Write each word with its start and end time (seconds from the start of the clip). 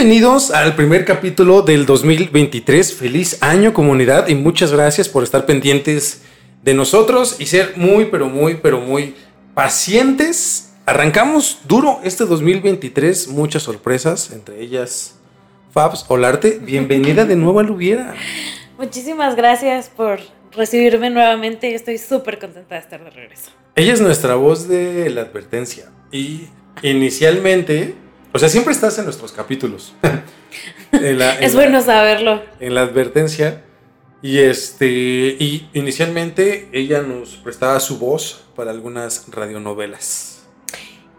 Bienvenidos 0.00 0.50
al 0.50 0.76
primer 0.76 1.04
capítulo 1.04 1.60
del 1.60 1.84
2023. 1.84 2.94
Feliz 2.94 3.36
año 3.42 3.74
comunidad 3.74 4.28
y 4.28 4.34
muchas 4.34 4.72
gracias 4.72 5.10
por 5.10 5.22
estar 5.22 5.44
pendientes 5.44 6.22
de 6.62 6.72
nosotros 6.72 7.36
y 7.38 7.44
ser 7.44 7.74
muy, 7.76 8.06
pero 8.06 8.26
muy, 8.26 8.54
pero 8.54 8.80
muy 8.80 9.14
pacientes. 9.52 10.72
Arrancamos 10.86 11.60
duro 11.68 12.00
este 12.02 12.24
2023, 12.24 13.28
muchas 13.28 13.62
sorpresas, 13.62 14.30
entre 14.30 14.62
ellas 14.62 15.18
Fabs 15.70 16.06
Olarte. 16.08 16.58
Bienvenida 16.62 17.26
de 17.26 17.36
nuevo 17.36 17.60
a 17.60 17.62
Lubiera. 17.62 18.14
Muchísimas 18.78 19.36
gracias 19.36 19.90
por 19.90 20.20
recibirme 20.56 21.10
nuevamente. 21.10 21.74
Estoy 21.74 21.98
súper 21.98 22.38
contenta 22.38 22.76
de 22.76 22.80
estar 22.80 23.04
de 23.04 23.10
regreso. 23.10 23.50
Ella 23.74 23.92
es 23.92 24.00
nuestra 24.00 24.36
voz 24.36 24.66
de 24.66 25.10
la 25.10 25.20
advertencia 25.20 25.90
y 26.10 26.46
inicialmente 26.82 27.96
o 28.32 28.38
sea, 28.38 28.48
siempre 28.48 28.72
estás 28.72 28.98
en 28.98 29.04
nuestros 29.04 29.32
capítulos. 29.32 29.94
es 30.92 31.54
bueno 31.54 31.82
saberlo. 31.82 32.42
En 32.60 32.74
la 32.74 32.82
advertencia. 32.82 33.64
Y 34.22 34.38
este. 34.38 34.86
Y 34.88 35.68
inicialmente 35.72 36.68
ella 36.72 37.02
nos 37.02 37.36
prestaba 37.36 37.80
su 37.80 37.98
voz 37.98 38.44
para 38.54 38.70
algunas 38.70 39.26
radionovelas. 39.30 40.42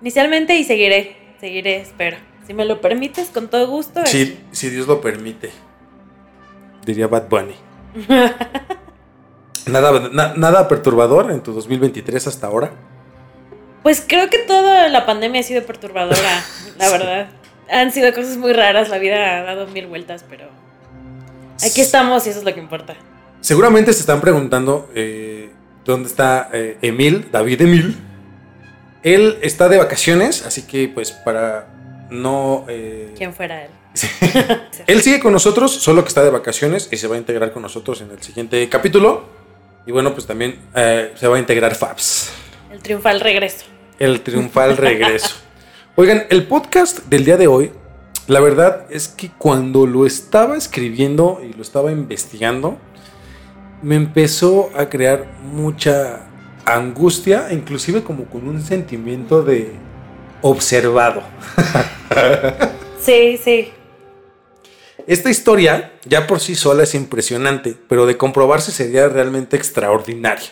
Inicialmente 0.02 0.56
y 0.56 0.64
seguiré. 0.64 1.18
Seguiré, 1.40 1.82
espero. 1.82 2.18
Si 2.46 2.54
me 2.54 2.66
lo 2.66 2.82
permites, 2.82 3.30
con 3.30 3.50
todo 3.50 3.68
gusto. 3.68 4.02
Sí, 4.06 4.40
si 4.52 4.70
Dios 4.70 4.88
lo 4.88 5.02
permite. 5.02 5.52
Diría 6.86 7.08
Bad 7.08 7.30
Bunny. 7.30 7.56
nada, 9.68 10.34
nada 10.36 10.68
perturbador 10.68 11.32
en 11.32 11.42
tu 11.42 11.52
2023 11.54 12.28
hasta 12.28 12.48
ahora. 12.48 12.72
Pues 13.84 14.04
creo 14.08 14.30
que 14.30 14.40
toda 14.40 14.88
la 14.90 15.06
pandemia 15.06 15.42
ha 15.42 15.44
sido 15.44 15.64
perturbadora, 15.64 16.44
la 16.78 16.90
verdad. 16.90 17.28
Han 17.70 17.92
sido 17.92 18.14
cosas 18.14 18.38
muy 18.38 18.54
raras, 18.54 18.90
la 18.90 18.98
vida 18.98 19.40
ha 19.40 19.44
dado 19.44 19.68
mil 19.68 19.88
vueltas, 19.88 20.26
pero 20.30 20.50
aquí 21.64 21.82
estamos 21.82 22.28
y 22.28 22.30
eso 22.30 22.40
es 22.40 22.46
lo 22.46 22.54
que 22.54 22.60
importa. 22.60 22.96
Seguramente 23.40 23.92
se 23.94 24.02
están 24.02 24.22
preguntando 24.22 24.90
eh, 24.94 25.52
dónde 25.84 26.10
está 26.10 26.50
eh, 26.54 26.78
Emil, 26.82 27.30
David 27.32 27.62
Emil. 27.62 27.98
Él 29.04 29.40
está 29.42 29.68
de 29.68 29.78
vacaciones, 29.78 30.46
así 30.46 30.64
que 30.64 30.88
pues 30.88 31.12
para 31.12 31.68
no... 32.12 32.66
Eh, 32.70 33.14
¿Quién 33.18 33.34
fuera 33.34 33.64
él? 33.64 33.72
él 34.88 35.02
sigue 35.02 35.20
con 35.20 35.34
nosotros, 35.34 35.72
solo 35.72 36.04
que 36.04 36.10
está 36.10 36.24
de 36.24 36.30
vacaciones 36.30 36.88
y 36.92 36.98
se 36.98 37.08
va 37.08 37.16
a 37.16 37.18
integrar 37.18 37.52
con 37.52 37.64
nosotros 37.64 38.02
en 38.02 38.12
el 38.12 38.22
siguiente 38.22 38.70
capítulo. 38.70 39.26
Y 39.88 39.92
bueno, 39.92 40.14
pues 40.14 40.28
también 40.28 40.60
se 40.76 41.28
va 41.28 41.38
a 41.38 41.40
integrar 41.40 41.74
Fabs. 41.74 42.32
El 42.72 42.80
triunfal 42.80 43.20
regreso. 43.20 43.66
El 44.02 44.22
triunfal 44.22 44.78
regreso. 44.78 45.36
Oigan, 45.96 46.26
el 46.32 46.48
podcast 46.48 47.06
del 47.06 47.24
día 47.24 47.38
de 47.38 47.46
hoy, 47.46 47.72
la 48.26 48.40
verdad 48.40 48.88
es 48.90 49.08
que 49.08 49.30
cuando 49.30 49.86
lo 49.86 50.08
estaba 50.08 50.58
escribiendo 50.58 51.40
y 51.48 51.54
lo 51.54 51.62
estaba 51.62 51.92
investigando, 51.92 52.80
me 53.84 53.96
empezó 53.96 54.72
a 54.76 54.90
crear 54.90 55.28
mucha 55.44 56.22
angustia, 56.66 57.50
inclusive 57.52 58.02
como 58.02 58.26
con 58.26 58.48
un 58.48 58.64
sentimiento 58.64 59.44
de 59.44 59.72
observado. 60.42 61.22
Sí, 63.00 63.40
sí. 63.44 63.72
Esta 65.06 65.30
historia 65.30 65.94
ya 66.06 66.26
por 66.26 66.40
sí 66.40 66.56
sola 66.56 66.84
es 66.84 66.96
impresionante, 66.96 67.76
pero 67.88 68.08
de 68.08 68.18
comprobarse 68.18 68.72
sería 68.72 69.10
realmente 69.10 69.58
extraordinaria. 69.58 70.50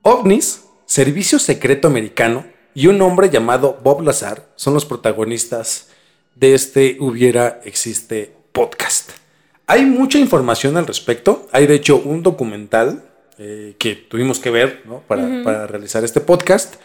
OVNIs 0.00 0.65
Servicio 0.86 1.40
Secreto 1.40 1.88
Americano 1.88 2.46
y 2.72 2.86
un 2.86 3.02
hombre 3.02 3.28
llamado 3.28 3.76
Bob 3.82 4.02
Lazar 4.02 4.46
son 4.54 4.72
los 4.72 4.84
protagonistas 4.84 5.88
de 6.36 6.54
este 6.54 6.96
Hubiera 7.00 7.60
Existe 7.64 8.32
podcast. 8.52 9.10
Hay 9.66 9.84
mucha 9.84 10.20
información 10.20 10.76
al 10.76 10.86
respecto. 10.86 11.48
Hay 11.50 11.66
de 11.66 11.74
hecho 11.74 11.96
un 11.96 12.22
documental 12.22 13.02
eh, 13.36 13.74
que 13.80 13.96
tuvimos 13.96 14.38
que 14.38 14.50
ver 14.50 14.84
para, 15.08 15.42
para, 15.42 15.66
realizar 15.66 16.04
este 16.04 16.20
podcast. 16.20 16.76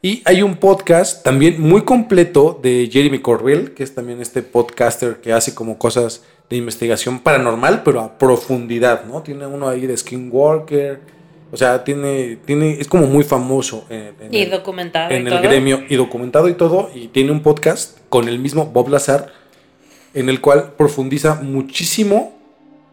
Y 0.00 0.22
hay 0.26 0.42
un 0.42 0.56
podcast 0.56 1.24
también 1.24 1.60
muy 1.60 1.82
completo 1.82 2.56
de 2.62 2.88
Jeremy 2.90 3.18
Corbell, 3.18 3.74
que 3.74 3.82
es 3.82 3.96
también 3.96 4.20
este 4.20 4.42
podcaster 4.42 5.16
que 5.16 5.32
hace 5.32 5.56
como 5.56 5.76
cosas 5.76 6.22
de 6.48 6.56
investigación 6.56 7.18
paranormal, 7.18 7.82
pero 7.82 8.00
a 8.00 8.16
profundidad, 8.16 9.06
¿no? 9.06 9.22
Tiene 9.22 9.46
uno 9.46 9.68
ahí 9.68 9.88
de 9.88 9.96
Skinwalker, 9.96 11.00
o 11.52 11.56
sea, 11.56 11.82
tiene, 11.82 12.38
tiene, 12.44 12.80
es 12.80 12.86
como 12.86 13.06
muy 13.06 13.24
famoso 13.24 13.84
en, 13.90 14.14
y 14.30 14.44
documentado 14.44 15.10
en 15.10 15.26
el 15.26 15.40
gremio 15.40 15.82
y 15.88 15.96
documentado 15.96 16.48
y 16.48 16.54
todo. 16.54 16.90
Y 16.94 17.08
tiene 17.08 17.32
un 17.32 17.42
podcast 17.42 17.98
con 18.08 18.28
el 18.28 18.38
mismo 18.38 18.66
Bob 18.66 18.88
Lazar, 18.88 19.32
en 20.14 20.28
el 20.28 20.40
cual 20.40 20.74
profundiza 20.76 21.40
muchísimo, 21.42 22.38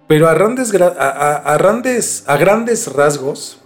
pero 0.07 0.28
a 0.28 0.34
grandes, 0.34 0.73
a, 0.73 1.57
grandes, 1.59 2.23
a 2.25 2.38
grandes 2.38 2.91
rasgos, 2.91 3.59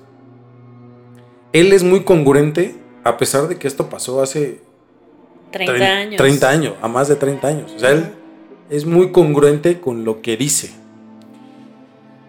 él 1.54 1.72
es 1.72 1.84
muy 1.84 2.04
congruente, 2.04 2.76
a 3.06 3.18
pesar 3.18 3.48
de 3.48 3.58
que 3.58 3.68
esto 3.70 3.90
pasó 3.90 4.22
hace 4.22 4.60
30 5.52 5.84
años. 5.86 6.18
30 6.18 6.50
años, 6.50 6.74
a 6.82 6.90
más 6.90 7.08
de 7.08 7.16
30 7.16 7.48
años. 7.48 7.74
O 7.74 7.80
sea, 7.80 7.92
él 7.92 8.12
es 8.70 8.86
muy 8.86 9.14
congruente 9.14 9.80
con 9.80 10.04
lo 10.04 10.22
que 10.22 10.36
dice. 10.36 10.81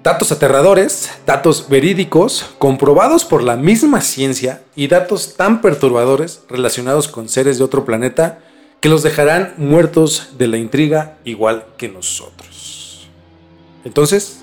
Datos 0.02 0.32
aterradores, 0.32 1.10
datos 1.26 1.68
verídicos, 1.68 2.50
comprobados 2.58 3.24
por 3.24 3.44
la 3.44 3.56
misma 3.56 4.00
ciencia 4.00 4.62
y 4.74 4.88
datos 4.88 5.36
tan 5.36 5.60
perturbadores 5.60 6.42
relacionados 6.48 7.06
con 7.06 7.28
seres 7.28 7.58
de 7.58 7.64
otro 7.64 7.84
planeta 7.84 8.40
que 8.80 8.88
los 8.88 9.04
dejarán 9.04 9.54
muertos 9.58 10.30
de 10.38 10.48
la 10.48 10.56
intriga 10.56 11.18
igual 11.24 11.66
que 11.76 11.88
nosotros. 11.88 13.08
Entonces, 13.84 14.42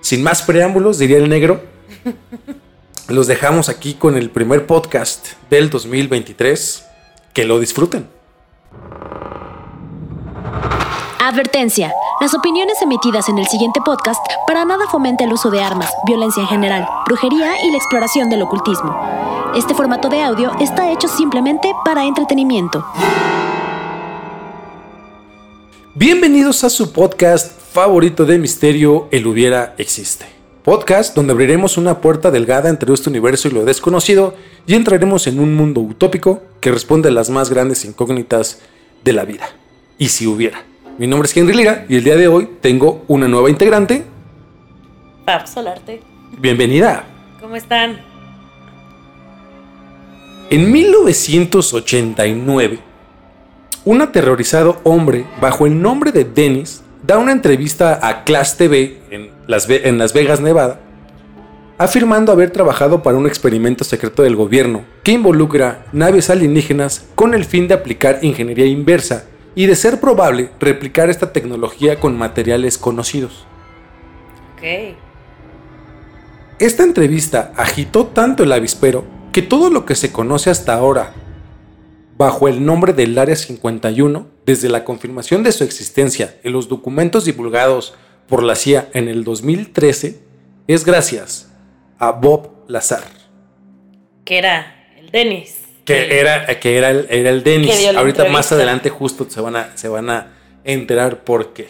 sin 0.00 0.22
más 0.22 0.42
preámbulos, 0.42 0.98
diría 0.98 1.18
el 1.18 1.28
negro, 1.28 1.60
los 3.08 3.26
dejamos 3.26 3.68
aquí 3.68 3.94
con 3.94 4.16
el 4.16 4.30
primer 4.30 4.66
podcast 4.66 5.30
del 5.50 5.68
2023. 5.68 6.84
Que 7.32 7.44
lo 7.44 7.58
disfruten. 7.58 8.06
Advertencia. 11.18 11.92
Las 12.22 12.34
opiniones 12.34 12.80
emitidas 12.80 13.28
en 13.28 13.38
el 13.38 13.48
siguiente 13.48 13.80
podcast 13.84 14.24
para 14.46 14.64
nada 14.64 14.86
fomenta 14.86 15.24
el 15.24 15.32
uso 15.32 15.50
de 15.50 15.60
armas, 15.60 15.90
violencia 16.06 16.40
en 16.40 16.46
general, 16.46 16.88
brujería 17.04 17.64
y 17.64 17.72
la 17.72 17.76
exploración 17.76 18.30
del 18.30 18.42
ocultismo. 18.42 18.96
Este 19.56 19.74
formato 19.74 20.08
de 20.08 20.22
audio 20.22 20.52
está 20.60 20.92
hecho 20.92 21.08
simplemente 21.08 21.72
para 21.84 22.04
entretenimiento. 22.04 22.86
Bienvenidos 25.96 26.62
a 26.62 26.70
su 26.70 26.92
podcast 26.92 27.60
favorito 27.72 28.24
de 28.24 28.38
misterio, 28.38 29.08
El 29.10 29.26
hubiera 29.26 29.74
existe. 29.76 30.24
Podcast 30.62 31.16
donde 31.16 31.32
abriremos 31.32 31.76
una 31.76 32.00
puerta 32.00 32.30
delgada 32.30 32.68
entre 32.68 32.94
este 32.94 33.10
universo 33.10 33.48
y 33.48 33.50
lo 33.50 33.64
desconocido 33.64 34.36
y 34.64 34.76
entraremos 34.76 35.26
en 35.26 35.40
un 35.40 35.56
mundo 35.56 35.80
utópico 35.80 36.40
que 36.60 36.70
responde 36.70 37.08
a 37.08 37.12
las 37.12 37.30
más 37.30 37.50
grandes 37.50 37.84
incógnitas 37.84 38.60
de 39.02 39.12
la 39.12 39.24
vida. 39.24 39.48
Y 39.98 40.10
si 40.10 40.28
hubiera. 40.28 40.71
Mi 40.98 41.06
nombre 41.06 41.26
es 41.26 41.34
Henry 41.34 41.54
Lira 41.54 41.86
y 41.88 41.96
el 41.96 42.04
día 42.04 42.16
de 42.16 42.28
hoy 42.28 42.46
tengo 42.60 43.02
una 43.08 43.26
nueva 43.26 43.48
integrante. 43.48 44.04
Fab 45.24 45.48
Solarte. 45.48 46.02
Bienvenida. 46.38 47.06
¿Cómo 47.40 47.56
están? 47.56 47.98
En 50.50 50.70
1989, 50.70 52.78
un 53.86 54.02
aterrorizado 54.02 54.82
hombre 54.84 55.24
bajo 55.40 55.66
el 55.66 55.80
nombre 55.80 56.12
de 56.12 56.24
Dennis 56.24 56.82
da 57.02 57.16
una 57.16 57.32
entrevista 57.32 57.98
a 58.06 58.24
Class 58.24 58.58
TV 58.58 58.98
en 59.10 59.30
Las, 59.46 59.66
en 59.70 59.96
Las 59.96 60.12
Vegas, 60.12 60.42
Nevada, 60.42 60.78
afirmando 61.78 62.32
haber 62.32 62.50
trabajado 62.50 63.02
para 63.02 63.16
un 63.16 63.26
experimento 63.26 63.82
secreto 63.82 64.24
del 64.24 64.36
gobierno 64.36 64.84
que 65.02 65.12
involucra 65.12 65.86
naves 65.92 66.28
alienígenas 66.28 67.06
con 67.14 67.32
el 67.32 67.46
fin 67.46 67.66
de 67.66 67.72
aplicar 67.74 68.18
ingeniería 68.20 68.66
inversa 68.66 69.24
y 69.54 69.66
de 69.66 69.76
ser 69.76 70.00
probable 70.00 70.50
replicar 70.60 71.10
esta 71.10 71.32
tecnología 71.32 72.00
con 72.00 72.16
materiales 72.16 72.78
conocidos. 72.78 73.46
Ok. 74.54 74.96
Esta 76.58 76.82
entrevista 76.84 77.52
agitó 77.56 78.06
tanto 78.06 78.44
el 78.44 78.52
avispero 78.52 79.04
que 79.32 79.42
todo 79.42 79.70
lo 79.70 79.84
que 79.84 79.94
se 79.94 80.12
conoce 80.12 80.50
hasta 80.50 80.74
ahora 80.74 81.14
bajo 82.16 82.46
el 82.46 82.64
nombre 82.64 82.92
del 82.92 83.18
Área 83.18 83.34
51, 83.34 84.28
desde 84.46 84.68
la 84.68 84.84
confirmación 84.84 85.42
de 85.42 85.50
su 85.50 85.64
existencia 85.64 86.36
en 86.44 86.52
los 86.52 86.68
documentos 86.68 87.24
divulgados 87.24 87.94
por 88.28 88.44
la 88.44 88.54
CIA 88.54 88.90
en 88.92 89.08
el 89.08 89.24
2013, 89.24 90.20
es 90.68 90.84
gracias 90.84 91.50
a 91.98 92.12
Bob 92.12 92.50
Lazar. 92.68 93.02
Que 94.24 94.38
era 94.38 94.86
el 94.96 95.10
Dennis. 95.10 95.61
Que 95.84 96.20
era, 96.20 96.46
que 96.60 96.78
era 96.78 96.90
el, 96.90 97.06
era 97.10 97.30
el 97.30 97.42
Dennis. 97.42 97.88
Ahorita 97.96 98.26
más 98.26 98.52
adelante 98.52 98.88
justo 98.88 99.26
se 99.28 99.40
van 99.40 99.56
a, 99.56 99.76
se 99.76 99.88
van 99.88 100.10
a 100.10 100.28
enterar 100.64 101.24
por 101.24 101.52
qué. 101.52 101.68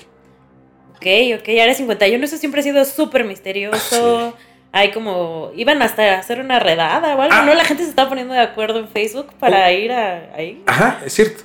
Ok, 0.96 1.40
ok, 1.40 1.48
Área 1.48 1.74
51, 1.74 2.24
eso 2.24 2.36
siempre 2.36 2.60
ha 2.60 2.64
sido 2.64 2.84
súper 2.84 3.24
misterioso. 3.24 4.34
Hay 4.70 4.90
como, 4.92 5.50
iban 5.54 5.82
hasta 5.82 6.14
a 6.14 6.18
hacer 6.18 6.40
una 6.40 6.58
redada 6.58 7.14
o 7.16 7.20
algo, 7.20 7.34
ah. 7.36 7.44
¿no? 7.44 7.54
La 7.54 7.64
gente 7.64 7.82
se 7.82 7.90
estaba 7.90 8.08
poniendo 8.08 8.32
de 8.32 8.40
acuerdo 8.40 8.78
en 8.78 8.88
Facebook 8.88 9.32
para 9.38 9.66
oh. 9.66 9.70
ir 9.70 9.92
a, 9.92 10.34
ahí. 10.34 10.62
Ajá, 10.66 11.00
es 11.04 11.12
cierto. 11.12 11.42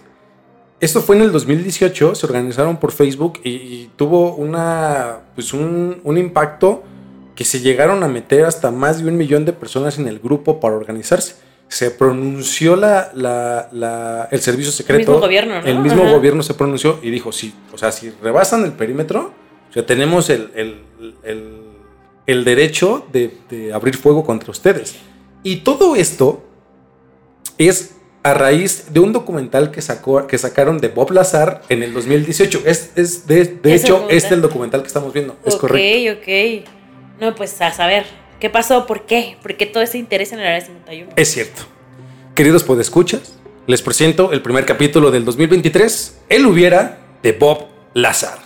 Esto 0.79 1.01
fue 1.01 1.15
en 1.15 1.23
el 1.23 1.31
2018, 1.31 2.15
se 2.15 2.25
organizaron 2.25 2.77
por 2.77 2.91
Facebook 2.91 3.39
y, 3.43 3.49
y 3.49 3.91
tuvo 3.95 4.35
una, 4.35 5.21
pues 5.33 5.51
un, 5.53 5.99
un 6.03 6.17
impacto 6.17 6.83
que 7.35 7.43
se 7.43 7.59
llegaron 7.59 8.03
a 8.03 8.07
meter 8.07 8.45
hasta 8.45 8.71
más 8.71 9.01
de 9.01 9.09
un 9.09 9.17
millón 9.17 9.43
de 9.43 9.53
personas 9.53 9.97
en 9.97 10.07
el 10.07 10.19
grupo 10.19 10.59
para 10.59 10.75
organizarse. 10.75 11.35
Se 11.69 11.91
pronunció 11.91 12.75
la, 12.75 13.11
la- 13.13 13.67
la- 13.71 14.27
el 14.31 14.39
servicio 14.41 14.71
secreto. 14.71 14.99
mismo 15.11 15.19
gobierno, 15.19 15.61
¿no? 15.61 15.67
El 15.67 15.79
mismo 15.79 16.03
Ajá. 16.03 16.11
gobierno 16.13 16.41
se 16.43 16.53
pronunció 16.53 16.99
y 17.03 17.09
dijo, 17.11 17.31
sí, 17.31 17.53
o 17.73 17.77
sea, 17.77 17.91
si 17.91 18.09
rebasan 18.23 18.63
el 18.63 18.71
perímetro, 18.73 19.33
o 19.69 19.73
sea, 19.73 19.85
tenemos 19.85 20.29
el, 20.29 20.49
el- 20.55 20.81
el- 21.23 21.61
el 22.25 22.43
derecho 22.45 23.05
de, 23.11 23.37
de 23.49 23.73
abrir 23.73 23.95
fuego 23.97 24.25
contra 24.25 24.51
ustedes. 24.51 24.95
Y 25.43 25.57
todo 25.57 25.95
esto 25.95 26.43
es 27.57 27.95
a 28.23 28.33
raíz 28.33 28.93
de 28.93 28.99
un 28.99 29.13
documental 29.13 29.71
que, 29.71 29.81
sacó, 29.81 30.27
que 30.27 30.37
sacaron 30.37 30.79
de 30.79 30.89
Bob 30.89 31.11
Lazar 31.11 31.61
en 31.69 31.83
el 31.83 31.93
2018. 31.93 32.63
Es, 32.65 32.91
es 32.95 33.27
de, 33.27 33.45
de 33.45 33.73
hecho, 33.75 34.03
este 34.09 34.15
es 34.27 34.31
el 34.33 34.41
documental 34.41 34.81
que 34.81 34.87
estamos 34.87 35.13
viendo. 35.13 35.37
Es 35.45 35.53
ok, 35.55 35.61
correcto. 35.61 36.19
ok. 36.21 36.69
No, 37.21 37.33
pues 37.35 37.59
a 37.61 37.71
saber. 37.71 38.05
¿Qué 38.39 38.51
pasó? 38.51 38.85
¿Por 38.85 39.07
qué? 39.07 39.35
¿Por 39.41 39.57
qué 39.57 39.65
todo 39.65 39.81
ese 39.81 39.97
interés 39.97 40.31
en 40.31 40.39
el 40.39 40.45
área 40.45 40.61
51? 40.61 41.13
Es 41.15 41.31
cierto. 41.31 41.63
Queridos 42.35 42.63
podescuchas, 42.63 43.33
les 43.65 43.81
presento 43.81 44.31
el 44.31 44.43
primer 44.43 44.63
capítulo 44.63 45.09
del 45.09 45.25
2023, 45.25 46.19
El 46.29 46.45
hubiera 46.45 46.99
de 47.23 47.31
Bob 47.31 47.65
Lazar. 47.95 48.37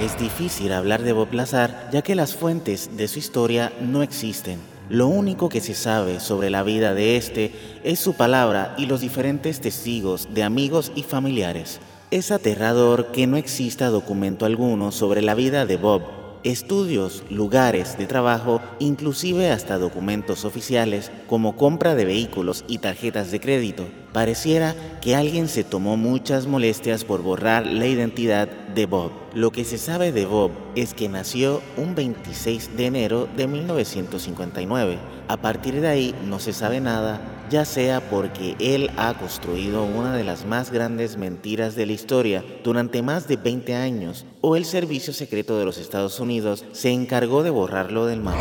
Es 0.00 0.18
difícil 0.18 0.72
hablar 0.72 1.02
de 1.02 1.12
Bob 1.12 1.34
Lazar 1.34 1.90
ya 1.92 2.00
que 2.00 2.14
las 2.14 2.34
fuentes 2.34 2.96
de 2.96 3.06
su 3.06 3.18
historia 3.18 3.74
no 3.78 4.02
existen. 4.02 4.58
Lo 4.88 5.06
único 5.06 5.50
que 5.50 5.60
se 5.60 5.74
sabe 5.74 6.18
sobre 6.20 6.48
la 6.48 6.62
vida 6.62 6.94
de 6.94 7.18
este 7.18 7.52
es 7.84 7.98
su 7.98 8.14
palabra 8.14 8.74
y 8.78 8.86
los 8.86 9.02
diferentes 9.02 9.60
testigos 9.60 10.32
de 10.32 10.44
amigos 10.44 10.92
y 10.94 11.02
familiares. 11.02 11.78
Es 12.12 12.30
aterrador 12.30 13.06
que 13.06 13.26
no 13.26 13.38
exista 13.38 13.88
documento 13.88 14.44
alguno 14.44 14.92
sobre 14.92 15.22
la 15.22 15.34
vida 15.34 15.64
de 15.64 15.78
Bob. 15.78 16.02
Estudios, 16.44 17.24
lugares 17.30 17.96
de 17.96 18.06
trabajo, 18.06 18.60
inclusive 18.80 19.50
hasta 19.50 19.78
documentos 19.78 20.44
oficiales 20.44 21.10
como 21.26 21.56
compra 21.56 21.94
de 21.94 22.04
vehículos 22.04 22.66
y 22.68 22.78
tarjetas 22.78 23.30
de 23.30 23.40
crédito. 23.40 23.86
Pareciera 24.12 24.74
que 25.00 25.16
alguien 25.16 25.48
se 25.48 25.64
tomó 25.64 25.96
muchas 25.96 26.46
molestias 26.46 27.04
por 27.06 27.22
borrar 27.22 27.66
la 27.66 27.86
identidad 27.86 28.46
de 28.46 28.84
Bob. 28.84 29.12
Lo 29.32 29.50
que 29.50 29.64
se 29.64 29.78
sabe 29.78 30.12
de 30.12 30.26
Bob 30.26 30.50
es 30.74 30.92
que 30.92 31.08
nació 31.08 31.62
un 31.78 31.94
26 31.94 32.76
de 32.76 32.86
enero 32.86 33.26
de 33.38 33.46
1959. 33.46 34.98
A 35.28 35.38
partir 35.38 35.80
de 35.80 35.88
ahí 35.88 36.14
no 36.26 36.40
se 36.40 36.52
sabe 36.52 36.82
nada, 36.82 37.41
ya 37.52 37.66
sea 37.66 38.00
porque 38.08 38.56
él 38.58 38.90
ha 38.96 39.12
construido 39.12 39.84
una 39.84 40.16
de 40.16 40.24
las 40.24 40.46
más 40.46 40.70
grandes 40.70 41.18
mentiras 41.18 41.74
de 41.76 41.84
la 41.84 41.92
historia 41.92 42.42
durante 42.64 43.02
más 43.02 43.28
de 43.28 43.36
20 43.36 43.74
años, 43.74 44.24
o 44.40 44.56
el 44.56 44.64
Servicio 44.64 45.12
Secreto 45.12 45.58
de 45.58 45.66
los 45.66 45.76
Estados 45.76 46.18
Unidos 46.18 46.64
se 46.72 46.88
encargó 46.90 47.42
de 47.42 47.50
borrarlo 47.50 48.06
del 48.06 48.20
mapa. 48.20 48.40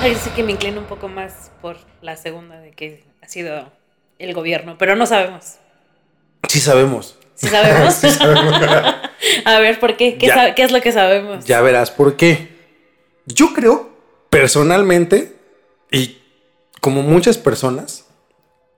Ay, 0.00 0.14
sí 0.14 0.30
que 0.30 0.44
me 0.44 0.52
inclino 0.52 0.78
un 0.80 0.86
poco 0.86 1.08
más 1.08 1.50
por 1.60 1.76
la 2.02 2.16
segunda 2.16 2.60
de 2.60 2.70
que 2.70 3.02
ha 3.20 3.26
sido 3.26 3.68
el 4.20 4.32
gobierno, 4.32 4.76
pero 4.78 4.94
no 4.94 5.06
sabemos. 5.06 5.56
Sí 6.48 6.60
sabemos. 6.60 7.18
¿Sí 7.34 7.48
sabemos? 7.48 8.00
a 9.44 9.58
ver, 9.58 9.80
¿por 9.80 9.96
qué? 9.96 10.18
¿Qué, 10.18 10.28
Ya. 10.28 10.34
sabe- 10.36 10.54
qué 10.54 10.62
es 10.62 10.70
lo 10.70 10.80
que 10.80 10.92
sabemos? 10.92 11.44
Ya 11.46 11.60
verás 11.62 11.90
por 11.90 12.16
qué. 12.16 12.48
Yo 13.26 13.52
creo, 13.54 13.90
personalmente, 14.30 15.34
y 15.90 16.18
como 16.80 17.02
muchas 17.02 17.38
personas, 17.38 18.06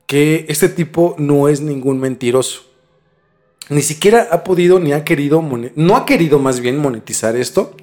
que 0.07 0.47
este 0.49 0.69
tipo 0.69 1.15
no 1.19 1.49
es 1.49 1.61
ningún 1.61 1.99
mentiroso. 2.01 2.63
Ni 3.71 3.81
siquiera 3.81 4.29
ha 4.31 4.45
podido 4.45 4.79
ni 4.79 4.93
ha 4.93 5.05
querido, 5.05 5.43
no 5.75 5.97
ha 5.97 6.05
querido 6.05 6.39
más 6.39 6.61
bien 6.61 6.77
monetizar 6.79 7.35
esto. 7.37 7.75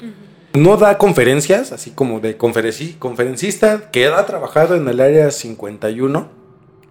No 0.53 0.77
da 0.77 0.97
conferencias, 0.97 1.71
así 1.71 1.91
como 1.91 2.19
de 2.19 2.38
conferenci- 2.38 2.97
conferencista, 3.00 3.89
que 3.89 4.06
ha 4.07 4.25
trabajado 4.25 4.75
en 4.75 4.88
el 4.88 5.00
área 5.00 5.31
51. 5.31 6.27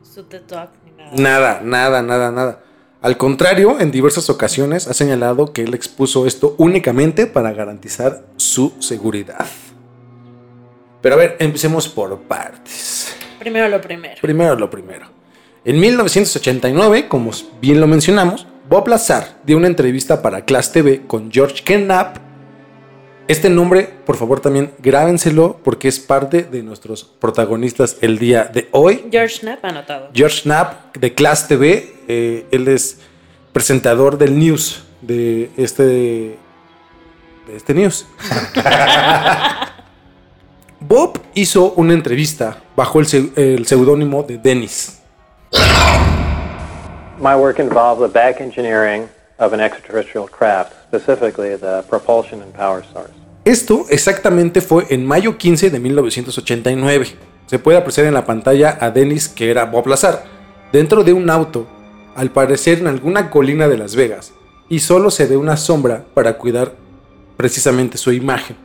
Su 0.03 0.25
Talk 0.25 0.71
nada. 0.97 1.13
Nada, 1.15 1.61
nada, 1.63 2.03
nada, 2.03 2.31
nada. 2.33 2.65
Al 3.03 3.17
contrario, 3.17 3.79
en 3.81 3.91
diversas 3.91 4.29
ocasiones 4.31 4.89
ha 4.89 4.95
señalado 4.95 5.53
que 5.53 5.63
él 5.63 5.75
expuso 5.75 6.27
esto 6.27 6.55
únicamente 6.59 7.27
para 7.27 7.53
garantizar 7.53 8.25
su 8.37 8.73
seguridad. 8.81 9.47
Pero 11.01 11.15
a 11.15 11.19
ver, 11.19 11.37
empecemos 11.39 11.89
por 11.89 12.19
partes. 12.23 13.15
Primero 13.39 13.69
lo 13.69 13.81
primero. 13.81 14.17
Primero 14.21 14.57
lo 14.57 14.69
primero. 14.69 15.07
En 15.63 15.79
1989, 15.79 17.09
como 17.09 17.33
bien 17.61 17.81
lo 17.81 17.87
mencionamos, 17.87 18.47
Bob 18.71 18.89
Lazar 18.89 19.37
dio 19.45 19.59
una 19.59 19.67
entrevista 19.67 20.23
para 20.23 20.47
Class 20.47 20.73
TV 20.73 21.03
con 21.07 21.31
George 21.31 21.63
Knapp. 21.65 22.17
Este 23.29 23.51
nombre, 23.51 23.87
por 24.07 24.17
favor, 24.17 24.41
también 24.41 24.73
grábenselo 24.79 25.61
porque 25.63 25.89
es 25.89 26.01
parte 26.01 26.45
de 26.45 26.63
nuestros 26.63 27.05
protagonistas 27.05 27.99
el 28.01 28.19
día 28.19 28.45
de 28.45 28.69
hoy. 28.71 29.05
George 29.11 29.41
Knapp 29.41 29.63
anotado. 29.67 30.09
George 30.15 30.45
Knapp 30.45 30.97
de 30.97 31.15
Class 31.15 31.47
TV. 31.47 31.93
eh, 32.09 32.47
él 32.51 32.67
es 32.67 32.99
presentador 33.53 34.17
del 34.17 34.39
news 34.39 34.83
de 35.03 35.51
este 35.59 35.85
de 35.85 36.39
este 37.55 37.75
news. 37.75 38.07
Bob 40.81 41.21
hizo 41.35 41.73
una 41.73 41.93
entrevista 41.93 42.63
bajo 42.75 43.01
el, 43.01 43.33
el 43.37 43.67
seudónimo 43.67 44.23
de 44.23 44.39
Dennis. 44.39 45.00
My 47.21 47.35
work 47.35 47.59
involved 47.59 48.03
the 48.03 48.09
back 48.09 48.41
engineering 48.41 49.09
of 49.39 49.53
an 49.53 49.61
extraterrestrial 49.61 50.27
craft, 50.27 50.73
specifically 50.89 51.57
the 51.57 51.83
propulsion 51.89 52.41
and 52.43 52.53
power 52.55 52.83
source. 52.93 53.13
Esto 53.45 53.87
exactamente 53.89 54.61
fue 54.61 54.87
en 54.91 55.07
mayo 55.07 55.37
15 55.39 55.71
de 55.71 55.81
1989. 55.81 57.17
Se 57.47 57.59
puede 57.59 57.79
apreciar 57.79 58.07
en 58.07 58.15
la 58.15 58.25
pantalla 58.25 58.79
a 58.81 58.91
Dennis, 58.91 59.29
que 59.29 59.51
era 59.51 59.65
Bob 59.65 59.87
Lazar, 59.87 60.25
dentro 60.73 61.05
de 61.05 61.13
un 61.13 61.29
auto, 61.31 61.67
al 62.15 62.31
parecer 62.31 62.79
en 62.79 62.87
alguna 62.87 63.31
colina 63.31 63.67
de 63.67 63.79
Las 63.79 63.97
Vegas, 63.97 64.33
y 64.69 64.81
solo 64.81 65.11
se 65.11 65.27
ve 65.27 65.37
una 65.37 65.57
sombra 65.57 66.05
para 66.15 66.39
cuidar 66.39 66.73
precisamente 67.37 67.99
su 67.99 68.13
imagen. 68.13 68.57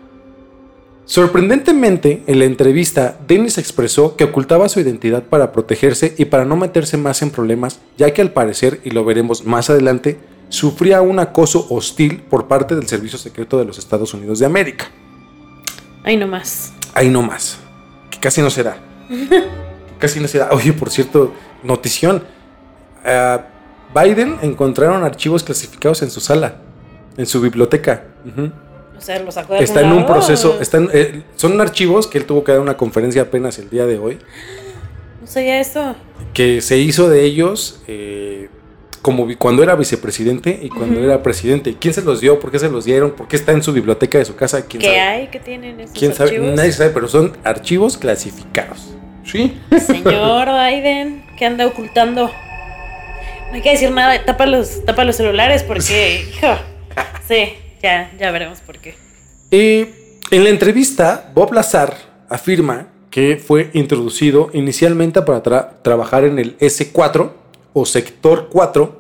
Sorprendentemente, 1.05 2.23
en 2.25 2.39
la 2.39 2.45
entrevista, 2.45 3.19
Dennis 3.27 3.59
expresó 3.59 4.15
que 4.15 4.23
ocultaba 4.23 4.69
su 4.69 4.79
identidad 4.79 5.23
para 5.23 5.51
protegerse 5.51 6.15
y 6.17 6.25
para 6.25 6.45
no 6.45 6.55
meterse 6.55 6.97
más 6.97 7.21
en 7.21 7.29
problemas, 7.29 7.79
ya 7.95 8.11
que 8.11 8.23
al 8.23 8.31
parecer, 8.31 8.81
y 8.83 8.89
lo 8.89 9.05
veremos 9.05 9.45
más 9.45 9.69
adelante, 9.69 10.17
sufría 10.49 11.01
un 11.01 11.19
acoso 11.19 11.67
hostil 11.69 12.23
por 12.23 12.47
parte 12.47 12.75
del 12.75 12.87
Servicio 12.87 13.19
Secreto 13.19 13.59
de 13.59 13.65
los 13.65 13.77
Estados 13.77 14.15
Unidos 14.15 14.39
de 14.39 14.47
América. 14.47 14.85
Ahí 16.03 16.17
nomás. 16.17 16.73
Ahí 16.95 17.09
no 17.09 17.21
más. 17.21 17.59
Que 18.09 18.19
casi 18.19 18.41
no 18.41 18.49
se 18.49 18.63
da. 18.63 18.77
Que 19.07 19.47
casi 19.99 20.19
no 20.19 20.27
se 20.27 20.39
da. 20.39 20.49
Oye, 20.51 20.73
por 20.73 20.89
cierto, 20.89 21.33
notición. 21.61 22.23
A 23.03 23.45
Biden 23.93 24.37
encontraron 24.41 25.03
archivos 25.03 25.43
clasificados 25.43 26.01
en 26.01 26.09
su 26.09 26.19
sala, 26.19 26.61
en 27.15 27.27
su 27.27 27.41
biblioteca. 27.41 28.05
Ujú. 28.25 28.51
O 28.97 29.01
sea, 29.01 29.19
lo 29.19 29.31
sacó 29.31 29.53
de 29.53 29.63
Está 29.63 29.81
en 29.81 29.91
un 29.91 30.05
proceso. 30.05 30.57
Están, 30.59 30.89
eh, 30.93 31.23
son 31.35 31.59
archivos 31.59 32.07
que 32.07 32.17
él 32.17 32.25
tuvo 32.25 32.43
que 32.43 32.51
dar 32.51 32.61
una 32.61 32.77
conferencia 32.77 33.23
apenas 33.23 33.59
el 33.59 33.69
día 33.69 33.85
de 33.85 33.97
hoy. 33.97 34.19
No 35.21 35.27
sabía 35.27 35.59
eso. 35.59 35.95
Que 36.33 36.61
se 36.61 36.77
hizo 36.77 37.09
de 37.09 37.23
ellos 37.23 37.81
eh, 37.87 38.49
como 39.01 39.27
cuando 39.37 39.61
era 39.61 39.75
vicepresidente 39.75 40.59
y 40.61 40.69
cuando 40.69 40.99
era 41.03 41.21
presidente. 41.21 41.75
¿Quién 41.79 41.93
se 41.93 42.01
los 42.01 42.21
dio? 42.21 42.39
¿Por 42.39 42.51
qué 42.51 42.59
se 42.59 42.69
los 42.69 42.85
dieron? 42.85 43.11
¿Por 43.11 43.27
qué 43.27 43.35
está 43.35 43.51
en 43.51 43.61
su 43.61 43.71
biblioteca 43.71 44.17
de 44.17 44.25
su 44.25 44.35
casa? 44.35 44.65
¿Quién 44.65 44.81
¿Qué 44.81 44.87
sabe? 44.87 44.99
hay? 44.99 45.27
¿Qué 45.27 45.39
tienen 45.39 45.79
esos 45.79 45.97
¿Quién 45.97 46.13
sabe? 46.13 46.39
Nadie 46.39 46.71
sabe, 46.71 46.89
pero 46.91 47.07
son 47.07 47.37
archivos 47.43 47.97
clasificados. 47.97 48.95
Sí. 49.23 49.59
Señor 49.79 50.47
Biden, 50.71 51.25
¿qué 51.37 51.45
anda 51.45 51.67
ocultando? 51.67 52.31
No 53.49 53.53
hay 53.53 53.61
que 53.61 53.71
decir 53.71 53.91
nada, 53.91 54.23
tapa 54.25 54.45
los, 54.45 54.83
tapa 54.85 55.03
los 55.05 55.15
celulares 55.15 55.63
porque, 55.63 56.25
hijo, 56.37 56.55
sí, 57.27 57.53
ya, 57.85 58.11
ya 58.19 58.31
veremos 58.31 58.59
por 58.61 58.79
qué. 58.79 58.95
Y 59.51 59.87
en 60.31 60.43
la 60.43 60.49
entrevista, 60.49 61.31
Bob 61.35 61.53
Lazar 61.53 61.95
afirma 62.29 62.87
que 63.11 63.37
fue 63.37 63.69
introducido 63.73 64.49
inicialmente 64.53 65.21
para 65.21 65.41
tra- 65.43 65.81
trabajar 65.83 66.23
en 66.23 66.39
el 66.39 66.57
S4 66.57 67.29
o 67.73 67.85
Sector 67.85 68.49
4 68.51 68.99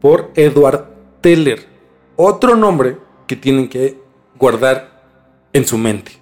por 0.00 0.32
Edward 0.34 0.84
Teller, 1.20 1.60
otro 2.16 2.56
nombre 2.56 2.98
que 3.26 3.36
tienen 3.36 3.68
que 3.68 3.98
guardar 4.36 5.02
en 5.52 5.64
su 5.66 5.78
mente. 5.78 6.12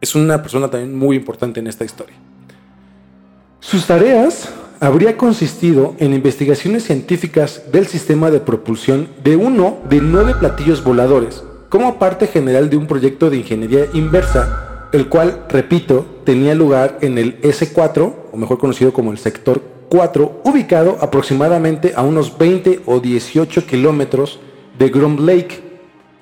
Es 0.00 0.14
una 0.14 0.40
persona 0.42 0.68
también 0.68 0.94
muy 0.94 1.16
importante 1.16 1.58
en 1.60 1.66
esta 1.66 1.84
historia. 1.84 2.14
Sus 3.60 3.86
tareas 3.86 4.48
habría 4.80 5.16
consistido 5.16 5.94
en 5.98 6.14
investigaciones 6.14 6.84
científicas 6.84 7.62
del 7.72 7.86
sistema 7.86 8.30
de 8.30 8.40
propulsión 8.40 9.08
de 9.22 9.36
uno 9.36 9.78
de 9.88 10.00
nueve 10.00 10.34
platillos 10.34 10.84
voladores, 10.84 11.42
como 11.68 11.98
parte 11.98 12.26
general 12.26 12.70
de 12.70 12.76
un 12.76 12.86
proyecto 12.86 13.30
de 13.30 13.38
ingeniería 13.38 13.86
inversa, 13.92 14.88
el 14.92 15.08
cual, 15.08 15.44
repito, 15.48 16.06
tenía 16.24 16.54
lugar 16.54 16.98
en 17.02 17.18
el 17.18 17.40
S4, 17.42 18.14
o 18.32 18.36
mejor 18.36 18.58
conocido 18.58 18.92
como 18.92 19.12
el 19.12 19.18
sector 19.18 19.62
4, 19.90 20.42
ubicado 20.44 20.98
aproximadamente 21.00 21.92
a 21.96 22.02
unos 22.02 22.38
20 22.38 22.82
o 22.86 23.00
18 23.00 23.66
kilómetros 23.66 24.38
de 24.78 24.88
Groom 24.88 25.26
Lake. 25.26 25.62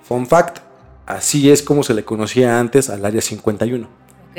Fun 0.02 0.26
fact, 0.26 0.58
así 1.04 1.50
es 1.50 1.62
como 1.62 1.82
se 1.82 1.94
le 1.94 2.04
conocía 2.04 2.58
antes 2.58 2.90
al 2.90 3.04
Área 3.04 3.20
51. 3.20 3.86
Ok. 4.30 4.38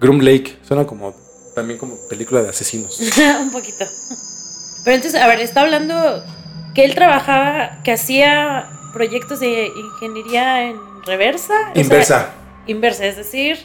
Groom 0.00 0.20
Lake 0.20 0.56
suena 0.62 0.86
como 0.86 1.14
también 1.60 1.78
como 1.78 1.96
película 2.08 2.42
de 2.42 2.48
asesinos. 2.48 2.98
un 3.40 3.50
poquito. 3.50 3.84
Pero 4.84 4.96
entonces, 4.96 5.20
a 5.20 5.26
ver, 5.26 5.40
está 5.40 5.60
hablando 5.60 6.24
que 6.74 6.84
él 6.86 6.94
trabajaba, 6.94 7.82
que 7.84 7.92
hacía 7.92 8.70
proyectos 8.94 9.40
de 9.40 9.66
ingeniería 9.68 10.64
en 10.70 10.76
reversa. 11.04 11.52
o 11.70 11.74
sea, 11.74 11.82
Inversa. 11.82 12.30
inversa, 12.66 13.04
es 13.06 13.16
decir, 13.16 13.58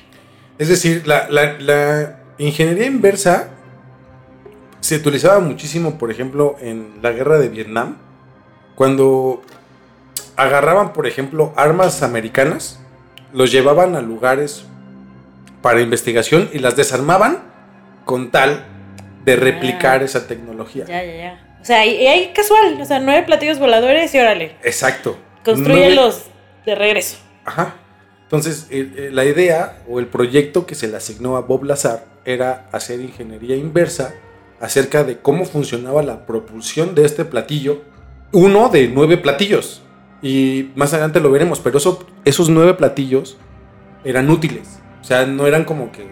Es 0.57 0.67
decir, 0.67 1.07
la, 1.07 1.29
la- 1.29 1.53
la 1.59 2.19
ingeniería 2.37 2.85
inversa 2.85 3.47
se 4.81 4.97
utilizaba 4.97 5.39
muchísimo, 5.39 5.97
por 5.97 6.11
ejemplo, 6.11 6.57
en 6.59 6.99
la 7.01 7.11
guerra 7.11 7.37
de 7.39 7.47
Vietnam, 7.49 7.95
cuando 8.75 9.41
agarraban, 10.35 10.91
por 10.93 11.07
ejemplo, 11.07 11.53
armas 11.55 12.03
americanas, 12.03 12.79
los 13.33 13.51
llevaban 13.51 13.95
a 13.95 14.01
lugares 14.01 14.65
para 15.61 15.79
investigación 15.81 16.49
y 16.53 16.59
las 16.59 16.75
desarmaban 16.75 17.39
con 18.05 18.31
tal 18.31 18.65
de 19.25 19.35
replicar 19.35 20.01
Ah. 20.01 20.05
esa 20.05 20.27
tecnología. 20.27 20.85
ya, 20.85 21.03
ya, 21.03 21.15
ya. 21.15 21.57
O 21.61 21.65
sea, 21.65 21.83
y, 21.85 22.05
ahí 22.05 22.31
casual, 22.33 22.79
o 22.79 22.85
sea, 22.85 22.99
nueve 22.99 23.23
platillos 23.23 23.57
voladores 23.57 24.13
y 24.13 24.19
órale, 24.19 24.55
Exacto. 24.63 25.17
Construyelos 25.43 26.25
de 26.65 26.75
regreso. 26.75 27.17
Ajá. 27.43 27.75
Entonces, 28.23 28.67
eh, 28.69 28.91
eh, 28.97 29.09
la 29.11 29.25
idea 29.25 29.79
o 29.87 29.99
el 29.99 30.07
proyecto 30.07 30.65
que 30.65 30.75
se 30.75 30.87
le 30.87 30.97
asignó 30.97 31.37
a 31.37 31.41
Bob 31.41 31.63
Lazar 31.63 32.05
era 32.25 32.67
hacer 32.71 32.99
ingeniería 32.99 33.55
inversa 33.55 34.13
acerca 34.59 35.03
de 35.03 35.19
cómo 35.19 35.45
funcionaba 35.45 36.01
la 36.03 36.25
propulsión 36.25 36.95
de 36.95 37.05
este 37.05 37.25
platillo. 37.25 37.81
Uno 38.31 38.69
de 38.69 38.87
nueve 38.87 39.17
platillos. 39.17 39.81
Y 40.21 40.71
más 40.75 40.93
adelante 40.93 41.19
lo 41.19 41.29
veremos, 41.31 41.59
pero 41.59 41.77
eso, 41.77 42.05
esos 42.25 42.49
nueve 42.49 42.73
platillos 42.73 43.37
eran 44.03 44.29
útiles. 44.29 44.79
O 45.01 45.03
sea, 45.03 45.25
no 45.27 45.45
eran 45.45 45.63
como 45.65 45.91
que 45.91 46.07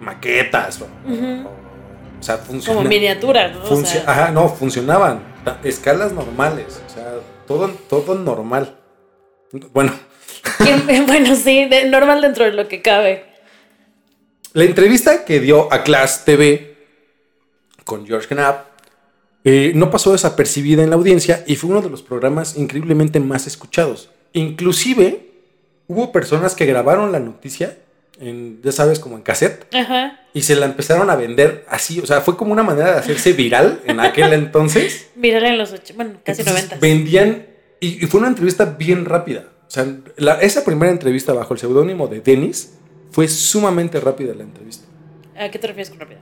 maquetas. 0.00 0.80
O, 0.82 0.84
o- 0.84 1.50
o 2.18 2.22
sea, 2.22 2.36
Como 2.38 2.48
funcionaban. 2.52 2.88
miniaturas, 2.88 3.52
¿no? 3.54 3.62
O 3.62 3.66
Funcio- 3.66 4.00
sea, 4.02 4.04
Ajá, 4.10 4.30
no, 4.30 4.48
funcionaban. 4.48 5.22
Escalas 5.64 6.12
normales. 6.12 6.82
O 6.86 6.90
sea, 6.92 7.14
todo, 7.46 7.68
todo 7.88 8.14
normal. 8.14 8.76
Bueno, 9.72 9.92
bueno, 11.06 11.34
sí, 11.36 11.64
de- 11.66 11.86
normal 11.88 12.20
dentro 12.20 12.44
de 12.44 12.52
lo 12.52 12.68
que 12.68 12.82
cabe. 12.82 13.24
la 14.52 14.64
entrevista 14.64 15.24
que 15.24 15.40
dio 15.40 15.72
a 15.72 15.82
Class 15.82 16.24
TV 16.24 16.76
con 17.84 18.06
George 18.06 18.28
Knapp 18.28 18.66
eh, 19.44 19.72
no 19.74 19.90
pasó 19.90 20.12
desapercibida 20.12 20.82
en 20.82 20.90
la 20.90 20.96
audiencia 20.96 21.42
y 21.46 21.56
fue 21.56 21.70
uno 21.70 21.80
de 21.80 21.88
los 21.88 22.02
programas 22.02 22.56
increíblemente 22.58 23.18
más 23.20 23.46
escuchados. 23.46 24.10
Inclusive 24.34 25.30
hubo 25.88 26.12
personas 26.12 26.54
que 26.54 26.66
grabaron 26.66 27.10
la 27.10 27.18
noticia, 27.20 27.78
en, 28.20 28.60
ya 28.62 28.70
sabes, 28.72 28.98
como 29.00 29.16
en 29.16 29.22
cassette, 29.22 29.66
Ajá. 29.74 30.20
y 30.34 30.42
se 30.42 30.54
la 30.56 30.66
empezaron 30.66 31.08
a 31.10 31.16
vender 31.16 31.64
así. 31.68 32.00
O 32.00 32.06
sea, 32.06 32.20
fue 32.20 32.36
como 32.36 32.52
una 32.52 32.62
manera 32.62 32.92
de 32.92 32.98
hacerse 32.98 33.32
viral 33.32 33.80
en 33.86 33.98
aquel 34.00 34.32
entonces. 34.32 35.08
Mirar 35.16 35.44
en 35.44 35.58
los 35.58 35.72
ocho, 35.72 35.94
bueno, 35.96 36.14
casi 36.24 36.42
Entonces, 36.42 36.64
90. 36.70 36.86
Vendían, 36.86 37.46
y, 37.80 38.04
y 38.04 38.06
fue 38.08 38.20
una 38.20 38.28
entrevista 38.28 38.64
bien 38.66 39.04
rápida. 39.06 39.44
O 39.66 39.70
sea, 39.70 39.86
la- 40.16 40.40
esa 40.40 40.64
primera 40.64 40.92
entrevista 40.92 41.32
bajo 41.32 41.54
el 41.54 41.60
seudónimo 41.60 42.08
de 42.08 42.20
Dennis 42.20 42.74
fue 43.10 43.26
sumamente 43.28 43.98
rápida 44.00 44.34
la 44.34 44.42
entrevista. 44.44 44.86
¿A 45.38 45.50
qué 45.50 45.58
te 45.58 45.66
refieres 45.68 45.90
con 45.90 46.00
rápida? 46.00 46.20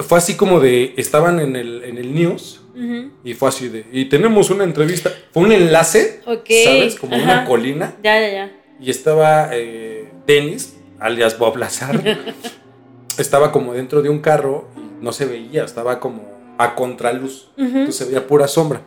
Fue, 0.00 0.18
así 0.18 0.34
como 0.36 0.60
de, 0.60 0.92
estaban 0.96 1.38
en 1.40 1.54
el, 1.56 1.82
en 1.84 1.96
el 1.96 2.14
news 2.14 2.60
Ujú. 2.74 3.10
y 3.24 3.32
fue 3.34 3.48
así 3.48 3.68
de, 3.68 3.86
y 3.92 4.06
tenemos 4.06 4.50
una 4.50 4.64
entrevista. 4.64 5.10
Fue 5.32 5.44
un 5.44 5.52
enlace, 5.52 6.20
Ok. 6.26 6.46
¿sabes? 6.64 6.96
Como 6.96 7.16
una 7.16 7.44
colina. 7.46 7.94
Ya, 8.02 8.20
ya, 8.20 8.30
ya. 8.30 8.52
Y 8.80 8.90
estaba 8.90 9.50
eh, 9.52 10.08
Dennis, 10.26 10.74
alias 11.00 11.38
Bob 11.38 11.56
Lazar. 11.56 12.02
estaba 13.18 13.52
como 13.52 13.74
dentro 13.74 14.02
de 14.02 14.08
un 14.08 14.20
carro 14.20 14.68
y 14.76 15.04
no 15.04 15.12
se 15.12 15.26
veía, 15.26 15.64
estaba 15.64 16.00
como 16.00 16.22
a 16.58 16.74
contraluz. 16.74 17.50
Entonces 17.56 17.96
se 17.96 18.04
veía 18.04 18.26
pura 18.26 18.48
sombra. 18.48 18.80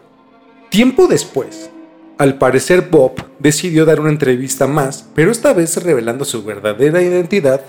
Tiempo 0.69 1.07
después, 1.07 1.69
al 2.17 2.37
parecer 2.37 2.87
Bob 2.89 3.13
decidió 3.39 3.85
dar 3.85 3.99
una 3.99 4.09
entrevista 4.09 4.67
más, 4.67 5.07
pero 5.15 5.31
esta 5.31 5.53
vez 5.53 5.83
revelando 5.83 6.25
su 6.25 6.43
verdadera 6.43 7.01
identidad 7.01 7.61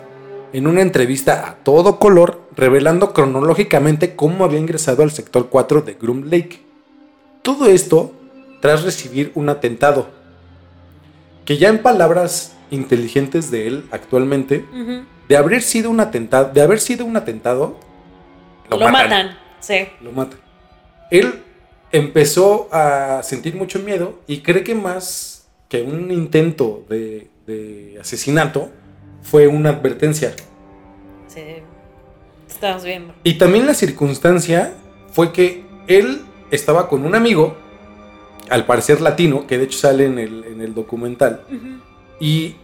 en 0.52 0.66
una 0.66 0.82
entrevista 0.82 1.48
a 1.48 1.54
todo 1.64 1.98
color, 1.98 2.42
revelando 2.54 3.12
cronológicamente 3.12 4.14
cómo 4.14 4.44
había 4.44 4.58
ingresado 4.58 5.02
al 5.02 5.10
sector 5.10 5.48
4 5.48 5.82
de 5.82 5.94
Groom 5.94 6.24
Lake. 6.24 6.60
Todo 7.42 7.66
esto 7.66 8.12
tras 8.60 8.84
recibir 8.84 9.32
un 9.34 9.48
atentado, 9.48 10.06
que 11.44 11.58
ya 11.58 11.68
en 11.68 11.82
palabras 11.82 12.52
inteligentes 12.72 13.50
de 13.50 13.68
él 13.68 13.84
actualmente, 13.92 14.64
de 15.28 15.36
haber 15.36 15.62
sido 15.62 15.90
un 15.90 16.00
atentado, 16.00 16.52
de 16.52 16.60
haber 16.60 16.80
sido 16.80 17.04
un 17.06 17.16
atentado, 17.16 17.78
Lo, 18.68 18.78
matan. 18.78 19.38
Sí. 19.60 19.86
lo 20.00 20.10
mata. 20.10 20.36
Él 21.10 21.42
empezó 21.92 22.68
a 22.72 23.22
sentir 23.22 23.54
mucho 23.54 23.78
miedo 23.78 24.18
y 24.26 24.40
cree 24.40 24.64
que 24.64 24.74
más 24.74 25.46
que 25.68 25.82
un 25.82 26.10
intento 26.10 26.84
de, 26.88 27.28
de 27.46 27.98
asesinato 28.00 28.70
fue 29.22 29.46
una 29.46 29.70
advertencia. 29.70 30.34
Sí. 31.28 31.62
Estamos 32.48 32.84
viendo. 32.84 33.14
Y 33.22 33.34
también 33.38 33.66
la 33.66 33.74
circunstancia 33.74 34.74
fue 35.12 35.32
que 35.32 35.64
él 35.86 36.22
estaba 36.50 36.88
con 36.88 37.04
un 37.04 37.14
amigo, 37.14 37.56
al 38.50 38.66
parecer 38.66 39.00
latino, 39.00 39.46
que 39.46 39.58
de 39.58 39.64
hecho 39.64 39.78
sale 39.78 40.04
en 40.06 40.18
el, 40.18 40.44
en 40.44 40.60
el 40.60 40.74
documental, 40.74 41.42
y 42.20 42.56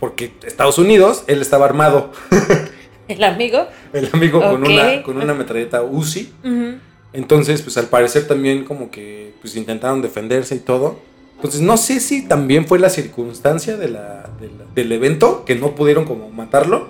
porque 0.00 0.32
Estados 0.44 0.78
Unidos, 0.78 1.24
él 1.26 1.40
estaba 1.42 1.64
armado, 1.66 2.10
El 3.08 3.22
amigo. 3.22 3.66
el 3.92 4.10
amigo 4.12 4.40
con, 4.40 4.64
una, 4.64 5.02
con 5.04 5.16
una 5.18 5.32
metralleta 5.32 5.82
Uzi. 5.82 6.32
Ujú. 6.42 6.74
Entonces, 7.12 7.62
pues 7.62 7.76
al 7.76 7.86
parecer 7.86 8.26
también 8.26 8.64
como 8.64 8.90
que 8.90 9.32
pues 9.40 9.54
intentaron 9.56 10.02
defenderse 10.02 10.56
y 10.56 10.58
todo. 10.58 10.98
Entonces, 11.36 11.60
no 11.60 11.76
sé 11.76 12.00
si 12.00 12.26
también 12.26 12.66
fue 12.66 12.78
la 12.80 12.90
circunstancia 12.90 13.76
de 13.76 13.88
la- 13.88 14.28
de 14.40 14.48
la- 14.48 14.64
del 14.74 14.90
evento 14.90 15.44
que 15.44 15.54
no 15.54 15.74
pudieron 15.76 16.04
como 16.04 16.30
matarlo 16.30 16.88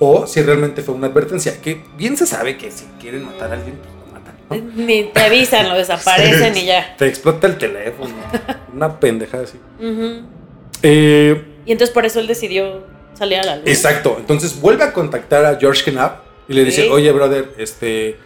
o 0.00 0.26
si 0.26 0.42
realmente 0.42 0.82
fue 0.82 0.94
una 0.96 1.06
advertencia. 1.06 1.60
Que 1.60 1.82
bien 1.96 2.16
se 2.16 2.26
sabe 2.26 2.56
que 2.58 2.70
si 2.72 2.84
quieren 3.00 3.24
matar 3.24 3.50
a 3.52 3.54
alguien, 3.54 3.76
pues 3.76 3.90
lo 3.94 4.12
matan. 4.12 4.74
¿no? 4.76 4.84
Ni 4.84 5.04
te 5.04 5.20
avisan, 5.20 5.68
lo 5.68 5.76
desaparecen 5.76 6.56
y 6.56 6.64
ya. 6.66 6.96
Te 6.96 7.06
explota 7.06 7.46
el 7.46 7.58
teléfono. 7.58 8.12
una 8.74 8.98
pendejada 8.98 9.44
así. 9.44 9.58
Eh, 10.82 11.44
Y 11.68 11.72
entonces 11.72 11.92
por 11.94 12.06
eso 12.06 12.18
él 12.18 12.26
decidió 12.26 12.86
salir 13.14 13.38
a 13.38 13.44
la 13.44 13.56
luz. 13.56 13.66
Exacto. 13.66 14.16
Entonces 14.18 14.58
vuelve 14.60 14.82
a 14.84 14.92
contactar 14.92 15.44
a 15.44 15.56
George 15.58 15.90
Knapp 15.92 16.22
y 16.48 16.54
le 16.54 16.64
dice, 16.64 16.88
oye, 16.90 17.12
brother, 17.12 17.52
este, 17.58 18.16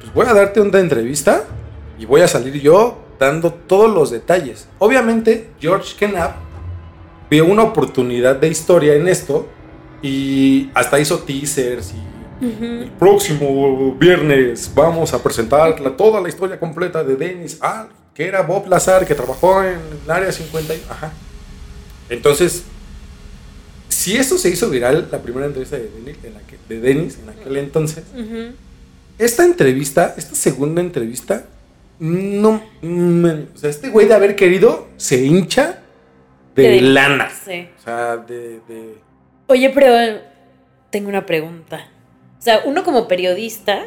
pues 0.00 0.14
voy 0.14 0.26
a 0.26 0.32
darte 0.32 0.60
una 0.60 0.78
entrevista 0.78 1.44
y 1.98 2.06
voy 2.06 2.20
a 2.20 2.28
salir 2.28 2.60
yo 2.60 2.98
dando 3.18 3.52
todos 3.52 3.92
los 3.92 4.10
detalles. 4.10 4.68
Obviamente, 4.78 5.48
George 5.60 5.94
Knapp 5.98 6.36
vio 7.28 7.44
una 7.44 7.64
oportunidad 7.64 8.36
de 8.36 8.48
historia 8.48 8.94
en 8.94 9.08
esto 9.08 9.48
y 10.00 10.70
hasta 10.74 10.98
hizo 11.00 11.18
teasers 11.20 11.92
y 11.94 12.44
el 12.64 12.90
próximo 12.98 13.94
viernes 13.94 14.70
vamos 14.74 15.12
a 15.14 15.22
presentar 15.22 15.80
la- 15.80 15.96
toda 15.96 16.20
la 16.20 16.28
historia 16.28 16.58
completa 16.58 17.02
de 17.04 17.14
Dennis, 17.16 17.58
ah, 17.60 17.86
que 18.14 18.26
era 18.26 18.42
Bob 18.42 18.66
Lazar, 18.68 19.06
que 19.06 19.14
trabajó 19.14 19.62
en 19.62 19.78
el 20.04 20.10
área 20.10 20.30
50. 20.32 20.74
y- 20.74 20.82
Ajá. 20.90 21.12
Entonces, 22.10 22.64
si 24.02 24.16
esto 24.16 24.36
se 24.38 24.48
hizo 24.50 24.68
viral, 24.70 25.08
la 25.12 25.20
primera 25.20 25.46
entrevista 25.46 25.76
de 25.76 25.88
Dennis 25.88 26.16
en, 26.24 26.34
la 26.34 26.40
que- 26.40 26.58
de 26.68 26.80
Dennis 26.80 27.18
en 27.22 27.28
aquel 27.28 27.56
entonces, 27.56 28.04
esta 29.18 29.44
entrevista, 29.44 30.14
esta 30.16 30.34
segunda 30.34 30.80
entrevista, 30.80 31.44
no. 32.00 32.62
man, 32.82 33.48
o 33.54 33.58
sea, 33.58 33.70
este 33.70 33.90
güey 33.90 34.08
de 34.08 34.14
haber 34.14 34.34
querido 34.34 34.88
se 34.96 35.24
hincha 35.24 35.78
de, 36.56 36.62
De- 36.68 36.80
lana. 36.80 37.30
Sí. 37.30 37.68
O 37.78 37.82
sea, 37.84 38.16
de- 38.16 38.60
de 38.68 38.94
Oye, 39.46 39.70
pero 39.70 40.20
tengo 40.90 41.08
una 41.08 41.24
pregunta. 41.26 41.88
O 42.38 42.42
sea, 42.42 42.62
uno 42.64 42.82
como 42.84 43.06
periodista, 43.06 43.84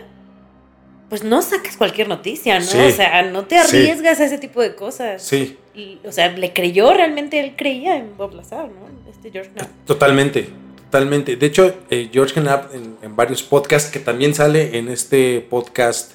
pues 1.09 1.23
no 1.23 1.41
sacas 1.41 1.77
cualquier 1.77 2.07
noticia, 2.09 2.59
¿no? 2.59 2.65
Sí. 2.65 2.77
O 2.77 2.91
sea, 2.91 3.21
no 3.23 3.45
te 3.45 3.55
Sí. 3.59 3.77
arriesgas 3.77 4.19
a 4.19 4.25
ese 4.25 4.37
tipo 4.37 4.61
de 4.61 4.75
cosas. 4.75 5.21
sí. 5.21 5.57
Y, 5.75 5.99
o 6.07 6.11
sea, 6.13 6.29
le 6.31 6.53
creyó 6.53 6.93
realmente, 6.93 7.37
él 7.41 7.55
creía 7.57 7.97
en 7.97 8.15
Bob 8.17 8.33
Lazar, 8.33 8.69
¿no? 8.69 9.11
Este 9.11 9.29
George 9.29 9.51
Knapp. 9.51 9.67
Totalmente, 9.85 10.47
totalmente. 10.85 11.35
De 11.35 11.45
hecho, 11.45 11.75
eh, 11.89 12.09
George 12.13 12.33
Knapp 12.39 12.73
en, 12.73 12.95
en 13.01 13.15
varios 13.17 13.43
podcasts, 13.43 13.91
que 13.91 13.99
también 13.99 14.33
sale 14.33 14.77
en 14.77 14.87
este 14.87 15.41
podcast 15.41 16.13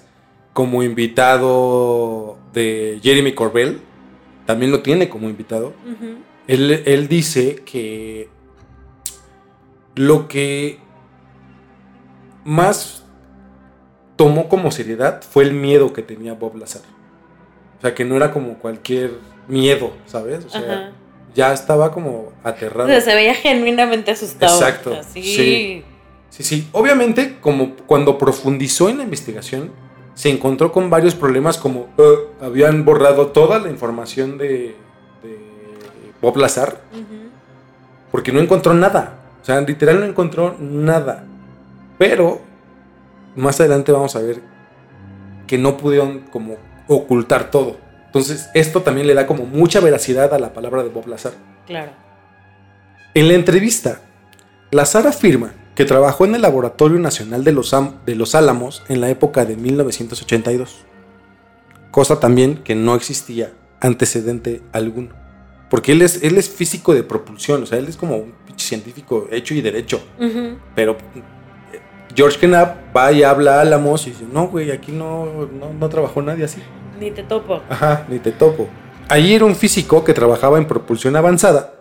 como 0.55 0.83
invitado 0.83 2.39
de 2.55 2.99
Jeremy 3.03 3.35
Corbell, 3.35 3.81
también 4.47 4.71
lo 4.73 4.81
tiene 4.81 5.11
como 5.11 5.29
invitado. 5.29 5.75
Él, 6.49 6.83
él 6.87 7.07
dice 7.07 7.57
que 7.65 8.29
lo 9.95 10.27
que 10.27 10.79
más 12.45 13.00
tomó 14.21 14.51
como 14.51 14.71
seriedad 14.71 15.23
fue 15.23 15.45
el 15.45 15.55
miedo 15.55 15.95
que 15.95 16.03
tenía 16.03 16.35
Bob 16.35 16.55
Lazar. 16.57 16.83
O 17.79 17.81
sea, 17.81 17.95
que 17.95 18.05
no 18.05 18.17
era 18.17 18.33
como 18.33 18.59
cualquier 18.59 19.13
miedo, 19.49 19.93
¿sabes? 20.05 20.45
O 20.45 20.51
sea, 20.51 20.61
Ajá. 20.61 20.93
ya 21.35 21.55
estaba 21.55 21.91
como 21.91 22.11
O 22.11 22.33
aterrado. 22.45 22.87
sea, 22.91 23.01
se 23.01 23.15
veía 23.15 23.33
genuinamente 23.33 24.11
asustado. 24.11 24.55
Exacto, 24.55 24.95
Así. 24.95 25.23
sí. 25.23 25.85
Sí, 26.29 26.43
sí. 26.43 26.69
Obviamente, 26.73 27.39
como 27.41 27.75
cuando 27.87 28.19
profundizó 28.19 28.91
en 28.91 28.99
la 28.99 29.05
investigación, 29.05 29.71
se 30.13 30.29
encontró 30.29 30.71
con 30.71 30.91
varios 30.91 31.15
problemas 31.15 31.57
como 31.57 31.89
eh, 31.97 32.03
habían 32.43 32.85
borrado 32.85 33.29
toda 33.29 33.59
la 33.59 33.71
información 33.71 34.37
de, 34.37 34.77
de 35.23 35.39
Bob 36.21 36.37
Lazar 36.37 36.79
porque 38.11 38.33
no 38.33 38.41
encontró 38.41 38.75
nada. 38.75 39.15
O 39.41 39.47
sea, 39.47 39.59
literal 39.63 39.99
no 39.99 40.05
encontró 40.05 40.57
nada. 40.61 41.25
Pero 41.97 42.50
más 43.41 43.59
adelante 43.61 43.91
vamos 43.93 44.15
a 44.17 44.21
ver 44.21 44.41
que 45.47 45.59
no 45.59 45.77
pudieron 45.77 46.21
como 46.31 46.57
ocultar 46.87 47.51
todo. 47.51 47.79
Entonces, 48.07 48.49
esto 48.55 48.83
también 48.83 49.07
le 49.07 49.15
da 49.15 49.27
como 49.27 49.45
mucha 49.47 49.81
veracidad 49.81 50.33
a 50.35 50.39
la 50.39 50.53
palabra 50.53 50.83
de 50.83 50.89
Bob 50.89 51.07
Lazar. 51.09 51.33
Claro. 51.67 51.93
En 53.15 53.29
la 53.29 53.35
entrevista, 53.35 54.01
Lazar 54.71 55.07
afirma 55.07 55.53
que 55.75 55.85
trabajó 55.85 56.25
en 56.25 56.35
el 56.35 56.43
Laboratorio 56.43 56.99
Nacional 56.99 57.43
de 57.45 57.53
los, 57.53 57.73
Am- 57.75 57.95
de 58.07 58.15
los 58.15 58.35
Álamos 58.35 58.83
en 58.89 59.01
la 59.01 59.09
época 59.11 59.45
de 59.45 59.57
1982. 59.57 60.85
Cosa 61.91 62.21
también 62.21 62.57
que 62.59 62.75
no 62.75 62.95
existía 62.95 63.53
antecedente 63.81 64.63
alguno. 64.73 65.11
Porque 65.69 65.93
él 65.93 66.03
es, 66.03 66.23
él 66.23 66.37
es 66.37 66.49
físico 66.51 66.95
de 66.95 67.03
propulsión, 67.05 67.63
o 67.63 67.67
sea, 67.67 67.79
él 67.79 67.87
es 67.89 67.97
como 67.97 68.17
un 68.17 68.35
científico 68.57 69.29
hecho 69.31 69.55
y 69.55 69.61
derecho. 69.61 70.01
Pero 70.75 70.97
George 72.15 72.39
Knapp 72.39 72.95
va 72.97 73.13
y 73.13 73.23
habla 73.23 73.57
a 73.59 73.61
Álamos 73.63 74.07
y 74.07 74.11
dice, 74.11 74.25
no, 74.33 74.49
güey, 74.49 74.71
aquí 74.71 74.93
no, 74.93 75.27
no, 75.27 75.73
no 75.79 75.89
trabajó 75.89 76.23
nadie 76.23 76.45
así. 76.45 76.61
Ni 76.99 77.11
te 77.11 77.23
topo. 77.23 77.61
Ajá, 77.69 78.05
ni 78.09 78.19
te 78.19 78.33
topo. 78.33 78.69
Allí 79.09 79.35
era 79.35 79.45
un 79.45 79.57
físico 79.57 80.05
que 80.05 80.13
trabajaba 80.15 80.59
en 80.59 80.67
propulsión 80.67 81.17
avanzada. 81.17 81.75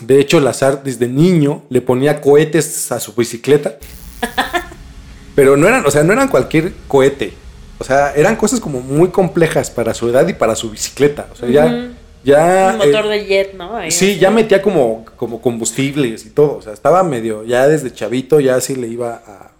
De 0.00 0.18
hecho, 0.18 0.40
Lazar 0.40 0.82
desde 0.82 1.06
niño 1.06 1.62
le 1.68 1.80
ponía 1.80 2.20
cohetes 2.20 2.90
a 2.90 2.98
su 2.98 3.12
bicicleta. 3.14 3.76
Pero 5.34 5.56
no 5.56 5.68
eran, 5.68 5.86
o 5.86 5.90
sea, 5.90 6.02
no 6.02 6.12
eran 6.12 6.28
cualquier 6.28 6.72
cohete. 6.88 7.34
O 7.78 7.84
sea, 7.84 8.12
eran 8.14 8.36
cosas 8.36 8.60
como 8.60 8.80
muy 8.80 9.08
complejas 9.08 9.70
para 9.70 9.94
su 9.94 10.08
edad 10.08 10.26
y 10.28 10.32
para 10.34 10.54
su 10.56 10.70
bicicleta. 10.70 11.28
O 11.32 11.36
sea, 11.36 11.48
ya, 11.48 11.90
ya. 12.24 12.70
Un 12.72 12.78
motor 12.78 13.06
eh, 13.06 13.08
de 13.18 13.26
jet, 13.26 13.54
¿no? 13.54 13.76
Ahí 13.76 13.90
Sí, 13.90 14.10
así. 14.12 14.18
ya 14.18 14.30
metía 14.30 14.60
como, 14.60 15.04
como 15.16 15.40
combustibles 15.40 16.26
y 16.26 16.30
todo. 16.30 16.56
O 16.58 16.62
sea, 16.62 16.72
estaba 16.72 17.02
medio, 17.02 17.44
ya 17.44 17.66
desde 17.68 17.92
chavito, 17.92 18.40
ya 18.40 18.60
sí 18.60 18.74
le 18.76 18.88
iba 18.88 19.22
a. 19.26 19.51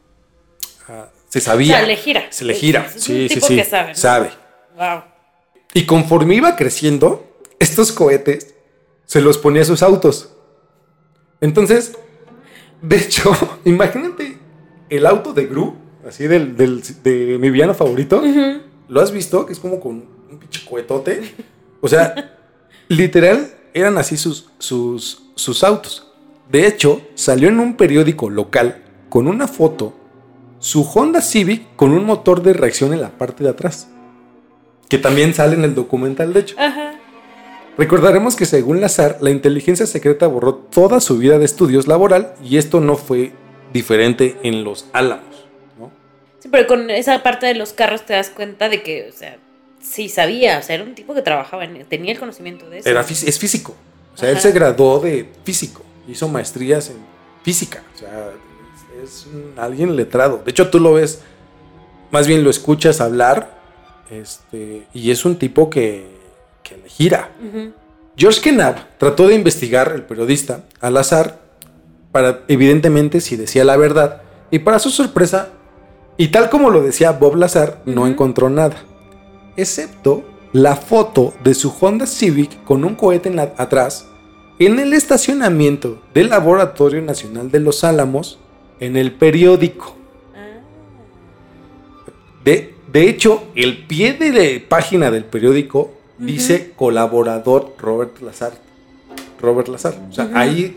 a- 0.88 1.08
se 1.28 1.38
O 1.38 1.42
sabía. 1.42 1.78
sea, 1.78 1.86
le 1.86 1.96
gira. 1.96 2.24
Se 2.30 2.44
le 2.44 2.54
gira. 2.54 2.86
Es, 2.94 3.02
sí, 3.02 3.22
un 3.22 3.28
sí, 3.28 3.34
tipo 3.34 3.46
sí. 3.46 3.56
que 3.56 3.64
sabe. 3.64 3.88
¿no? 3.90 3.94
Sabe. 3.94 4.30
Wow. 4.76 5.02
Y 5.74 5.86
conforme 5.86 6.34
iba 6.34 6.56
creciendo, 6.56 7.26
estos 7.58 7.92
cohetes 7.92 8.54
se 9.06 9.20
los 9.20 9.38
ponía 9.38 9.62
a 9.62 9.64
sus 9.64 9.82
autos. 9.82 10.34
Entonces, 11.40 11.96
de 12.80 12.96
hecho, 12.96 13.32
imagínate 13.64 14.38
el 14.90 15.06
auto 15.06 15.32
de 15.32 15.46
Gru, 15.46 15.74
así 16.06 16.26
del, 16.26 16.56
del- 16.56 16.82
de 17.02 17.38
mi 17.40 17.50
villano 17.50 17.74
favorito. 17.74 18.22
¿Lo 18.88 19.00
has 19.00 19.10
visto? 19.12 19.46
Que 19.46 19.52
es 19.54 19.58
como 19.58 19.80
con 19.80 20.04
un 20.30 20.38
pinche 20.38 20.64
cohetote. 20.68 21.34
O 21.80 21.88
sea, 21.88 22.36
literal, 22.88 23.54
eran 23.74 23.96
así 23.98 24.16
sus, 24.16 24.50
sus, 24.58 25.22
sus 25.34 25.64
autos. 25.64 26.12
De 26.50 26.66
hecho, 26.66 27.00
salió 27.14 27.48
en 27.48 27.58
un 27.60 27.76
periódico 27.76 28.28
local 28.28 28.82
con 29.08 29.26
una 29.26 29.48
foto 29.48 29.94
su 30.62 30.88
Honda 30.88 31.20
Civic 31.20 31.74
con 31.74 31.90
un 31.90 32.06
motor 32.06 32.40
de 32.40 32.52
reacción 32.52 32.94
en 32.94 33.00
la 33.02 33.10
parte 33.10 33.42
de 33.42 33.50
atrás. 33.50 33.88
Que 34.88 34.96
también 34.96 35.34
sale 35.34 35.54
en 35.54 35.64
el 35.64 35.74
documental, 35.74 36.32
de 36.32 36.40
hecho. 36.40 36.56
Ajá. 36.56 36.94
Recordaremos 37.76 38.36
que 38.36 38.46
según 38.46 38.80
Lazar, 38.80 39.18
la 39.20 39.30
inteligencia 39.30 39.86
secreta 39.86 40.28
borró 40.28 40.54
toda 40.54 41.00
su 41.00 41.18
vida 41.18 41.38
de 41.40 41.46
estudios 41.46 41.88
laboral 41.88 42.34
y 42.44 42.58
esto 42.58 42.80
no 42.80 42.96
fue 42.96 43.32
diferente 43.72 44.36
en 44.44 44.62
los 44.62 44.86
Álamos. 44.92 45.46
¿no? 45.80 45.90
Sí, 46.38 46.48
pero 46.48 46.68
con 46.68 46.90
esa 46.90 47.24
parte 47.24 47.46
de 47.46 47.54
los 47.56 47.72
carros 47.72 48.06
te 48.06 48.12
das 48.12 48.30
cuenta 48.30 48.68
de 48.68 48.84
que, 48.84 49.08
o 49.08 49.12
sea, 49.12 49.38
sí 49.80 50.08
sabía, 50.08 50.58
o 50.58 50.62
sea, 50.62 50.76
era 50.76 50.84
un 50.84 50.94
tipo 50.94 51.12
que 51.12 51.22
trabajaba 51.22 51.64
en, 51.64 51.84
tenía 51.86 52.12
el 52.12 52.20
conocimiento 52.20 52.70
de 52.70 52.78
eso. 52.78 52.88
Era, 52.88 53.00
es 53.00 53.38
físico. 53.38 53.74
O 54.14 54.16
sea, 54.16 54.30
él 54.30 54.38
se 54.38 54.52
graduó 54.52 55.00
de 55.00 55.28
físico. 55.42 55.82
Hizo 56.06 56.28
maestrías 56.28 56.90
en 56.90 56.98
física. 57.42 57.82
O 57.96 57.98
sea, 57.98 58.32
es, 59.22 59.58
alguien 59.58 59.96
letrado. 59.96 60.42
De 60.44 60.50
hecho, 60.50 60.70
tú 60.70 60.80
lo 60.80 60.94
ves, 60.94 61.20
más 62.10 62.26
bien 62.26 62.44
lo 62.44 62.50
escuchas 62.50 63.00
hablar. 63.00 63.60
Este, 64.10 64.86
y 64.92 65.10
es 65.10 65.24
un 65.24 65.36
tipo 65.36 65.70
que, 65.70 66.06
que 66.62 66.76
le 66.76 66.88
gira. 66.88 67.30
George 68.16 68.40
Knapp 68.50 68.78
trató 68.98 69.26
de 69.28 69.34
investigar 69.34 69.92
el 69.94 70.02
periodista 70.02 70.64
al 70.80 70.96
azar 70.98 71.40
para 72.10 72.40
evidentemente 72.48 73.22
si 73.22 73.36
decía 73.36 73.64
la 73.64 73.78
verdad 73.78 74.20
y 74.50 74.58
para 74.58 74.78
su 74.78 74.90
sorpresa 74.90 75.48
y 76.18 76.28
tal 76.28 76.50
como 76.50 76.68
lo 76.68 76.82
decía 76.82 77.12
Bob 77.12 77.36
Lazar 77.36 77.80
no 77.86 78.06
encontró 78.06 78.50
nada 78.50 78.76
excepto 79.56 80.22
la 80.52 80.76
foto 80.76 81.32
de 81.42 81.54
su 81.54 81.72
Honda 81.80 82.06
Civic 82.06 82.62
con 82.64 82.84
un 82.84 82.94
cohete 82.96 83.30
en 83.30 83.36
la- 83.36 83.54
atrás 83.56 84.06
en 84.58 84.78
el 84.78 84.92
estacionamiento 84.92 86.02
del 86.12 86.28
Laboratorio 86.28 87.00
Nacional 87.00 87.50
de 87.50 87.60
Los 87.60 87.82
Álamos 87.82 88.38
en 88.84 88.96
el 88.96 89.12
periódico. 89.12 89.96
Ah. 90.34 90.58
De, 92.44 92.74
de 92.92 93.08
hecho, 93.08 93.44
el 93.54 93.84
pie 93.86 94.14
de 94.14 94.32
la 94.60 94.68
página 94.68 95.10
del 95.10 95.24
periódico 95.24 95.92
dice 96.18 96.72
colaborador 96.76 97.74
Robert 97.78 98.20
Lazar. 98.20 98.52
Robert 99.40 99.68
Lazar. 99.68 99.94
O 100.10 100.12
sea, 100.12 100.28
ahí 100.34 100.76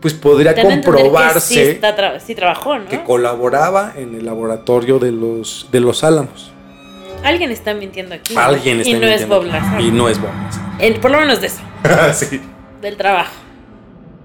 pues 0.00 0.12
podría 0.14 0.54
que 0.54 0.62
comprobarse 0.62 1.54
Sí, 1.54 1.60
está 1.60 1.96
tra- 1.96 2.20
sí 2.20 2.34
trabajó, 2.34 2.78
¿no? 2.78 2.88
que 2.88 3.02
colaboraba 3.02 3.94
en 3.96 4.14
el 4.14 4.26
laboratorio 4.26 4.98
de 4.98 5.12
los, 5.12 5.68
de 5.72 5.80
los 5.80 6.04
Álamos. 6.04 6.52
Alguien 7.22 7.50
está 7.50 7.72
mintiendo 7.72 8.14
aquí. 8.14 8.34
Alguien 8.36 8.80
está 8.80 8.90
Y 8.90 9.00
no 9.00 9.06
es 9.06 9.26
Bob. 9.26 9.44
Lazar. 9.44 9.80
Y 9.80 9.90
no 9.90 10.08
es 10.10 10.20
Bob 10.20 10.30
Lazar. 10.34 10.62
El- 10.78 11.00
por 11.00 11.10
lo 11.10 11.18
menos 11.20 11.40
de 11.40 11.46
eso, 11.46 11.60
Sí. 12.12 12.40
del 12.82 12.96
trabajo. 12.96 13.32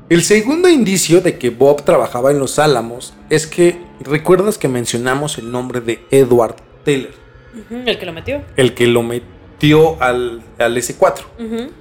El 0.09 0.23
segundo 0.23 0.67
indicio 0.69 1.21
de 1.21 1.37
que 1.37 1.49
Bob 1.51 1.83
trabajaba 1.83 2.31
en 2.31 2.39
los 2.39 2.57
Álamos 2.57 3.13
es 3.29 3.45
que 3.45 3.79
recuerdas 4.01 4.57
que 4.57 4.67
mencionamos 4.67 5.37
el 5.37 5.51
nombre 5.51 5.81
de 5.81 5.99
Edward 6.11 6.55
Teller, 6.83 7.13
Ujú, 7.53 7.81
El 7.85 7.97
que 7.99 8.05
lo 8.05 8.13
metió. 8.13 8.41
el 8.57 8.73
que 8.75 8.87
lo 8.87 9.03
metió 9.03 10.01
al, 10.01 10.41
al 10.57 10.77
S4. 10.77 11.21
Ujú. 11.39 11.71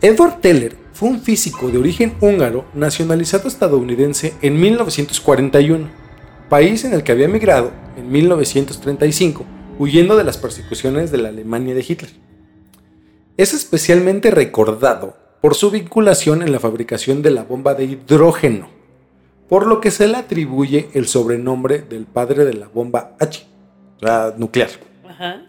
Edward 0.00 0.40
Teller 0.40 0.76
fue 0.92 1.08
un 1.08 1.20
físico 1.20 1.68
de 1.70 1.78
origen 1.78 2.14
húngaro 2.20 2.64
nacionalizado 2.74 3.48
estadounidense 3.48 4.34
en 4.42 4.60
1941, 4.60 5.88
país 6.48 6.84
en 6.84 6.92
el 6.94 7.02
que 7.02 7.12
había 7.12 7.26
emigrado 7.26 7.70
en 7.96 8.10
1935, 8.10 9.44
huyendo 9.78 10.16
de 10.16 10.24
las 10.24 10.36
persecuciones 10.38 11.10
de 11.10 11.18
la 11.18 11.28
Alemania 11.30 11.74
de 11.74 11.84
Hitler. 11.86 12.10
Es 13.36 13.54
especialmente 13.54 14.30
recordado 14.30 15.16
por 15.40 15.54
su 15.54 15.70
vinculación 15.70 16.42
en 16.42 16.52
la 16.52 16.58
fabricación 16.58 17.22
de 17.22 17.30
la 17.30 17.44
bomba 17.44 17.74
de 17.74 17.84
hidrógeno, 17.84 18.68
por 19.48 19.66
lo 19.66 19.80
que 19.80 19.90
se 19.90 20.08
le 20.08 20.16
atribuye 20.16 20.88
el 20.94 21.06
sobrenombre 21.06 21.80
del 21.80 22.04
padre 22.06 22.44
de 22.44 22.54
la 22.54 22.68
bomba 22.68 23.16
H, 23.20 23.46
la 24.00 24.34
nuclear. 24.36 24.70
Ajá. 25.08 25.42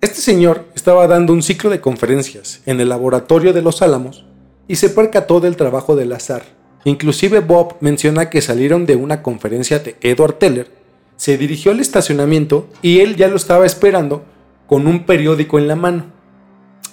Este 0.00 0.20
señor 0.20 0.66
estaba 0.74 1.06
dando 1.06 1.32
un 1.32 1.42
ciclo 1.42 1.70
de 1.70 1.80
conferencias 1.80 2.60
en 2.66 2.80
el 2.80 2.90
laboratorio 2.90 3.52
de 3.52 3.62
los 3.62 3.80
Álamos 3.80 4.24
y 4.68 4.76
se 4.76 4.90
percató 4.90 5.40
del 5.40 5.56
trabajo 5.56 5.96
del 5.96 6.12
azar. 6.12 6.42
Inclusive 6.84 7.40
Bob 7.40 7.76
menciona 7.80 8.30
que 8.30 8.42
salieron 8.42 8.86
de 8.86 8.96
una 8.96 9.22
conferencia 9.22 9.78
de 9.78 9.96
Edward 10.02 10.34
Teller, 10.34 10.70
se 11.16 11.38
dirigió 11.38 11.72
al 11.72 11.80
estacionamiento 11.80 12.68
y 12.82 13.00
él 13.00 13.16
ya 13.16 13.28
lo 13.28 13.36
estaba 13.36 13.66
esperando 13.66 14.24
con 14.66 14.86
un 14.86 15.06
periódico 15.06 15.58
en 15.58 15.66
la 15.66 15.76
mano 15.76 16.04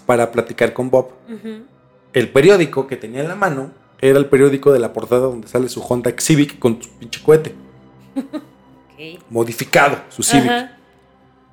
para 0.06 0.32
platicar 0.32 0.74
con 0.74 0.90
Bob. 0.90 1.10
Ujú. 1.28 1.66
El 2.14 2.30
periódico 2.30 2.88
que 2.88 2.96
tenía 2.96 3.22
en 3.22 3.28
la 3.28 3.36
mano 3.36 3.72
era 4.00 4.20
el 4.20 4.28
periódico 4.28 4.72
de 4.72 4.80
la 4.80 4.94
portada 4.94 5.22
donde 5.22 5.48
sale 5.48 5.70
su 5.70 5.82
Honda 5.82 6.14
Civic 6.18 6.60
con 6.60 6.82
su 6.82 6.90
pinche 6.92 7.22
cohete, 7.24 7.56
modificado, 9.30 9.98
su 10.10 10.24
Civic. 10.24 10.50
Ajá. 10.50 10.78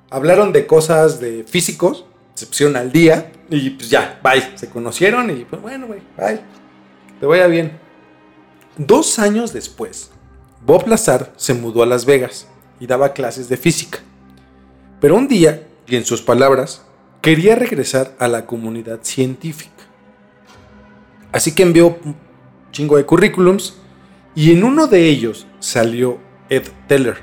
hablaron 0.09 0.51
de 0.51 0.67
cosas 0.67 1.19
de 1.19 1.43
físicos, 1.43 2.05
se 2.33 2.45
pusieron 2.45 2.75
al 2.75 2.91
día 2.91 3.31
y 3.49 3.71
pues 3.71 3.89
ya, 3.89 4.19
bye. 4.23 4.57
Se 4.57 4.69
conocieron 4.69 5.29
y 5.29 5.45
pues 5.45 5.61
bueno, 5.61 5.87
güey, 5.87 6.01
bye. 6.17 6.41
Te 7.19 7.25
vaya 7.25 7.47
bien. 7.47 7.79
Dos 8.77 9.19
años 9.19 9.53
después, 9.53 10.11
Bob 10.65 10.87
Lazar 10.87 11.33
se 11.37 11.53
mudó 11.53 11.83
a 11.83 11.85
Las 11.85 12.05
Vegas 12.05 12.47
y 12.79 12.87
daba 12.87 13.13
clases 13.13 13.49
de 13.49 13.57
física. 13.57 13.99
Pero 14.99 15.15
un 15.15 15.27
día, 15.27 15.67
y 15.87 15.95
en 15.95 16.05
sus 16.05 16.21
palabras, 16.21 16.83
quería 17.21 17.55
regresar 17.55 18.15
a 18.19 18.27
la 18.27 18.45
comunidad 18.45 18.99
científica. 19.03 19.70
Así 21.31 21.53
que 21.53 21.63
envió 21.63 21.97
un 22.03 22.15
chingo 22.71 22.97
de 22.97 23.05
currículums 23.05 23.75
y 24.35 24.51
en 24.51 24.63
uno 24.63 24.87
de 24.87 25.07
ellos 25.07 25.47
salió 25.59 26.19
Ed 26.49 26.63
Teller. 26.87 27.17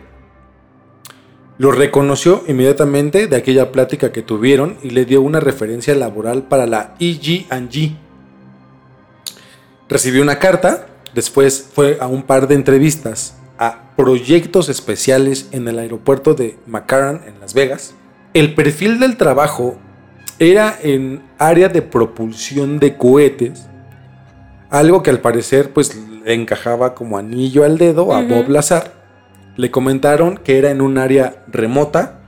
Lo 1.59 1.73
reconoció 1.73 2.45
inmediatamente 2.47 3.27
de 3.27 3.37
aquella 3.37 3.73
plática 3.73 4.13
que 4.13 4.23
tuvieron 4.23 4.79
y 4.83 4.91
le 4.91 5.05
dio 5.05 5.23
una 5.23 5.41
referencia 5.41 5.95
laboral 5.95 6.45
para 6.45 6.67
la 6.67 6.95
EG&G. 7.01 7.97
Recibió 9.89 10.23
una 10.23 10.39
carta, 10.39 10.87
después 11.15 11.69
fue 11.73 11.99
a 12.01 12.07
un 12.07 12.23
par 12.23 12.47
de 12.47 12.55
entrevistas 12.55 13.37
a 13.59 13.91
proyectos 13.97 14.69
especiales 14.69 15.49
en 15.51 15.67
el 15.67 15.81
aeropuerto 15.81 16.35
de 16.35 16.57
McCarran 16.67 17.23
en 17.27 17.41
Las 17.41 17.55
Vegas. 17.55 17.95
El 18.35 18.55
perfil 18.55 19.01
del 19.01 19.17
trabajo 19.17 19.79
era 20.39 20.79
en 20.81 21.23
área 21.39 21.69
de 21.69 21.83
propulsión 21.83 22.79
de 22.79 22.97
cohetes, 22.97 23.68
algo 24.71 25.03
que 25.03 25.11
al 25.11 25.21
parecer 25.21 25.73
pues 25.73 25.97
le 25.97 26.35
encajaba 26.35 26.95
como 26.95 27.19
anillo 27.19 27.65
al 27.65 27.79
dedo 27.79 28.13
a 28.13 28.23
Bob 28.23 28.49
Lazar. 28.49 28.93
Le 29.57 29.71
comentaron 29.71 30.37
que 30.37 30.59
era 30.59 30.71
en 30.71 30.81
un 30.81 30.99
área 30.99 31.43
remota, 31.49 32.21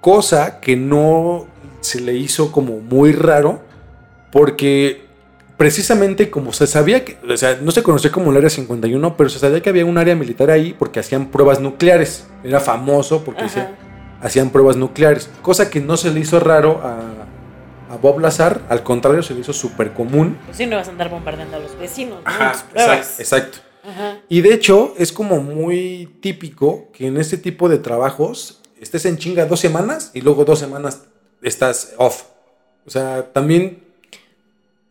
cosa 0.00 0.60
que 0.60 0.76
no 0.76 1.46
se 1.80 2.00
le 2.00 2.14
hizo 2.14 2.52
como 2.52 2.80
muy 2.80 3.12
raro, 3.12 3.60
porque 4.30 5.06
precisamente 5.56 6.28
como 6.30 6.52
se 6.52 6.66
sabía 6.66 7.04
que, 7.04 7.18
o 7.28 7.36
sea, 7.36 7.58
no 7.62 7.70
se 7.70 7.82
conocía 7.82 8.12
como 8.12 8.30
el 8.30 8.36
área 8.36 8.50
51, 8.50 9.16
pero 9.16 9.30
se 9.30 9.38
sabía 9.38 9.62
que 9.62 9.70
había 9.70 9.86
un 9.86 9.96
área 9.96 10.14
militar 10.14 10.50
ahí 10.50 10.74
porque 10.78 11.00
hacían 11.00 11.26
pruebas 11.26 11.60
nucleares. 11.60 12.26
Era 12.44 12.60
famoso 12.60 13.24
porque 13.24 13.44
hacían 14.20 14.50
pruebas 14.50 14.76
nucleares, 14.76 15.30
cosa 15.42 15.70
que 15.70 15.80
no 15.80 15.96
se 15.96 16.10
le 16.10 16.20
hizo 16.20 16.40
raro 16.40 16.80
a, 16.82 17.25
a 17.90 17.96
Bob 17.96 18.20
Lazar, 18.20 18.62
al 18.68 18.82
contrario, 18.82 19.22
se 19.22 19.34
le 19.34 19.40
hizo 19.40 19.52
súper 19.52 19.92
común. 19.92 20.38
Pues 20.46 20.56
sí, 20.56 20.66
no 20.66 20.76
vas 20.76 20.88
a 20.88 20.90
andar 20.90 21.10
bombardeando 21.10 21.56
a 21.56 21.60
los 21.60 21.78
vecinos. 21.78 22.22
¿no? 22.24 22.28
Ajá, 22.30 22.52
tus 22.52 22.62
pruebas. 22.62 23.20
exacto. 23.20 23.58
Ajá. 23.84 24.18
Y 24.28 24.40
de 24.40 24.52
hecho, 24.52 24.94
es 24.98 25.12
como 25.12 25.40
muy 25.40 26.18
típico 26.20 26.90
que 26.92 27.06
en 27.06 27.16
este 27.18 27.38
tipo 27.38 27.68
de 27.68 27.78
trabajos 27.78 28.60
estés 28.80 29.04
en 29.06 29.16
chinga 29.16 29.46
dos 29.46 29.60
semanas 29.60 30.10
y 30.14 30.20
luego 30.20 30.44
dos 30.44 30.58
semanas 30.58 31.04
estás 31.42 31.94
off. 31.96 32.24
O 32.84 32.90
sea, 32.90 33.32
también 33.32 33.84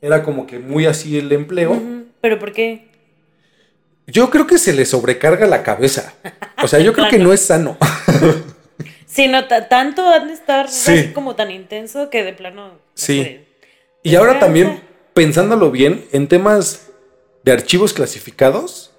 era 0.01 0.23
como 0.23 0.47
que 0.47 0.59
muy 0.59 0.85
así 0.85 1.17
el 1.17 1.31
empleo. 1.31 1.81
¿Pero 2.21 2.39
por 2.39 2.51
qué? 2.51 2.87
Yo 4.07 4.29
creo 4.29 4.45
que 4.45 4.57
se 4.57 4.73
le 4.73 4.85
sobrecarga 4.85 5.47
la 5.47 5.63
cabeza. 5.63 6.13
O 6.63 6.67
sea, 6.67 6.79
yo 6.79 6.93
creo 6.93 7.09
que 7.09 7.17
no 7.19 7.33
es 7.33 7.41
sano. 7.41 7.77
Sí, 9.15 9.29
no, 9.29 9.47
ta- 9.47 9.69
tanto 9.69 10.05
han 10.09 10.27
de 10.27 10.33
estar 10.33 10.67
Sí. 10.69 10.91
así 10.91 11.07
como 11.13 11.35
tan 11.37 11.49
intenso 11.49 12.09
que 12.09 12.21
de 12.25 12.33
plano. 12.33 12.71
Sí. 12.95 13.45
Y 14.03 14.15
ahora 14.15 14.39
también, 14.39 14.81
pensándolo 15.13 15.71
bien, 15.71 16.03
en 16.11 16.27
temas 16.27 16.91
de 17.45 17.53
archivos 17.53 17.93
clasificados, 17.93 18.91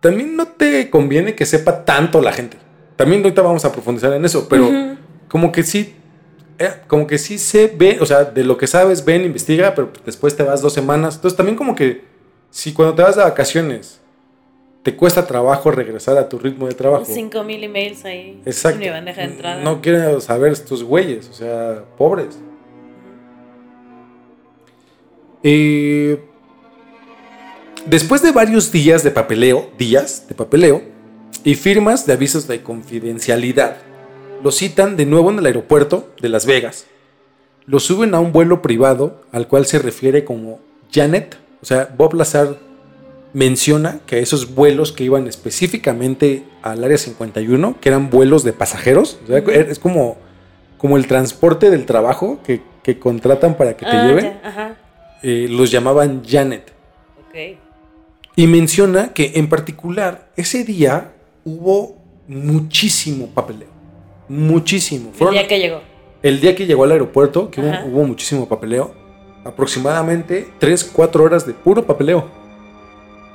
también 0.00 0.34
no 0.34 0.48
te 0.48 0.90
conviene 0.90 1.36
que 1.36 1.46
sepa 1.46 1.84
tanto 1.84 2.20
la 2.20 2.32
gente. 2.32 2.56
También 2.96 3.22
ahorita 3.22 3.40
vamos 3.42 3.64
a 3.64 3.70
profundizar 3.70 4.12
en 4.14 4.24
eso, 4.24 4.48
pero 4.48 4.68
como 5.28 5.52
que 5.52 5.62
sí, 5.62 5.94
eh, 6.58 6.72
como 6.88 7.06
que 7.06 7.18
sí 7.18 7.38
se 7.38 7.68
ve, 7.68 7.98
o 8.00 8.06
sea, 8.06 8.24
de 8.24 8.42
lo 8.42 8.58
que 8.58 8.66
sabes, 8.66 9.04
ven, 9.04 9.22
investiga, 9.24 9.76
pero 9.76 9.92
después 10.04 10.36
te 10.36 10.42
vas 10.42 10.60
dos 10.60 10.72
semanas. 10.72 11.14
Entonces 11.14 11.36
también 11.36 11.56
como 11.56 11.76
que 11.76 12.04
si 12.50 12.72
cuando 12.72 12.96
te 12.96 13.02
vas 13.02 13.14
de 13.14 13.22
vacaciones 13.22 14.00
te 14.82 14.96
cuesta 14.96 15.26
trabajo 15.26 15.70
regresar 15.70 16.18
a 16.18 16.28
tu 16.28 16.38
ritmo 16.38 16.66
de 16.66 16.74
trabajo. 16.74 17.04
Cinco 17.06 17.44
mil 17.44 17.62
emails 17.62 18.04
ahí. 18.04 18.40
Exacto. 18.44 18.80
En 18.80 18.84
mi 18.84 18.90
bandeja 18.90 19.20
de 19.20 19.26
entrada. 19.28 19.62
No 19.62 19.80
quieren 19.80 20.20
saber 20.20 20.52
estos 20.52 20.82
güeyes, 20.82 21.28
o 21.28 21.32
sea, 21.32 21.84
pobres. 21.96 22.38
Eh, 25.44 26.22
después 27.86 28.22
de 28.22 28.32
varios 28.32 28.72
días 28.72 29.02
de 29.02 29.10
papeleo, 29.10 29.70
días 29.78 30.26
de 30.28 30.34
papeleo 30.34 30.82
y 31.44 31.54
firmas 31.54 32.06
de 32.06 32.12
avisos 32.12 32.46
de 32.48 32.62
confidencialidad, 32.62 33.76
lo 34.42 34.50
citan 34.50 34.96
de 34.96 35.06
nuevo 35.06 35.30
en 35.30 35.38
el 35.38 35.46
aeropuerto 35.46 36.10
de 36.20 36.28
Las 36.28 36.46
Vegas. 36.46 36.86
Lo 37.66 37.78
suben 37.78 38.14
a 38.14 38.20
un 38.20 38.32
vuelo 38.32 38.62
privado 38.62 39.22
al 39.30 39.46
cual 39.46 39.66
se 39.66 39.78
refiere 39.78 40.24
como 40.24 40.58
Janet. 40.92 41.36
O 41.60 41.64
sea, 41.64 41.94
Bob 41.96 42.14
Lazar 42.14 42.56
menciona 43.34 44.00
que 44.06 44.18
esos 44.20 44.54
vuelos 44.54 44.92
que 44.92 45.04
iban 45.04 45.26
específicamente 45.26 46.44
al 46.62 46.84
área 46.84 46.98
51, 46.98 47.76
que 47.80 47.88
eran 47.88 48.10
vuelos 48.10 48.44
de 48.44 48.52
pasajeros, 48.52 49.18
o 49.24 49.26
sea, 49.28 49.38
es 49.38 49.78
como, 49.78 50.16
como 50.78 50.96
el 50.96 51.06
transporte 51.06 51.70
del 51.70 51.86
trabajo 51.86 52.40
que, 52.44 52.60
que 52.82 52.98
contratan 52.98 53.56
para 53.56 53.76
que 53.76 53.86
te 53.86 53.90
Ah, 53.92 54.06
lleven, 54.06 54.24
ya, 54.24 54.40
Ajá. 54.48 54.76
eh, 55.22 55.46
los 55.50 55.70
llamaban 55.70 56.22
Janet. 56.28 56.72
Y 58.36 58.46
menciona 58.46 59.12
que 59.12 59.32
en 59.36 59.48
particular 59.48 60.28
ese 60.36 60.64
día 60.64 61.12
hubo 61.44 61.96
muchísimo 62.28 63.28
papeleo. 63.28 63.68
Muchísimo. 64.28 65.10
El 65.10 65.14
Fueron- 65.14 65.34
día 65.34 65.48
que 65.48 65.58
llegó. 65.58 65.80
el 66.22 66.40
día 66.40 66.54
que 66.54 66.66
llegó 66.66 66.84
al 66.84 66.92
aeropuerto, 66.92 67.50
que 67.50 67.60
hubo, 67.60 67.72
hubo 67.86 68.04
muchísimo 68.04 68.48
papeleo, 68.48 68.94
aproximadamente 69.44 70.48
3, 70.58 70.84
4 70.84 71.24
horas 71.24 71.46
de 71.46 71.52
puro 71.54 71.84
papeleo. 71.86 72.41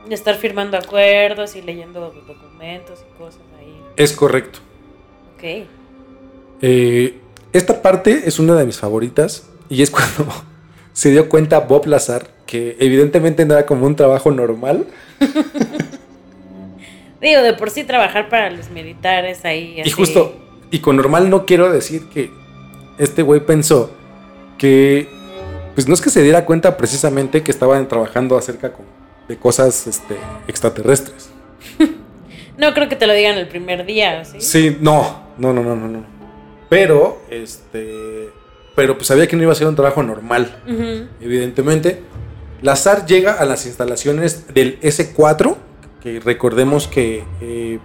De 0.08 0.16
estar 0.16 0.36
firmando 0.36 0.78
acuerdos 0.78 1.56
y 1.56 1.62
leyendo 1.62 2.14
documentos 2.28 3.00
y 3.02 3.18
cosas 3.18 3.42
ahí. 3.60 3.82
Es 3.98 4.14
correcto. 4.14 4.60
Ok. 5.36 5.68
Eh, 6.62 7.20
esta 7.54 7.82
parte 7.82 8.24
es 8.26 8.40
una 8.40 8.56
de 8.56 8.66
mis 8.66 8.80
favoritas 8.80 9.48
y 9.70 9.82
es 9.82 9.92
cuando 9.92 10.32
se 10.94 11.12
dio 11.12 11.30
cuenta 11.30 11.60
Bob 11.60 11.86
Lazar 11.88 12.28
que 12.46 12.78
evidentemente 12.80 13.46
no 13.46 13.54
era 13.54 13.66
como 13.66 13.86
un 13.86 13.96
trabajo 13.96 14.32
normal. 14.32 14.88
Digo, 17.22 17.42
de 17.42 17.54
por 17.54 17.72
sí 17.72 17.84
trabajar 17.84 18.30
para 18.30 18.50
los 18.52 18.70
militares 18.70 19.44
ahí. 19.44 19.82
Y 19.84 19.90
justo, 19.92 20.36
y 20.72 20.80
con 20.80 20.96
normal 20.98 21.30
no 21.30 21.46
quiero 21.46 21.72
decir 21.72 22.08
que 22.10 22.32
este 23.00 23.24
güey 23.24 23.42
pensó 23.46 23.92
que, 24.58 25.10
pues 25.74 25.88
no 25.88 25.94
es 25.94 26.02
que 26.02 26.10
se 26.10 26.22
diera 26.22 26.46
cuenta 26.46 26.78
precisamente 26.78 27.44
que 27.44 27.52
estaban 27.52 27.88
trabajando 27.88 28.38
acerca 28.38 28.72
con- 28.72 28.86
de 29.28 29.38
cosas 29.38 29.88
este, 29.88 30.18
extraterrestres. 30.48 31.30
No 32.58 32.74
creo 32.74 32.90
que 32.90 32.96
te 32.96 33.06
lo 33.06 33.14
digan 33.14 33.38
el 33.38 33.48
primer 33.48 33.86
día, 33.86 34.26
¿sí? 34.26 34.42
Sí, 34.42 34.78
no, 34.82 35.28
no, 35.38 35.54
no, 35.54 35.62
no, 35.62 35.76
no, 35.76 35.88
no. 35.88 36.04
Pero, 36.70 37.22
este, 37.30 38.30
pero 38.76 38.96
pues 38.98 39.06
sabía 39.06 39.28
que 39.28 39.36
no 39.36 39.44
iba 39.44 39.52
a 39.52 39.56
ser 39.56 39.68
un 39.68 39.76
trabajo 39.76 40.02
normal. 40.02 40.64
Evidentemente. 41.22 42.02
Lazar 42.64 43.06
llega 43.06 43.34
a 43.34 43.46
las 43.46 43.68
instalaciones 43.68 44.52
del 44.56 44.80
S4, 44.82 45.56
que 46.02 46.20
recordemos 46.20 46.88
que 46.88 47.24
eh, 47.42 47.78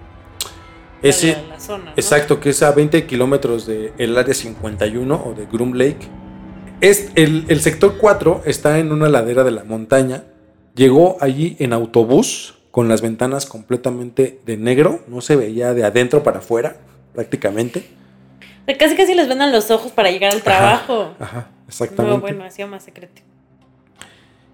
ese, 1.02 1.32
La- 1.32 1.42
la 1.48 1.60
zona, 1.60 1.84
¿no? 1.84 1.90
exacto, 1.90 2.40
que 2.40 2.48
es 2.48 2.62
a 2.62 2.72
20 2.72 3.04
kilómetros 3.06 3.66
del 3.66 4.16
área 4.16 4.32
51 4.32 5.14
o 5.26 5.34
de 5.34 5.44
Groom 5.52 5.74
Lake. 5.74 6.08
Es, 6.80 7.10
el, 7.14 7.44
el 7.48 7.60
sector 7.60 7.96
4 7.98 8.40
está 8.46 8.78
en 8.78 8.90
una 8.90 9.10
ladera 9.10 9.44
de 9.44 9.50
la 9.50 9.64
montaña. 9.64 10.24
Llegó 10.74 11.16
allí 11.20 11.56
en 11.58 11.72
autobús 11.72 12.54
con 12.70 12.88
las 12.88 13.02
ventanas 13.02 13.44
completamente 13.46 14.40
de 14.46 14.56
negro, 14.56 15.00
no 15.06 15.20
se 15.20 15.36
veía 15.36 15.74
de 15.74 15.84
adentro 15.84 16.22
para 16.22 16.38
afuera 16.38 16.76
prácticamente. 17.14 17.86
Casi 18.78 18.96
casi 18.96 19.14
les 19.14 19.28
vendan 19.28 19.52
los 19.52 19.70
ojos 19.70 19.92
para 19.92 20.10
llegar 20.10 20.32
al 20.32 20.42
trabajo. 20.42 21.14
Ajá, 21.20 21.50
exactamente. 21.68 22.16
No, 22.16 22.20
bueno, 22.22 22.44
hacía 22.44 22.66
más 22.66 22.84
secreto. 22.84 23.20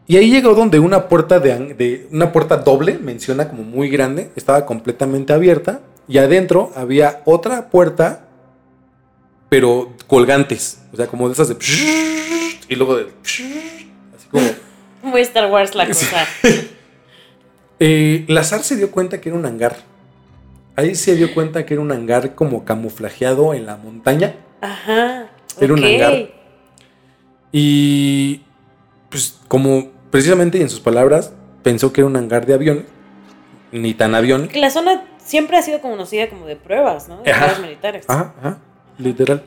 Y 0.09 0.17
ahí 0.17 0.31
llegó 0.31 0.55
donde 0.55 0.81
una 0.81 1.07
puerta 1.09 1.39
de, 1.39 1.75
de- 1.75 2.09
una 2.11 2.33
puerta 2.33 2.57
doble, 2.57 2.99
menciona 2.99 3.49
como 3.49 3.63
muy 3.63 3.91
grande, 3.91 4.31
estaba 4.35 4.65
completamente 4.65 5.33
abierta 5.35 5.83
y 6.09 6.17
adentro 6.19 6.73
había 6.75 7.21
otra 7.27 7.69
puerta, 7.69 8.27
pero 9.51 9.93
colgantes, 10.07 10.81
o 10.93 10.97
sea, 10.97 11.07
como 11.07 11.29
de 11.29 11.35
esas 11.35 11.49
de 11.49 11.57
y 12.71 12.75
luego 12.75 12.97
de 12.97 13.09
así 13.23 14.29
como 14.31 14.47
Muy 15.03 15.21
Star 15.23 15.51
Wars 15.51 15.75
la 15.75 15.87
cosa. 15.87 16.27
eh, 17.81 18.25
Lazar 18.29 18.63
se 18.63 18.77
dio 18.77 18.91
cuenta 18.91 19.21
que 19.21 19.29
era 19.29 19.39
un 19.39 19.47
hangar. 19.47 19.77
Ahí 20.77 20.95
se 20.95 21.17
dio 21.17 21.35
cuenta 21.35 21.67
que 21.67 21.75
era 21.75 21.83
un 21.83 21.91
hangar 21.91 22.35
como 22.35 22.65
camuflajeado 22.65 23.55
en 23.55 23.67
la 23.67 23.77
montaña. 23.77 24.37
Ajá. 24.61 25.29
Era 25.61 25.75
un 25.75 25.85
hangar. 25.85 26.31
Y 27.53 28.43
pues 29.09 29.39
como 29.49 29.91
precisamente 30.11 30.61
en 30.61 30.69
sus 30.69 30.81
palabras 30.81 31.33
pensó 31.63 31.93
que 31.93 32.03
era 32.03 32.09
un 32.09 32.17
hangar 32.17 32.47
de 32.47 32.55
avión, 32.55 32.87
ni 33.73 33.95
tan 33.95 34.15
avión. 34.15 34.49
La 34.55 34.71
zona 34.71 35.05
siempre 35.19 35.57
ha 35.57 35.63
sido 35.63 35.81
conocida 35.81 36.29
como 36.29 36.47
de 36.47 36.57
pruebas, 36.57 37.09
¿no? 37.09 37.23
De 37.23 37.31
Ajá. 37.31 37.47
pruebas 37.47 37.63
militares. 37.63 38.05
Ajá, 38.09 38.35
ajá, 38.39 38.59
literal. 38.99 39.43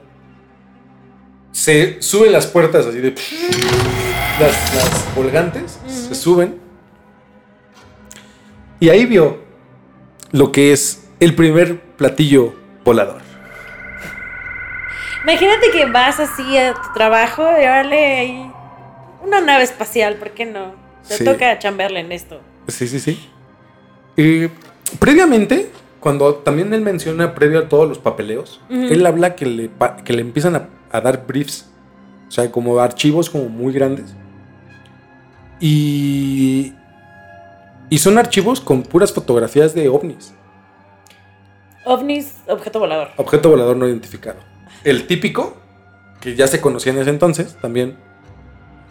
Se 1.51 2.01
suben 2.01 2.31
las 2.31 2.47
puertas 2.47 2.85
así 2.85 2.99
de 2.99 3.11
las, 4.41 4.75
las 4.75 5.03
colgantes, 5.15 5.79
se 5.87 6.15
suben. 6.15 6.59
Y 8.79 8.89
ahí 8.89 9.05
vio 9.05 9.39
lo 10.31 10.51
que 10.51 10.73
es 10.73 11.07
el 11.19 11.35
primer 11.35 11.79
platillo 11.97 12.53
volador. 12.83 13.21
Imagínate 15.23 15.69
que 15.71 15.85
vas 15.85 16.19
así 16.19 16.57
a 16.57 16.73
tu 16.73 16.93
trabajo 16.93 17.43
y 17.43 17.61
órale 17.61 18.19
ahí 18.19 18.51
una 19.23 19.39
nave 19.39 19.63
espacial, 19.63 20.15
¿por 20.15 20.31
qué 20.31 20.45
no? 20.45 20.73
Te 21.07 21.17
Sí. 21.17 21.25
toca 21.25 21.59
chambearle 21.59 21.99
en 21.99 22.11
esto. 22.11 22.41
Sí, 22.67 22.87
sí, 22.87 22.99
sí. 22.99 23.29
Eh, 24.17 24.49
previamente, 24.97 25.69
cuando 25.99 26.35
también 26.35 26.73
él 26.73 26.81
menciona 26.81 27.35
previo 27.35 27.59
a 27.59 27.69
todos 27.69 27.87
los 27.87 27.99
papeleos, 27.99 28.61
él 28.69 29.05
habla 29.05 29.35
que 29.35 29.45
le, 29.45 29.69
que 30.03 30.13
le 30.13 30.21
empiezan 30.21 30.55
a, 30.55 30.69
a 30.91 31.01
dar 31.01 31.27
briefs, 31.27 31.69
o 32.27 32.31
sea, 32.31 32.51
como 32.51 32.79
archivos 32.79 33.29
como 33.29 33.45
muy 33.47 33.73
grandes. 33.73 34.15
Y, 35.61 36.73
y 37.89 37.97
son 37.99 38.17
archivos 38.17 38.59
con 38.59 38.83
puras 38.83 39.13
fotografías 39.13 39.73
de 39.73 39.87
ovnis, 39.87 40.33
OVNIs, 41.85 42.35
objeto 42.47 42.79
volador. 42.79 43.09
objeto 43.17 43.49
volador 43.49 43.75
no 43.77 43.87
identificado. 43.87 44.39
El 44.83 45.07
típico, 45.07 45.57
que 46.19 46.35
ya 46.35 46.47
se 46.47 46.61
conocía 46.61 46.91
en 46.93 46.99
ese 46.99 47.09
entonces, 47.09 47.55
también, 47.61 47.97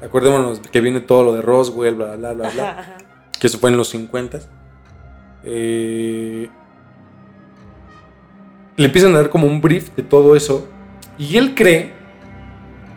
acuérdémonos 0.02 0.60
que 0.60 0.80
viene 0.80 1.00
todo 1.00 1.24
lo 1.24 1.32
de 1.34 1.42
Roswell, 1.42 1.94
bla, 1.94 2.16
bla, 2.16 2.32
bla, 2.32 2.50
bla. 2.50 2.70
Ajá. 2.70 2.96
que 3.38 3.46
eso 3.46 3.58
fue 3.58 3.70
en 3.70 3.76
los 3.76 3.88
50. 3.90 4.40
Eh, 5.44 6.48
le 8.76 8.84
empiezan 8.84 9.14
a 9.14 9.18
dar 9.18 9.30
como 9.30 9.46
un 9.46 9.60
brief 9.60 9.94
de 9.94 10.02
todo 10.02 10.34
eso. 10.36 10.68
Y 11.18 11.36
él 11.36 11.54
cree, 11.54 11.92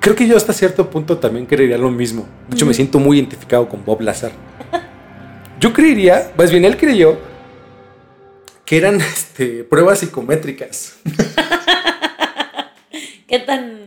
creo 0.03 0.15
que 0.17 0.27
yo 0.27 0.35
hasta 0.35 0.51
cierto 0.53 0.89
punto 0.89 1.17
también 1.17 1.45
creería 1.45 1.77
lo 1.77 1.89
mismo. 1.89 2.27
De 2.49 2.55
hecho, 2.55 2.65
me 2.65 2.73
siento 2.73 2.99
muy 2.99 3.17
identificado 3.17 3.67
con 3.69 3.85
Bob 3.85 4.01
Lazar. 4.01 4.31
Yo 5.59 5.71
creería, 5.71 6.31
más 6.37 6.51
bien 6.51 6.65
él 6.65 6.75
creyó, 6.75 7.17
que 8.65 8.77
eran 8.77 8.99
este, 9.01 9.63
pruebas 9.63 9.99
psicométricas. 9.99 10.97
¿Qué 13.27 13.39
tan 13.39 13.79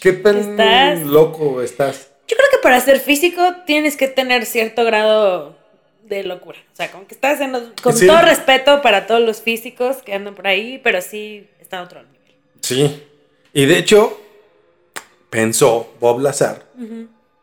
¿Qué 0.00 0.12
tan 0.12 0.36
Estás- 0.38 1.06
loco 1.06 1.62
estás? 1.62 2.08
Yo 2.26 2.36
creo 2.36 2.48
que 2.50 2.58
para 2.62 2.80
ser 2.80 3.00
físico 3.00 3.42
tienes 3.66 3.96
que 3.96 4.08
tener 4.08 4.44
cierto 4.44 4.84
grado 4.84 5.56
de 6.04 6.24
locura. 6.24 6.58
O 6.72 6.76
sea, 6.76 6.90
como 6.90 7.06
que 7.06 7.14
estás 7.14 7.40
en 7.40 7.52
los- 7.52 7.70
con 7.82 7.96
Sí. 7.96 8.06
todo 8.06 8.20
respeto 8.22 8.82
para 8.82 9.06
todos 9.06 9.20
los 9.22 9.40
físicos 9.40 9.98
que 9.98 10.14
andan 10.14 10.34
por 10.34 10.46
ahí, 10.46 10.80
pero 10.82 11.00
sí 11.00 11.46
está 11.60 11.78
a 11.78 11.82
otro 11.84 12.02
nivel. 12.02 12.18
Sí. 12.60 13.02
Y 13.54 13.66
de 13.66 13.78
hecho, 13.78 14.20
pensó 15.30 15.88
Bob 16.00 16.20
Lazar 16.20 16.66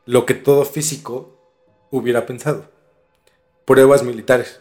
lo 0.05 0.25
que 0.25 0.33
todo 0.33 0.65
físico 0.65 1.37
hubiera 1.91 2.25
pensado. 2.25 2.65
Pruebas 3.65 4.03
militares. 4.03 4.59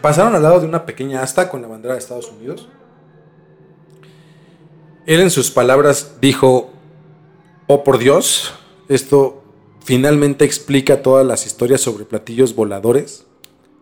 Pasaron 0.00 0.34
al 0.34 0.42
lado 0.42 0.60
de 0.60 0.66
una 0.66 0.84
pequeña 0.84 1.22
asta 1.22 1.48
con 1.48 1.62
la 1.62 1.68
bandera 1.68 1.94
de 1.94 2.00
Estados 2.00 2.30
Unidos. 2.30 2.68
Él 5.06 5.20
en 5.20 5.30
sus 5.30 5.50
palabras 5.50 6.16
dijo, 6.20 6.70
oh 7.66 7.82
por 7.82 7.98
Dios, 7.98 8.52
esto 8.88 9.42
finalmente 9.84 10.44
explica 10.44 11.02
todas 11.02 11.26
las 11.26 11.46
historias 11.46 11.80
sobre 11.80 12.04
platillos 12.04 12.54
voladores, 12.54 13.26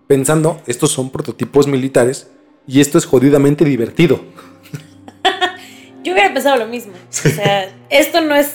pensando, 0.07 0.61
estos 0.67 0.91
son 0.91 1.11
prototipos 1.11 1.67
militares 1.67 2.31
y 2.67 2.81
esto 2.81 2.97
es 2.99 3.05
jodidamente 3.05 3.65
divertido. 3.65 4.21
Yo 6.03 6.13
hubiera 6.13 6.33
pensado 6.33 6.57
lo 6.57 6.67
mismo. 6.67 6.93
O 7.09 7.29
sea, 7.29 7.71
esto 7.91 8.21
no 8.21 8.35
es 8.35 8.53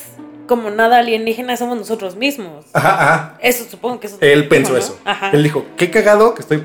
como 0.47 0.69
nada 0.69 0.99
alienígena, 0.99 1.57
somos 1.57 1.77
nosotros 1.77 2.15
mismos. 2.15 2.65
Ajá, 2.73 3.03
ajá. 3.03 3.37
Eso 3.41 3.65
supongo 3.69 3.99
que 3.99 4.07
eso. 4.07 4.17
Él 4.21 4.47
pensó 4.47 4.73
¿no? 4.73 4.77
eso. 4.77 4.99
Ajá. 5.05 5.31
Él 5.31 5.43
dijo, 5.43 5.65
qué 5.77 5.89
cagado 5.89 6.33
que 6.35 6.41
estoy 6.41 6.63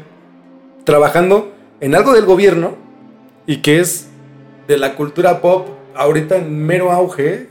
trabajando 0.85 1.53
en 1.81 1.95
algo 1.95 2.13
del 2.13 2.25
gobierno 2.25 2.77
y 3.47 3.59
que 3.59 3.81
es 3.81 4.09
de 4.69 4.79
la 4.79 4.95
cultura 4.95 5.41
pop 5.41 5.69
ahorita 5.95 6.37
en 6.37 6.65
mero 6.65 6.93
auge. 6.93 7.49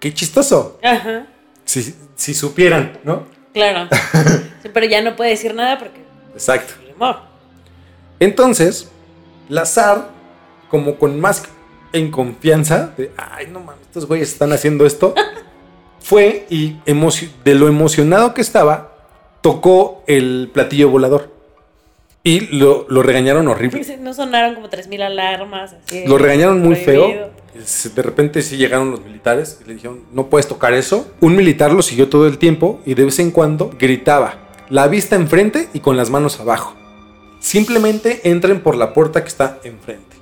qué 0.00 0.14
chistoso. 0.14 0.78
Ajá. 0.82 1.26
Si, 1.64 1.94
si 2.14 2.34
supieran, 2.34 2.98
¿no? 3.04 3.26
Claro. 3.52 3.88
Sí, 4.64 4.70
pero 4.72 4.86
ya 4.86 5.02
no 5.02 5.14
puede 5.14 5.28
decir 5.28 5.54
nada 5.54 5.78
porque. 5.78 6.00
Exacto. 6.32 6.72
Entonces, 8.18 8.90
Lazar, 9.50 10.08
como 10.70 10.96
con 10.96 11.20
más 11.20 11.42
en 11.94 12.10
confianza, 12.10 12.92
de, 12.96 13.10
ay, 13.16 13.46
no 13.50 13.60
mames, 13.60 13.80
estos 13.86 14.06
güeyes 14.06 14.30
están 14.32 14.52
haciendo 14.52 14.84
esto, 14.84 15.14
fue 16.00 16.46
y 16.50 16.76
de 17.44 17.54
lo 17.54 17.68
emocionado 17.68 18.34
que 18.34 18.40
estaba, 18.42 18.92
tocó 19.40 20.02
el 20.06 20.50
platillo 20.52 20.90
volador. 20.90 21.32
Y 22.26 22.56
lo, 22.56 22.86
lo 22.88 23.02
regañaron 23.02 23.48
horrible. 23.48 23.84
sí, 23.84 23.96
No 24.00 24.14
sonaron 24.14 24.54
como 24.54 24.70
3.000 24.70 25.02
alarmas. 25.02 25.74
Así, 25.74 26.04
Lo 26.06 26.16
regañaron 26.16 26.62
muy 26.62 26.74
prohibido. 26.74 27.30
feo. 27.54 27.92
De 27.94 28.02
repente 28.02 28.40
sí 28.40 28.56
llegaron 28.56 28.90
los 28.90 29.02
militares 29.04 29.58
y 29.62 29.68
le 29.68 29.74
dijeron, 29.74 30.00
no 30.10 30.28
puedes 30.30 30.48
tocar 30.48 30.72
eso. 30.72 31.06
Un 31.20 31.36
militar 31.36 31.70
lo 31.72 31.82
siguió 31.82 32.08
todo 32.08 32.26
el 32.26 32.38
tiempo 32.38 32.80
y 32.86 32.94
de 32.94 33.04
vez 33.04 33.18
en 33.18 33.30
cuando 33.30 33.70
gritaba, 33.78 34.38
la 34.70 34.88
vista 34.88 35.16
enfrente 35.16 35.68
y 35.74 35.80
con 35.80 35.98
las 35.98 36.08
manos 36.08 36.40
abajo. 36.40 36.74
Simplemente 37.40 38.22
entren 38.24 38.60
por 38.62 38.74
la 38.74 38.94
puerta 38.94 39.20
que 39.22 39.28
está 39.28 39.58
enfrente. 39.62 40.16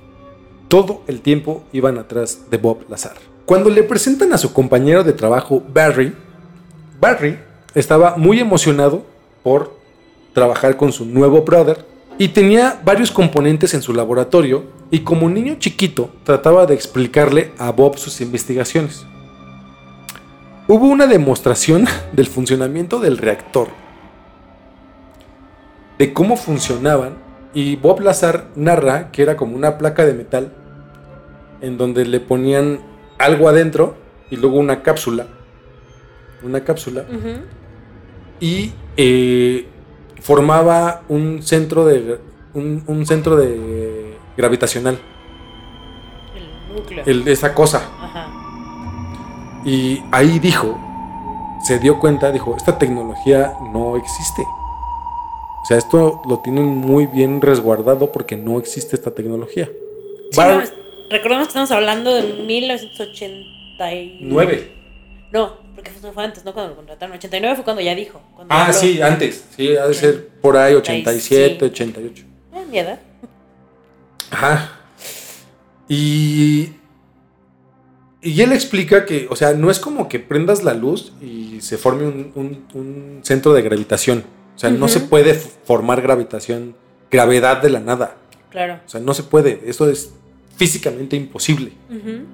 Todo 0.73 1.03
el 1.05 1.21
tiempo 1.21 1.63
iban 1.71 1.99
atrás 1.99 2.49
de 2.49 2.57
Bob 2.57 2.89
Lazar. 2.89 3.13
Cuando 3.45 3.69
le 3.69 3.83
presentan 3.83 4.33
a 4.33 4.39
su 4.39 4.53
compañero 4.53 5.03
de 5.03 5.13
trabajo, 5.13 5.61
Barry, 5.71 6.15
Barry 6.99 7.37
estaba 7.75 8.17
muy 8.17 8.39
emocionado 8.39 9.05
por 9.43 9.77
trabajar 10.33 10.75
con 10.75 10.91
su 10.91 11.05
nuevo 11.05 11.43
brother 11.43 11.85
y 12.17 12.29
tenía 12.29 12.81
varios 12.83 13.11
componentes 13.11 13.75
en 13.75 13.83
su 13.83 13.93
laboratorio 13.93 14.63
y 14.89 15.01
como 15.01 15.29
niño 15.29 15.57
chiquito 15.59 16.09
trataba 16.23 16.65
de 16.65 16.73
explicarle 16.73 17.51
a 17.59 17.71
Bob 17.71 17.99
sus 17.99 18.19
investigaciones. 18.19 19.05
Hubo 20.67 20.87
una 20.87 21.05
demostración 21.05 21.85
del 22.13 22.25
funcionamiento 22.25 22.99
del 22.99 23.19
reactor, 23.19 23.67
de 25.99 26.13
cómo 26.13 26.35
funcionaban 26.35 27.13
y 27.53 27.75
Bob 27.75 27.99
Lazar 27.99 28.47
narra 28.55 29.11
que 29.11 29.21
era 29.21 29.37
como 29.37 29.55
una 29.55 29.77
placa 29.77 30.03
de 30.03 30.15
metal 30.15 30.51
en 31.63 31.77
donde 31.79 32.05
le 32.05 32.19
ponían 32.19 32.79
algo 33.17 33.49
adentro 33.49 33.95
y 34.29 34.35
luego 34.35 34.57
una 34.57 34.83
cápsula, 34.83 35.25
una 36.43 36.63
cápsula. 36.63 37.05
Y 38.39 38.73
eh, 38.97 39.65
formaba 40.21 41.01
un 41.09 41.41
centro 41.41 41.85
de 41.85 42.19
un, 42.53 42.83
un 42.87 43.05
centro 43.05 43.35
de 43.35 44.15
gravitacional. 44.37 44.99
El 46.35 46.75
núcleo. 46.75 47.03
el- 47.05 47.27
esa 47.27 47.53
cosa. 47.55 47.81
Ajá. 47.99 48.27
y 49.65 50.03
ahí 50.11 50.39
dijo 50.39 50.77
se 51.65 51.79
dio 51.79 51.97
cuenta 51.97 52.31
dijo 52.33 52.53
esta 52.57 52.77
tecnología 52.77 53.53
no 53.71 53.95
existe 53.95 54.41
o 54.41 55.65
sea 55.65 55.77
esto 55.77 56.21
lo 56.27 56.39
tienen 56.39 56.65
muy 56.65 57.07
bien 57.07 57.39
resguardado 57.39 58.11
porque 58.11 58.35
no 58.35 58.59
existe 58.59 58.97
esta 58.97 59.11
tecnología. 59.11 59.67
Sí, 60.31 60.37
Bar- 60.37 60.55
no, 60.55 60.61
es- 60.61 60.73
recordemos 61.09 61.47
que 61.47 61.49
estamos 61.49 61.71
hablando 61.71 62.13
de 62.13 62.23
1989. 62.43 64.17
Nueve. 64.21 64.71
No, 65.31 65.57
porque 65.75 65.91
fue, 65.91 66.11
fue 66.11 66.23
antes, 66.23 66.45
no 66.45 66.53
cuando 66.53 66.71
lo 66.71 66.75
contrataron. 66.77 67.15
89 67.15 67.55
fue 67.55 67.63
cuando 67.63 67.81
ya 67.81 67.95
dijo. 67.95 68.21
cuando 68.35 68.53
ah 68.53 68.65
habló. 68.67 68.73
sí 68.73 69.01
antes 69.01 69.45
sí 69.55 69.75
ha 69.75 69.87
de 69.87 69.93
ser 69.93 70.27
por 70.41 70.57
ahí 70.57 70.73
87 70.75 71.57
Sí. 71.59 71.65
88 71.65 72.23
Eh, 72.53 72.65
mi 72.69 72.77
edad. 72.79 72.99
Ajá. 74.31 74.79
Y. 75.87 76.73
Y 78.25 78.41
él 78.41 78.53
explica 78.53 79.05
que, 79.05 79.27
o 79.29 79.35
sea, 79.35 79.53
no 79.53 79.69
es 79.69 79.79
como 79.79 80.07
que 80.07 80.17
prendas 80.19 80.63
la 80.63 80.73
luz 80.73 81.11
y 81.21 81.59
se 81.59 81.77
forme 81.77 82.05
un, 82.07 82.31
un- 82.35 82.65
un 82.73 83.19
centro 83.23 83.53
de 83.53 83.61
gravitación. 83.61 84.23
O 84.55 84.59
sea, 84.59 84.69
no 84.69 84.87
se 84.87 85.01
puede 85.01 85.33
formar 85.33 86.01
gravitación, 86.01 86.73
gravedad 87.11 87.61
de 87.61 87.69
la 87.69 87.81
nada. 87.81 88.15
Claro. 88.49 88.79
O 88.85 88.89
sea, 88.89 89.01
no 89.01 89.13
se 89.13 89.23
puede. 89.23 89.61
Eso 89.65 89.89
es 89.89 90.13
físicamente 90.55 91.15
imposible. 91.15 91.73
Ujú. 91.89 92.25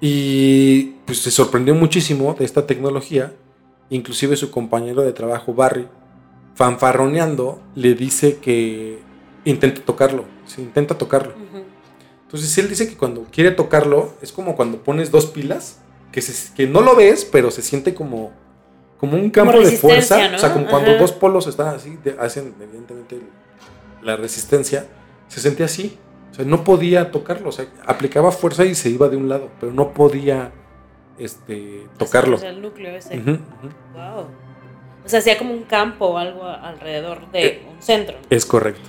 Y 0.00 0.94
pues 1.06 1.18
se 1.20 1.30
sorprendió 1.30 1.74
muchísimo 1.74 2.34
de 2.38 2.44
esta 2.44 2.66
tecnología. 2.66 3.32
Inclusive 3.90 4.36
su 4.36 4.50
compañero 4.50 5.02
de 5.02 5.12
trabajo, 5.12 5.54
Barry, 5.54 5.86
fanfarroneando, 6.54 7.60
le 7.74 7.94
dice 7.94 8.36
que 8.36 8.98
intenta 9.44 9.80
tocarlo. 9.82 10.24
Se 10.46 10.60
intenta 10.62 10.96
tocarlo. 10.98 11.32
Ujú. 11.32 11.64
Entonces 12.24 12.56
él 12.58 12.68
dice 12.68 12.88
que 12.88 12.96
cuando 12.96 13.24
quiere 13.30 13.50
tocarlo 13.52 14.14
es 14.20 14.32
como 14.32 14.56
cuando 14.56 14.82
pones 14.82 15.10
dos 15.10 15.26
pilas, 15.26 15.78
que, 16.12 16.20
se- 16.22 16.52
que 16.54 16.66
no 16.66 16.80
lo 16.80 16.96
ves, 16.96 17.24
pero 17.30 17.50
se 17.50 17.62
siente 17.62 17.94
como, 17.94 18.32
como 18.98 19.16
un 19.16 19.30
campo 19.30 19.60
de 19.60 19.72
fuerza. 19.72 20.28
¿no? 20.30 20.36
O 20.36 20.38
sea, 20.38 20.52
como 20.52 20.66
cuando 20.66 20.90
Ajá. 20.92 21.00
dos 21.00 21.12
polos 21.12 21.46
están 21.46 21.68
así, 21.74 21.98
hacen 22.18 22.54
evidentemente 22.60 23.20
la 24.02 24.16
resistencia. 24.16 24.86
Se 25.28 25.40
sentía 25.40 25.66
así. 25.66 25.96
O 26.34 26.36
sea, 26.36 26.44
no 26.44 26.64
podía 26.64 27.12
tocarlo. 27.12 27.50
O 27.50 27.52
sea, 27.52 27.66
aplicaba 27.86 28.32
fuerza 28.32 28.64
y 28.64 28.74
se 28.74 28.90
iba 28.90 29.08
de 29.08 29.16
un 29.16 29.28
lado, 29.28 29.50
pero 29.60 29.72
no 29.72 29.92
podía 29.94 30.50
este, 31.16 31.86
tocarlo. 31.96 32.34
O 32.36 32.40
sea, 32.40 32.50
el 32.50 32.60
núcleo 32.60 32.96
ese. 32.96 33.16
Wow. 33.18 34.26
O 35.04 35.08
sea, 35.08 35.20
hacía 35.20 35.38
como 35.38 35.52
un 35.54 35.62
campo 35.62 36.06
o 36.06 36.18
algo 36.18 36.44
alrededor 36.44 37.30
de 37.30 37.46
Eh. 37.46 37.62
un 37.72 37.80
centro. 37.80 38.16
Es 38.30 38.44
correcto. 38.44 38.88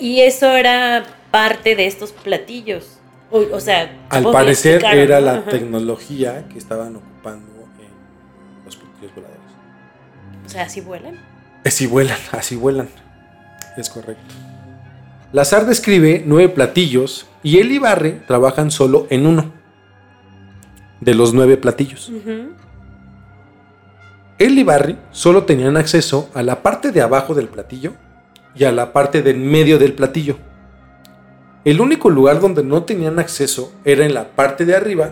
Y 0.00 0.20
eso 0.20 0.54
era 0.54 1.02
parte 1.30 1.74
de 1.74 1.86
estos 1.86 2.12
platillos. 2.12 2.98
O, 3.30 3.38
o 3.52 3.60
sea, 3.60 4.04
Al 4.10 4.24
parecer 4.30 4.84
era 4.84 5.18
¿no? 5.20 5.26
la 5.26 5.32
Ajá. 5.38 5.50
tecnología 5.50 6.46
que 6.50 6.58
estaban 6.58 6.94
ocupando 6.96 7.46
en 7.80 8.64
los 8.66 8.76
platillos 8.76 9.14
voladores. 9.14 9.40
O 10.44 10.48
sea, 10.50 10.64
así 10.64 10.82
vuelan. 10.82 11.18
Así 11.64 11.86
vuelan, 11.86 12.18
así 12.32 12.54
vuelan. 12.56 12.90
Es 13.78 13.88
correcto. 13.88 14.34
Lazar 15.32 15.66
describe 15.66 16.22
nueve 16.26 16.48
platillos 16.50 17.26
y 17.42 17.58
él 17.58 17.72
y 17.72 17.78
Barre 17.78 18.20
trabajan 18.26 18.70
solo 18.70 19.06
en 19.10 19.26
uno 19.26 19.52
de 21.00 21.14
los 21.14 21.32
nueve 21.34 21.56
platillos. 21.56 22.08
Ujú. 22.10 22.50
Él 24.38 24.58
y 24.58 24.62
Barry 24.64 24.98
solo 25.10 25.44
tenían 25.44 25.76
acceso 25.76 26.28
a 26.34 26.42
la 26.42 26.62
parte 26.62 26.90
de 26.92 27.00
abajo 27.00 27.34
del 27.34 27.48
platillo 27.48 27.92
y 28.54 28.64
a 28.64 28.72
la 28.72 28.92
parte 28.92 29.22
del 29.22 29.38
medio 29.38 29.78
del 29.78 29.94
platillo. 29.94 30.36
El 31.64 31.80
único 31.80 32.10
lugar 32.10 32.40
donde 32.40 32.64
no 32.64 32.82
tenían 32.82 33.18
acceso 33.18 33.72
era 33.84 34.04
en 34.04 34.14
la 34.14 34.28
parte 34.30 34.64
de 34.64 34.74
arriba, 34.76 35.10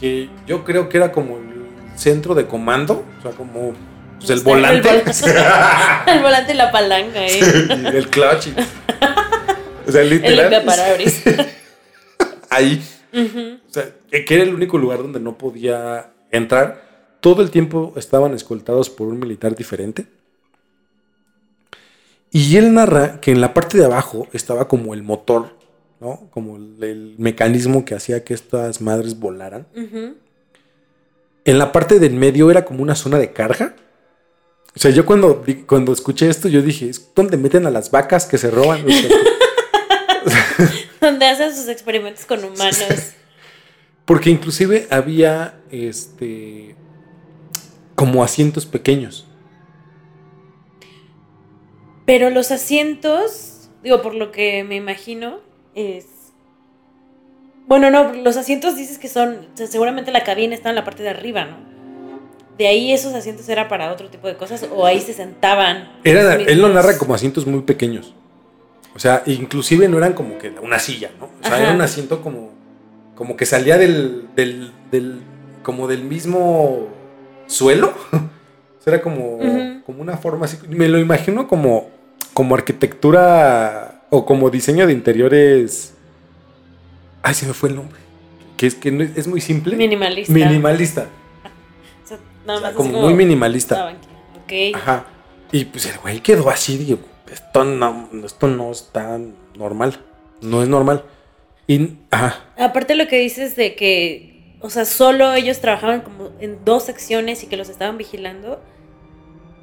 que 0.00 0.30
yo 0.46 0.64
creo 0.64 0.88
que 0.88 0.96
era 0.96 1.12
como 1.12 1.36
el 1.36 1.66
centro 1.94 2.34
de 2.34 2.46
comando, 2.46 3.04
o 3.18 3.22
sea, 3.22 3.32
como 3.32 3.74
pues, 4.18 4.30
el 4.30 4.38
Está 4.38 4.48
volante. 4.50 4.88
El, 4.90 5.04
vol- 5.04 6.04
el 6.06 6.22
volante 6.22 6.52
y 6.52 6.56
la 6.56 6.72
palanca, 6.72 7.26
¿eh? 7.26 7.40
y 7.92 7.96
el 7.96 8.08
clutch. 8.08 8.48
O 9.86 9.92
sea, 9.92 10.02
El 10.02 10.10
literal. 10.10 10.50
limpiaparabrisas. 10.50 11.46
ahí. 12.50 12.82
O 13.12 13.72
sea, 13.72 13.90
que 14.10 14.24
que 14.24 14.34
era 14.34 14.42
el 14.44 14.54
único 14.54 14.78
lugar 14.78 14.98
donde 14.98 15.20
no 15.20 15.38
podía 15.38 16.10
entrar. 16.30 16.82
Todo 17.20 17.42
el 17.42 17.50
tiempo 17.50 17.92
estaban 17.96 18.34
escoltados 18.34 18.90
por 18.90 19.08
un 19.08 19.18
militar 19.18 19.54
diferente. 19.54 20.06
Y 22.30 22.56
él 22.56 22.74
narra 22.74 23.20
que 23.20 23.30
en 23.30 23.40
la 23.40 23.54
parte 23.54 23.78
de 23.78 23.84
abajo 23.84 24.26
estaba 24.32 24.66
como 24.66 24.92
el 24.92 25.02
motor, 25.04 25.56
¿no? 26.00 26.28
Como 26.32 26.56
el, 26.56 26.82
el 26.82 27.14
mecanismo 27.18 27.84
que 27.84 27.94
hacía 27.94 28.24
que 28.24 28.34
estas 28.34 28.80
madres 28.80 29.18
volaran. 29.20 29.66
En 31.44 31.58
la 31.58 31.70
parte 31.70 32.00
del 32.00 32.14
medio 32.14 32.50
era 32.50 32.64
como 32.64 32.82
una 32.82 32.96
zona 32.96 33.18
de 33.18 33.32
carga. 33.32 33.76
O 34.76 34.80
sea, 34.80 34.90
yo 34.90 35.06
cuando, 35.06 35.44
cuando 35.66 35.92
escuché 35.92 36.28
esto, 36.28 36.48
yo 36.48 36.60
dije, 36.60 36.88
¿es 36.88 37.14
donde 37.14 37.36
meten 37.36 37.66
a 37.66 37.70
las 37.70 37.92
vacas 37.92 38.26
que 38.26 38.38
se 38.38 38.50
roban? 38.50 38.84
Donde 41.00 41.26
hacen 41.26 41.54
sus 41.54 41.68
experimentos 41.68 42.24
con 42.24 42.44
humanos. 42.44 43.14
Porque 44.04 44.30
inclusive 44.30 44.86
había 44.90 45.54
este 45.70 46.76
como 47.94 48.22
asientos 48.24 48.66
pequeños. 48.66 49.26
Pero 52.04 52.30
los 52.30 52.50
asientos, 52.50 53.70
digo, 53.82 54.02
por 54.02 54.14
lo 54.14 54.30
que 54.30 54.64
me 54.64 54.76
imagino, 54.76 55.40
es. 55.74 56.06
Bueno, 57.66 57.90
no, 57.90 58.12
los 58.12 58.36
asientos 58.36 58.76
dices 58.76 58.98
que 58.98 59.08
son. 59.08 59.48
o 59.54 59.56
sea, 59.56 59.66
seguramente 59.66 60.12
la 60.12 60.22
cabina 60.22 60.54
está 60.54 60.68
en 60.68 60.74
la 60.74 60.84
parte 60.84 61.02
de 61.02 61.10
arriba, 61.10 61.46
¿no? 61.46 61.56
De 62.58 62.68
ahí 62.68 62.92
esos 62.92 63.14
asientos 63.14 63.48
era 63.48 63.68
para 63.68 63.90
otro 63.90 64.10
tipo 64.10 64.28
de 64.28 64.36
cosas, 64.36 64.66
o 64.70 64.84
ahí 64.84 65.00
se 65.00 65.14
sentaban. 65.14 65.90
Era, 66.04 66.34
él 66.34 66.60
lo 66.60 66.68
narra 66.68 66.98
como 66.98 67.14
asientos 67.14 67.46
muy 67.46 67.62
pequeños. 67.62 68.14
O 68.94 68.98
sea, 68.98 69.22
inclusive 69.26 69.88
no 69.88 69.98
eran 69.98 70.12
como 70.12 70.38
que 70.38 70.50
una 70.62 70.78
silla, 70.78 71.10
¿no? 71.18 71.26
O 71.26 71.42
sea, 71.42 71.54
Ajá. 71.54 71.62
era 71.64 71.72
un 71.74 71.80
asiento 71.80 72.20
como, 72.22 72.52
como 73.14 73.36
que 73.36 73.44
salía 73.46 73.76
del, 73.78 74.28
del, 74.36 74.72
del- 74.90 75.20
como 75.62 75.88
del 75.88 76.04
mismo 76.04 76.88
suelo. 77.46 77.92
O 78.78 78.84
sea, 78.84 78.92
era 78.96 79.02
como, 79.02 79.38
como 79.86 80.02
una 80.02 80.18
forma 80.18 80.44
así. 80.44 80.58
Me 80.68 80.88
lo 80.88 80.98
imagino 80.98 81.48
como, 81.48 81.88
como 82.34 82.54
arquitectura 82.54 84.02
o 84.10 84.26
como 84.26 84.50
diseño 84.50 84.86
de 84.86 84.92
interiores. 84.92 85.94
Ay, 87.22 87.32
se 87.32 87.46
me 87.46 87.54
fue 87.54 87.70
el 87.70 87.76
nombre. 87.76 87.98
Que 88.58 88.66
es 88.66 88.74
que 88.74 88.90
no 88.90 89.02
es, 89.02 89.26
muy 89.26 89.40
simple. 89.40 89.74
Minimalista. 89.74 90.30
Minimalista. 90.34 91.06
O 92.04 92.06
sea, 92.06 92.18
nada 92.46 92.58
O 92.58 92.60
sea, 92.60 92.68
más 92.68 92.76
como 92.76 92.90
así 92.90 92.98
muy 93.06 93.14
minimalista. 93.14 93.94
Ok. 94.44 94.52
Ajá. 94.76 95.06
Y 95.50 95.64
pues 95.64 95.86
el 95.86 95.96
güey 96.00 96.20
quedó 96.20 96.50
así, 96.50 96.76
digo, 96.76 96.98
esto 97.30 97.64
no, 97.64 98.08
esto 98.24 98.48
no 98.48 98.70
está 98.70 99.18
normal. 99.56 100.00
No 100.40 100.62
es 100.62 100.68
normal. 100.68 101.04
Y, 101.66 101.96
ajá. 102.10 102.44
Aparte 102.58 102.94
lo 102.94 103.08
que 103.08 103.18
dices 103.18 103.56
de 103.56 103.74
que, 103.74 104.56
o 104.60 104.70
sea, 104.70 104.84
solo 104.84 105.32
ellos 105.32 105.60
trabajaban 105.60 106.02
como 106.02 106.30
en 106.40 106.64
dos 106.64 106.84
secciones 106.84 107.42
y 107.42 107.46
que 107.46 107.56
los 107.56 107.68
estaban 107.68 107.96
vigilando. 107.96 108.60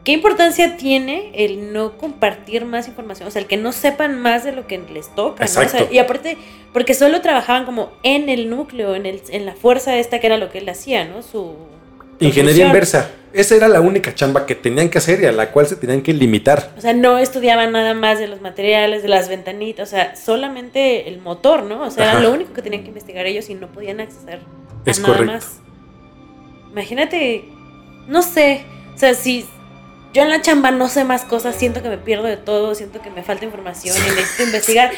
¿Qué 0.03 0.13
importancia 0.13 0.77
tiene 0.77 1.31
el 1.35 1.73
no 1.73 1.99
compartir 1.99 2.65
más 2.65 2.87
información? 2.87 3.27
O 3.27 3.31
sea, 3.31 3.39
el 3.41 3.47
que 3.47 3.57
no 3.57 3.71
sepan 3.71 4.19
más 4.19 4.43
de 4.43 4.51
lo 4.51 4.65
que 4.65 4.79
les 4.79 5.13
toca. 5.13 5.43
¿no? 5.43 5.45
O 5.45 5.53
sea, 5.53 5.63
Exacto. 5.63 5.93
y 5.93 5.99
aparte, 5.99 6.37
porque 6.73 6.95
solo 6.95 7.21
trabajaban 7.21 7.65
como 7.65 7.91
en 8.01 8.27
el 8.27 8.49
núcleo, 8.49 8.95
en, 8.95 9.05
el, 9.05 9.21
en 9.29 9.45
la 9.45 9.53
fuerza 9.53 9.95
esta 9.97 10.19
que 10.19 10.25
era 10.25 10.37
lo 10.37 10.49
que 10.49 10.57
él 10.57 10.69
hacía, 10.69 11.05
¿no? 11.05 11.21
Su 11.21 11.55
Ingeniería 12.27 12.67
inversa. 12.67 13.09
Esa 13.33 13.55
era 13.55 13.69
la 13.69 13.79
única 13.79 14.13
chamba 14.13 14.45
que 14.45 14.55
tenían 14.55 14.89
que 14.89 14.97
hacer 14.97 15.21
y 15.21 15.25
a 15.25 15.31
la 15.31 15.51
cual 15.51 15.65
se 15.65 15.77
tenían 15.77 16.01
que 16.01 16.13
limitar. 16.13 16.71
O 16.77 16.81
sea, 16.81 16.93
no 16.93 17.17
estudiaban 17.17 17.71
nada 17.71 17.93
más 17.93 18.19
de 18.19 18.27
los 18.27 18.41
materiales, 18.41 19.03
de 19.03 19.07
las 19.07 19.29
ventanitas, 19.29 19.87
o 19.87 19.91
sea, 19.91 20.15
solamente 20.17 21.07
el 21.07 21.21
motor, 21.21 21.63
¿no? 21.63 21.83
O 21.83 21.91
sea, 21.91 22.09
Ajá. 22.09 22.19
era 22.19 22.21
lo 22.27 22.33
único 22.33 22.51
que 22.53 22.61
tenían 22.61 22.83
que 22.83 22.89
investigar 22.89 23.25
ellos 23.25 23.49
y 23.49 23.53
no 23.55 23.67
podían 23.67 24.01
acceder 24.01 24.39
a 24.85 24.89
Es 24.89 24.99
nada 24.99 25.13
correcto. 25.13 25.33
más. 25.33 25.59
Imagínate, 26.71 27.45
no 28.07 28.21
sé, 28.21 28.65
o 28.93 28.97
sea, 28.97 29.13
si 29.13 29.45
yo 30.13 30.23
en 30.23 30.29
la 30.29 30.41
chamba 30.41 30.71
no 30.71 30.89
sé 30.89 31.05
más 31.05 31.23
cosas, 31.23 31.55
siento 31.55 31.81
que 31.81 31.87
me 31.89 31.97
pierdo 31.97 32.25
de 32.25 32.37
todo, 32.37 32.75
siento 32.75 33.01
que 33.01 33.09
me 33.09 33.23
falta 33.23 33.45
información 33.45 33.95
y 33.95 34.09
necesito 34.09 34.43
investigar. 34.43 34.91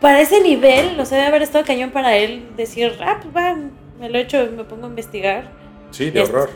Para 0.00 0.20
ese 0.20 0.40
nivel, 0.40 0.98
o 0.98 1.04
sea, 1.04 1.18
debe 1.18 1.28
haber 1.28 1.42
estado 1.42 1.64
cañón 1.64 1.90
para 1.90 2.16
él 2.16 2.48
decir, 2.56 2.96
ah, 3.00 3.20
pues 3.22 3.34
va, 3.36 3.56
me 4.00 4.08
lo 4.08 4.18
echo, 4.18 4.48
me 4.56 4.64
pongo 4.64 4.86
a 4.86 4.88
investigar. 4.88 5.59
Sí, 5.90 6.10
de 6.10 6.22
es- 6.22 6.28
horror. 6.28 6.50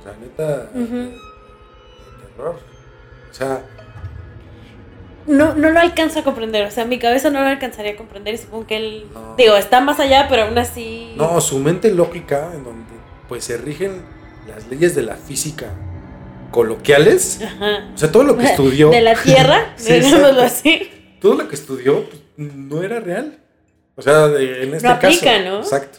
O 0.00 0.02
sea, 0.02 0.14
neta. 0.20 0.70
Ujú. 0.74 0.94
De 0.96 1.14
horror. 2.38 2.58
O 3.30 3.34
sea, 3.34 3.62
No, 5.26 5.54
no 5.54 5.70
lo 5.70 5.78
alcanzo 5.78 6.18
a 6.18 6.24
comprender, 6.24 6.66
o 6.66 6.70
sea, 6.72 6.84
mi 6.84 6.98
cabeza 6.98 7.30
no 7.30 7.40
lo 7.40 7.46
alcanzaría 7.46 7.92
a 7.92 7.96
comprender 7.96 8.34
y 8.34 8.38
supongo 8.38 8.66
que 8.66 8.76
él, 8.76 9.06
No. 9.14 9.36
digo, 9.36 9.56
está 9.56 9.80
más 9.80 10.00
allá, 10.00 10.26
pero 10.28 10.42
aún 10.42 10.58
así... 10.58 11.12
no, 11.16 11.40
su 11.40 11.60
mente 11.60 11.92
lógica, 11.94 12.50
en 12.52 12.64
donde 12.64 12.90
pues 13.28 13.44
se 13.44 13.56
rigen 13.56 14.02
las 14.48 14.66
leyes 14.66 14.96
de 14.96 15.02
la 15.04 15.14
física 15.14 15.66
coloquiales. 16.50 17.40
Ajá. 17.40 17.90
O 17.94 17.96
sea, 17.98 18.10
todo 18.10 18.24
lo 18.24 18.36
que 18.36 18.44
estudió. 18.50 18.90
De 18.90 19.00
la 19.00 19.14
Tierra, 19.14 19.72
Sí, 19.76 19.92
digámoslo 20.00 20.42
así. 20.42 20.90
todo 21.20 21.34
lo 21.34 21.48
que 21.48 21.54
estudió 21.54 22.04
pues, 22.08 22.20
no 22.36 22.82
era 22.82 22.98
real. 22.98 23.38
O 23.94 24.02
sea, 24.02 24.26
de- 24.26 24.64
en 24.64 24.74
este 24.74 24.88
No 24.88 24.94
aplica, 24.94 25.24
caso. 25.38 25.44
¿no? 25.44 25.58
Exacto. 25.60 25.98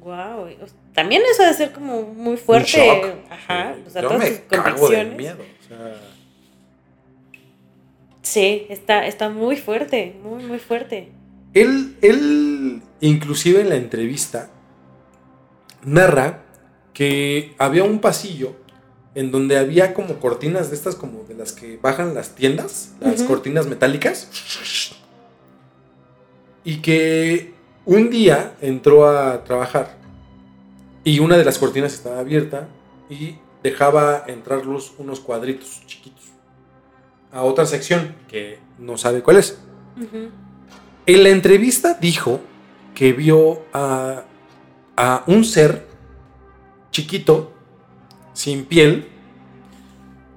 Wow. 0.00 0.46
También 0.94 1.22
eso 1.30 1.42
debe 1.42 1.54
ser 1.54 1.72
como 1.72 2.02
muy 2.02 2.36
fuerte. 2.36 2.80
Un 2.80 2.86
shock. 2.86 3.14
Ajá. 3.30 3.74
Sí. 3.76 3.82
O 3.86 3.90
sea, 3.90 4.02
Yo 4.02 4.08
todas 4.08 4.22
me 4.24 4.30
tus 4.30 4.40
cago 4.48 4.64
de 4.66 4.72
convicciones. 4.72 5.16
miedo. 5.16 5.38
O 5.64 5.68
sea, 5.68 5.94
Sí, 8.22 8.66
está, 8.68 9.06
está 9.06 9.28
muy 9.30 9.56
fuerte, 9.56 10.16
muy, 10.22 10.44
muy 10.44 10.58
fuerte. 10.58 11.10
él, 11.54 11.96
él, 12.02 12.80
inclusive 13.00 13.60
en 13.62 13.68
la 13.68 13.74
entrevista, 13.76 14.48
narra 15.82 16.42
que 16.94 17.54
había 17.58 17.82
un 17.82 17.98
pasillo 18.00 18.54
en 19.16 19.32
donde 19.32 19.58
había 19.58 19.92
como 19.92 20.20
cortinas 20.20 20.70
de 20.70 20.76
estas 20.76 20.94
como 20.94 21.24
de 21.24 21.34
las 21.34 21.52
que 21.52 21.78
bajan 21.82 22.14
las 22.14 22.34
tiendas, 22.36 22.92
las 23.00 23.22
cortinas 23.24 23.66
metálicas. 23.66 24.28
Y 26.64 26.76
que 26.76 27.52
un 27.84 28.08
día 28.08 28.54
entró 28.60 29.08
a 29.08 29.42
trabajar 29.44 29.98
y 31.04 31.18
una 31.18 31.36
de 31.36 31.44
las 31.44 31.58
cortinas 31.58 31.92
estaba 31.92 32.20
abierta 32.20 32.68
y 33.10 33.36
dejaba 33.62 34.24
entrar 34.26 34.64
luz 34.64 34.92
unos 34.98 35.20
cuadritos 35.20 35.82
chiquitos 35.86 36.22
a 37.32 37.42
otra 37.42 37.66
sección 37.66 38.14
que 38.28 38.58
no 38.78 38.98
sabe 38.98 39.22
cuál 39.22 39.38
es. 39.38 39.58
En 41.06 41.22
la 41.22 41.30
entrevista 41.30 41.98
dijo 42.00 42.40
que 42.94 43.12
vio 43.12 43.62
a, 43.72 44.24
a 44.96 45.24
un 45.26 45.44
ser 45.44 45.86
chiquito, 46.90 47.52
sin 48.34 48.66
piel, 48.66 49.08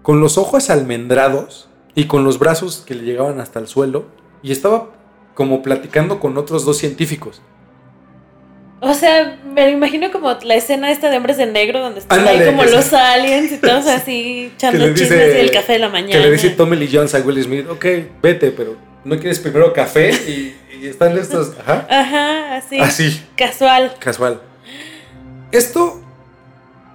con 0.01 0.21
los 0.21 0.37
ojos 0.37 0.69
almendrados 0.69 1.69
y 1.95 2.05
con 2.05 2.23
los 2.23 2.39
brazos 2.39 2.83
que 2.85 2.95
le 2.95 3.03
llegaban 3.03 3.39
hasta 3.39 3.59
el 3.59 3.67
suelo, 3.67 4.05
y 4.41 4.51
estaba 4.51 4.91
como 5.33 5.61
platicando 5.61 6.19
con 6.19 6.37
otros 6.37 6.63
dos 6.65 6.77
científicos. 6.77 7.41
O 8.81 8.93
sea, 8.93 9.37
me 9.45 9.71
imagino 9.71 10.11
como 10.11 10.31
la 10.43 10.55
escena 10.55 10.91
esta 10.91 11.09
de 11.09 11.17
hombres 11.17 11.37
de 11.37 11.45
negro 11.45 11.79
donde 11.79 11.99
están 12.01 12.27
ahí 12.27 12.45
como 12.45 12.63
los 12.63 12.91
aliens 12.93 13.51
y 13.53 13.57
todos 13.57 13.87
así 13.87 14.51
echando 14.53 14.93
chismes 14.93 15.35
y 15.35 15.39
el 15.39 15.51
café 15.51 15.73
de 15.73 15.79
la 15.79 15.89
mañana. 15.89 16.11
Que 16.11 16.19
le 16.19 16.31
dice 16.31 16.49
Tommy 16.51 16.75
Lee 16.75 16.89
Jones 16.91 17.15
a 17.15 17.19
Will 17.19 17.41
Smith, 17.43 17.67
ok, 17.69 17.85
vete, 18.21 18.51
pero 18.51 18.75
¿no 19.03 19.17
quieres 19.17 19.39
primero 19.39 19.71
café? 19.73 20.11
Y, 20.11 20.55
y 20.81 20.87
están 20.87 21.17
estos, 21.17 21.53
ajá, 21.65 21.87
Ajá, 21.89 22.55
así. 22.57 22.79
así. 22.79 23.21
Casual. 23.37 23.93
Casual. 23.99 24.41
Esto, 25.51 26.01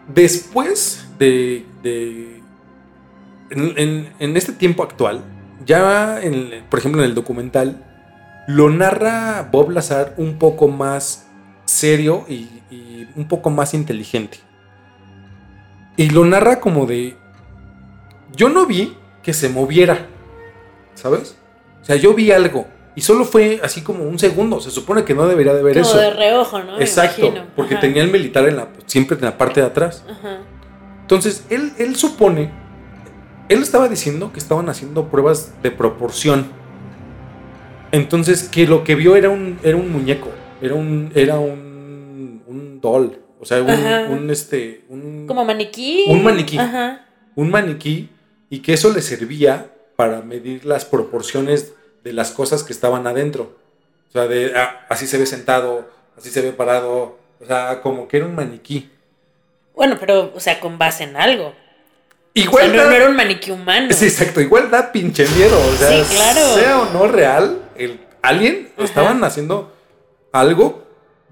después 0.07 1.05
de. 1.18 1.64
de- 1.83 2.41
en, 3.51 3.74
en- 3.78 4.12
en 4.20 4.37
este 4.37 4.53
tiempo 4.53 4.83
actual, 4.83 5.22
ya, 5.66 6.20
en- 6.22 6.62
por 6.68 6.78
ejemplo, 6.78 7.03
en 7.03 7.09
el 7.09 7.14
documental, 7.14 7.85
lo 8.47 8.70
narra 8.70 9.49
Bob 9.51 9.70
Lazar 9.70 10.14
un 10.18 10.39
poco 10.39 10.68
más 10.68 11.26
serio 11.70 12.24
y, 12.28 12.48
y 12.70 13.08
un 13.16 13.26
poco 13.28 13.50
más 13.50 13.74
inteligente. 13.74 14.38
Y 15.96 16.10
lo 16.10 16.24
narra 16.24 16.60
como 16.60 16.86
de. 16.86 17.16
Yo 18.34 18.48
no 18.48 18.66
vi 18.66 18.96
que 19.22 19.32
se 19.34 19.48
moviera, 19.48 20.06
¿sabes? 20.94 21.36
O 21.82 21.84
sea, 21.84 21.96
yo 21.96 22.14
vi 22.14 22.30
algo. 22.32 22.66
Y 22.96 23.02
solo 23.02 23.24
fue 23.24 23.60
así 23.62 23.82
como 23.82 24.04
un 24.04 24.18
segundo. 24.18 24.60
Se 24.60 24.70
supone 24.70 25.04
que 25.04 25.14
no 25.14 25.26
debería 25.26 25.54
de 25.54 25.60
haber 25.60 25.74
Como 25.74 25.86
eso. 25.86 25.98
de 25.98 26.10
reojo, 26.10 26.62
¿no? 26.62 26.80
Exacto, 26.80 27.32
porque 27.56 27.76
tenía 27.76 28.02
el 28.02 28.10
militar 28.10 28.48
en 28.48 28.56
la, 28.56 28.68
siempre 28.86 29.16
en 29.16 29.24
la 29.24 29.38
parte 29.38 29.60
de 29.60 29.66
atrás. 29.66 30.04
Ajá. 30.08 30.38
Entonces, 31.02 31.44
él, 31.50 31.72
él 31.78 31.96
supone, 31.96 32.50
él 33.48 33.62
estaba 33.62 33.88
diciendo 33.88 34.32
que 34.32 34.38
estaban 34.38 34.68
haciendo 34.68 35.08
pruebas 35.08 35.54
de 35.62 35.70
proporción. 35.70 36.46
Entonces, 37.92 38.48
que 38.48 38.66
lo 38.66 38.84
que 38.84 38.94
vio 38.94 39.16
era 39.16 39.30
un, 39.30 39.58
era 39.62 39.76
un 39.76 39.90
muñeco, 39.90 40.30
era 40.62 40.74
un, 40.74 41.11
era 41.14 41.38
un, 41.38 42.42
un 42.46 42.80
doll, 42.80 43.18
o 43.40 43.44
sea, 43.44 43.62
un, 43.62 43.70
un, 43.70 44.30
este, 44.30 44.84
un, 44.88 45.26
Como 45.26 45.44
maniquí. 45.44 46.04
Un 46.08 46.22
maniquí. 46.22 46.58
Ajá. 46.58 47.06
un 47.36 47.50
maniquí 47.50 48.08
y 48.50 48.61
que 48.61 48.72
eso 48.74 48.92
le 48.92 49.00
servía 49.02 49.70
para 49.96 50.22
medir 50.22 50.64
las 50.64 50.84
proporciones 50.84 51.72
de 52.04 52.12
las 52.12 52.30
cosas 52.32 52.62
que 52.62 52.72
estaban 52.72 53.06
adentro. 53.06 53.56
O 54.08 54.12
sea, 54.12 54.26
de 54.26 54.52
ah, 54.56 54.86
así 54.88 55.06
se 55.06 55.18
ve 55.18 55.26
sentado, 55.26 55.88
así 56.18 56.30
se 56.30 56.40
ve 56.40 56.52
parado, 56.52 57.18
o 57.40 57.46
sea, 57.46 57.80
como 57.82 58.08
que 58.08 58.16
era 58.18 58.26
un 58.26 58.34
maniquí. 58.34 58.90
Bueno, 59.74 59.96
pero, 60.00 60.32
o 60.34 60.40
sea, 60.40 60.58
con 60.61 60.78
base 60.78 61.04
en 61.04 61.16
algo. 61.16 61.48
O 61.48 61.54
Igual 62.34 62.66
sea, 62.66 62.74
no, 62.76 62.82
da- 62.84 62.90
no 62.90 62.96
era 62.96 63.08
un 63.08 63.16
maniquí 63.16 63.50
humano. 63.50 63.88
Sí, 63.92 64.06
exacto. 64.06 64.40
Igual 64.40 64.70
da 64.70 64.90
pinche 64.92 65.26
miedo. 65.36 65.58
O 65.58 65.72
sea, 65.76 65.88
Sí, 66.04 66.14
claro. 66.16 66.54
sea 66.54 66.80
o 66.80 66.92
no 66.92 67.06
real, 67.08 67.62
el 67.76 68.00
alien 68.22 68.70
Ajá. 68.76 68.84
estaban 68.84 69.22
haciendo 69.24 69.72
algo 70.33 70.85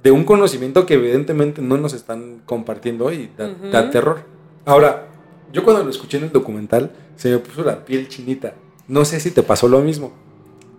de 0.03 0.11
un 0.11 0.25
conocimiento 0.25 0.87
que 0.87 0.95
evidentemente 0.95 1.61
no 1.61 1.77
nos 1.77 1.93
están 1.93 2.41
compartiendo 2.45 3.13
y 3.13 3.31
da, 3.37 3.91
terror. 3.91 4.23
Ahora, 4.65 5.09
yo 5.53 5.65
cuando 5.65 5.83
lo 5.85 5.91
escuché 5.91 6.19
en 6.19 6.25
el 6.25 6.33
documental, 6.33 6.91
se 7.17 7.31
me 7.31 7.39
puso 7.39 7.65
la 7.65 7.85
piel 7.85 8.09
chinita. 8.09 8.55
No 8.87 9.05
sé 9.05 9.21
si 9.21 9.31
te 9.31 9.43
pasó 9.43 9.69
lo 9.69 9.81
mismo. 9.81 10.13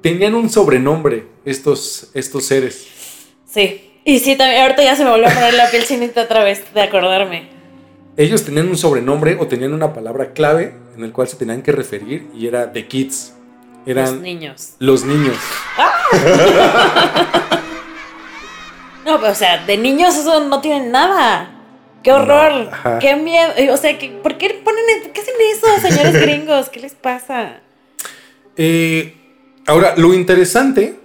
Tenían 0.01 0.35
un 0.35 0.49
sobrenombre 0.49 1.27
estos, 1.45 2.11
estos 2.13 2.45
seres. 2.45 2.87
Sí. 3.45 3.85
Y 4.05 4.19
sí, 4.19 4.37
también, 4.37 4.61
ahorita 4.61 4.83
ya 4.83 4.95
se 4.95 5.03
me 5.03 5.09
volvió 5.11 5.27
a 5.27 5.31
poner 5.33 5.53
la 5.53 5.69
piel 5.69 5.83
chinita 5.85 6.23
otra 6.23 6.43
vez 6.43 6.63
de 6.73 6.81
acordarme. 6.81 7.49
Ellos 8.15 8.43
tenían 8.43 8.67
un 8.69 8.77
sobrenombre 8.77 9.37
o 9.39 9.47
tenían 9.47 9.73
una 9.73 9.93
palabra 9.93 10.31
clave 10.33 10.73
en 10.95 11.03
el 11.03 11.11
cual 11.11 11.27
se 11.27 11.35
tenían 11.35 11.61
que 11.61 11.71
referir 11.71 12.27
y 12.33 12.47
era 12.47 12.71
The 12.71 12.87
Kids. 12.87 13.33
Eran 13.85 14.05
Los 14.13 14.21
niños. 14.21 14.73
los 14.79 15.03
niños. 15.05 15.35
No, 19.09 19.19
pero, 19.19 19.31
o 19.31 19.35
sea, 19.35 19.65
de 19.65 19.75
niños 19.75 20.15
eso 20.15 20.43
no 20.45 20.61
tienen 20.61 20.91
nada. 20.91 21.49
¡Qué 22.03 22.11
horror! 22.11 22.69
No. 22.85 22.99
¡Qué 22.99 23.15
miedo! 23.15 23.73
O 23.73 23.77
sea, 23.77 23.97
¿por 24.21 24.37
qué 24.37 24.61
ponen, 24.63 24.85
qué 25.11 25.19
hacen 25.19 25.33
eso, 25.51 25.89
señores 25.89 26.21
gringos? 26.21 26.69
¿Qué 26.69 26.79
les 26.79 26.93
pasa? 26.93 27.59
Eh, 28.55 29.15
ahora, 29.65 29.95
lo 29.97 30.13
interesante, 30.13 30.99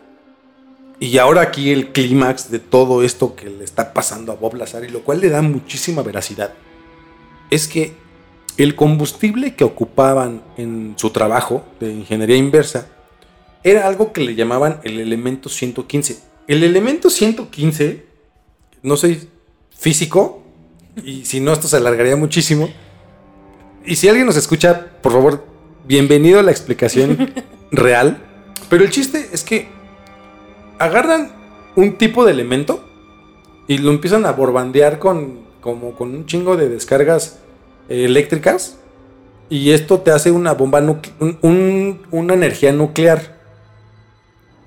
y 1.00 1.16
ahora 1.16 1.40
aquí 1.40 1.72
el 1.72 1.92
clímax 1.92 2.50
de 2.50 2.58
todo 2.58 3.02
esto 3.02 3.34
que 3.34 3.48
le 3.48 3.64
está 3.64 3.94
pasando 3.94 4.32
a 4.32 4.34
Bob 4.34 4.56
Lazar, 4.56 4.84
y 4.84 4.88
lo 4.88 5.00
cual 5.00 5.22
le 5.22 5.30
da 5.30 5.40
muchísima 5.40 6.02
veracidad, 6.02 6.52
es 7.48 7.66
que 7.66 7.94
el 8.58 8.74
combustible 8.76 9.54
que 9.54 9.64
ocupaban 9.64 10.42
en 10.58 10.92
su 10.98 11.08
trabajo 11.08 11.64
de 11.80 11.90
ingeniería 11.90 12.36
inversa 12.36 12.86
era 13.62 13.86
algo 13.86 14.12
que 14.12 14.20
le 14.20 14.34
llamaban 14.34 14.80
el 14.84 15.00
elemento 15.00 15.48
115. 15.48 16.33
El 16.46 16.62
elemento 16.62 17.08
115, 17.10 18.04
no 18.82 18.96
soy 18.96 19.28
físico, 19.76 20.42
y 21.02 21.24
si 21.24 21.40
no, 21.40 21.52
esto 21.52 21.68
se 21.68 21.76
alargaría 21.76 22.16
muchísimo. 22.16 22.68
Y 23.86 23.96
si 23.96 24.08
alguien 24.08 24.26
nos 24.26 24.36
escucha, 24.36 24.86
por 25.02 25.12
favor, 25.12 25.44
bienvenido 25.86 26.38
a 26.40 26.42
la 26.42 26.50
explicación 26.50 27.32
real. 27.72 28.18
Pero 28.68 28.84
el 28.84 28.90
chiste 28.90 29.28
es 29.32 29.42
que 29.42 29.68
agarran 30.78 31.32
un 31.76 31.96
tipo 31.96 32.24
de 32.24 32.32
elemento 32.32 32.84
y 33.66 33.78
lo 33.78 33.90
empiezan 33.90 34.26
a 34.26 34.32
borbandear 34.32 34.98
con, 34.98 35.40
como 35.60 35.94
con 35.94 36.14
un 36.14 36.26
chingo 36.26 36.56
de 36.56 36.68
descargas 36.68 37.38
eh, 37.88 38.04
eléctricas. 38.04 38.78
Y 39.50 39.70
esto 39.72 40.00
te 40.00 40.10
hace 40.10 40.30
una 40.30 40.52
bomba, 40.52 40.80
un- 40.80 42.00
una 42.10 42.34
energía 42.34 42.72
nuclear 42.72 43.33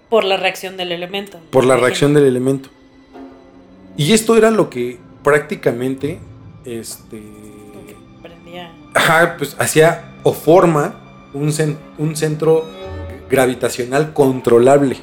Por 0.09 0.23
la 0.23 0.37
reacción 0.37 0.77
del 0.77 0.91
elemento. 0.91 1.39
por 1.51 1.65
la 1.65 1.75
reacción 1.77 2.13
del 2.13 2.25
elemento. 2.25 2.69
Y 3.97 4.13
esto 4.13 4.37
era 4.37 4.51
lo 4.51 4.69
que 4.69 4.99
prácticamente 5.23 6.19
este, 6.65 7.17
que 7.17 7.95
prendía. 8.21 8.71
ajá, 8.93 9.35
pues 9.37 9.55
hacía 9.59 10.15
o 10.23 10.33
forma 10.33 11.29
un, 11.33 11.47
cen- 11.49 11.77
un 11.97 12.15
centro 12.15 12.65
gravitacional 13.29 14.13
controlable. 14.13 14.97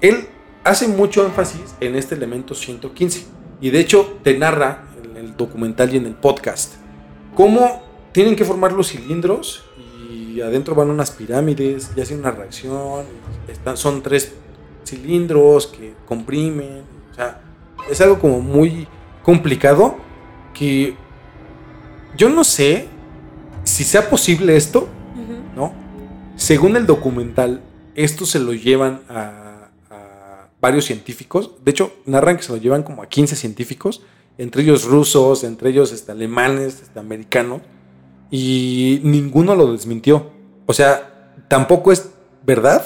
Él 0.00 0.28
hace 0.62 0.86
mucho 0.88 1.24
énfasis 1.24 1.74
en 1.80 1.96
este 1.96 2.14
elemento 2.14 2.54
115 2.54 3.24
y 3.60 3.70
de 3.70 3.80
hecho 3.80 4.18
te 4.22 4.36
narra 4.38 4.84
en 5.02 5.16
el 5.16 5.36
documental 5.36 5.92
y 5.94 5.96
en 5.96 6.06
el 6.06 6.14
podcast 6.14 6.74
cómo 7.34 7.82
tienen 8.12 8.36
que 8.36 8.44
formar 8.44 8.72
los 8.72 8.88
cilindros 8.90 9.63
y 10.34 10.40
adentro 10.40 10.74
van 10.74 10.90
unas 10.90 11.12
pirámides 11.12 11.90
y 11.96 12.00
hacen 12.00 12.18
una 12.18 12.32
reacción. 12.32 13.04
Están, 13.46 13.76
son 13.76 14.02
tres 14.02 14.32
cilindros 14.84 15.68
que 15.68 15.94
comprimen. 16.06 16.82
O 17.12 17.14
sea, 17.14 17.40
es 17.88 18.00
algo 18.00 18.18
como 18.18 18.40
muy 18.40 18.88
complicado 19.22 19.96
que 20.52 20.96
yo 22.16 22.28
no 22.28 22.42
sé 22.42 22.88
si 23.62 23.84
sea 23.84 24.10
posible 24.10 24.56
esto. 24.56 24.88
¿no? 25.54 25.72
Según 26.36 26.76
el 26.76 26.84
documental, 26.86 27.62
esto 27.94 28.26
se 28.26 28.40
lo 28.40 28.52
llevan 28.52 29.02
a, 29.08 29.68
a 29.88 30.48
varios 30.60 30.84
científicos. 30.86 31.52
De 31.64 31.70
hecho, 31.70 31.92
narran 32.06 32.36
que 32.36 32.42
se 32.42 32.52
lo 32.52 32.58
llevan 32.58 32.82
como 32.82 33.04
a 33.04 33.06
15 33.06 33.36
científicos, 33.36 34.02
entre 34.36 34.62
ellos 34.62 34.84
rusos, 34.84 35.44
entre 35.44 35.70
ellos 35.70 35.92
este, 35.92 36.10
alemanes, 36.10 36.82
este, 36.82 36.98
americanos, 36.98 37.62
y 38.36 39.00
ninguno 39.04 39.54
lo 39.54 39.70
desmintió. 39.70 40.30
O 40.66 40.72
sea, 40.72 41.30
tampoco 41.46 41.92
es 41.92 42.10
verdad, 42.44 42.84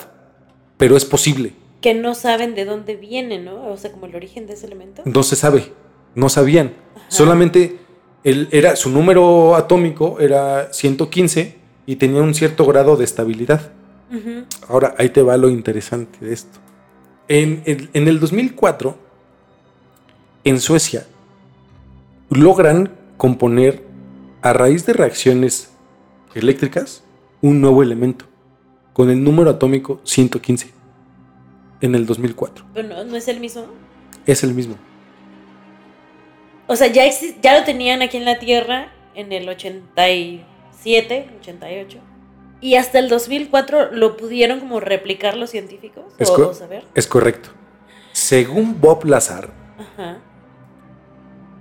pero 0.77 0.95
es 0.97 1.07
posible. 1.07 1.55
Que 1.81 1.95
no 1.95 2.15
saben 2.15 2.55
de 2.55 2.67
dónde 2.67 2.97
viene, 2.97 3.39
¿no? 3.39 3.69
O 3.69 3.77
sea, 3.79 3.91
como 3.93 4.05
el 4.07 4.15
origen 4.15 4.47
de 4.47 4.53
ese 4.55 4.67
elemento. 4.67 5.01
No 5.07 5.23
se 5.23 5.37
sabe, 5.37 5.73
no 6.15 6.29
sabían. 6.29 6.75
Ajá. 6.97 7.05
Solamente 7.09 7.79
él 8.25 8.49
era, 8.51 8.77
su 8.77 8.91
número 8.91 9.55
atómico 9.57 10.19
era 10.21 10.71
115 10.73 11.57
y 11.87 11.97
tenía 11.97 12.21
un 12.21 12.35
cierto 12.35 12.67
grado 12.67 12.97
de 12.97 13.05
estabilidad. 13.05 13.73
Ahora, 14.69 14.95
ahí 14.99 15.09
te 15.11 15.23
va 15.23 15.37
lo 15.39 15.49
interesante 15.49 16.19
de 16.27 16.33
esto. 16.35 16.59
En, 17.29 17.63
el- 17.65 17.89
en 17.95 18.07
el 18.09 18.21
2004, 18.21 18.97
en 20.45 20.61
Suecia, 20.61 21.07
logran 22.31 22.91
componer, 23.17 23.85
a 24.43 24.53
raíz 24.53 24.87
de 24.87 24.93
reacciones 24.93 25.71
eléctricas, 26.35 27.03
un 27.43 27.61
nuevo 27.61 27.83
elemento, 27.83 28.25
con 28.93 29.11
el 29.11 29.23
número 29.23 29.51
atómico 29.51 30.01
115, 30.05 30.71
en 31.81 31.95
el 31.95 32.07
2004. 32.07 32.65
Pero 32.75 32.89
no, 32.89 33.05
no 33.05 33.17
es 33.17 33.29
el 33.29 33.41
mismo. 33.41 33.65
Es 34.27 34.43
el 34.45 34.55
mismo. 34.55 34.77
O 36.67 36.77
sea, 36.77 36.89
ya, 36.89 37.05
ya 37.43 37.59
lo 37.59 37.65
tenían 37.65 38.03
aquí 38.03 38.17
en 38.19 38.25
la 38.25 38.39
Tierra 38.39 38.93
en 39.15 39.33
el 39.33 39.49
87, 39.49 41.31
88. 41.41 41.99
Y 42.61 42.75
hasta 42.75 42.99
el 42.99 43.09
2004 43.09 43.93
lo 43.93 44.17
pudieron 44.17 44.59
como 44.61 44.81
replicar 44.81 45.37
los 45.37 45.51
científicos. 45.51 46.05
Es 46.19 46.29
o, 46.31 46.35
co- 46.35 46.49
o 46.49 46.55
saber. 46.55 46.85
Es 46.95 47.07
correcto. 47.07 47.51
Según 48.13 48.81
Bob 48.81 49.05
Lazar, 49.05 49.51
Ajá. 49.79 50.19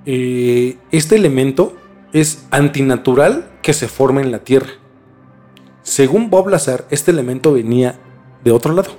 eh, 0.05 0.77
este 0.91 1.15
elemento 1.15 1.77
es 2.13 2.45
antinatural 2.51 3.49
que 3.61 3.73
se 3.73 3.87
forme 3.87 4.21
en 4.21 4.31
la 4.31 4.39
Tierra. 4.39 4.69
Según 5.83 6.29
Bob 6.29 6.49
Lazar, 6.49 6.85
este 6.89 7.11
elemento 7.11 7.53
venía 7.53 7.99
de 8.43 8.51
otro 8.51 8.73
lado, 8.73 8.91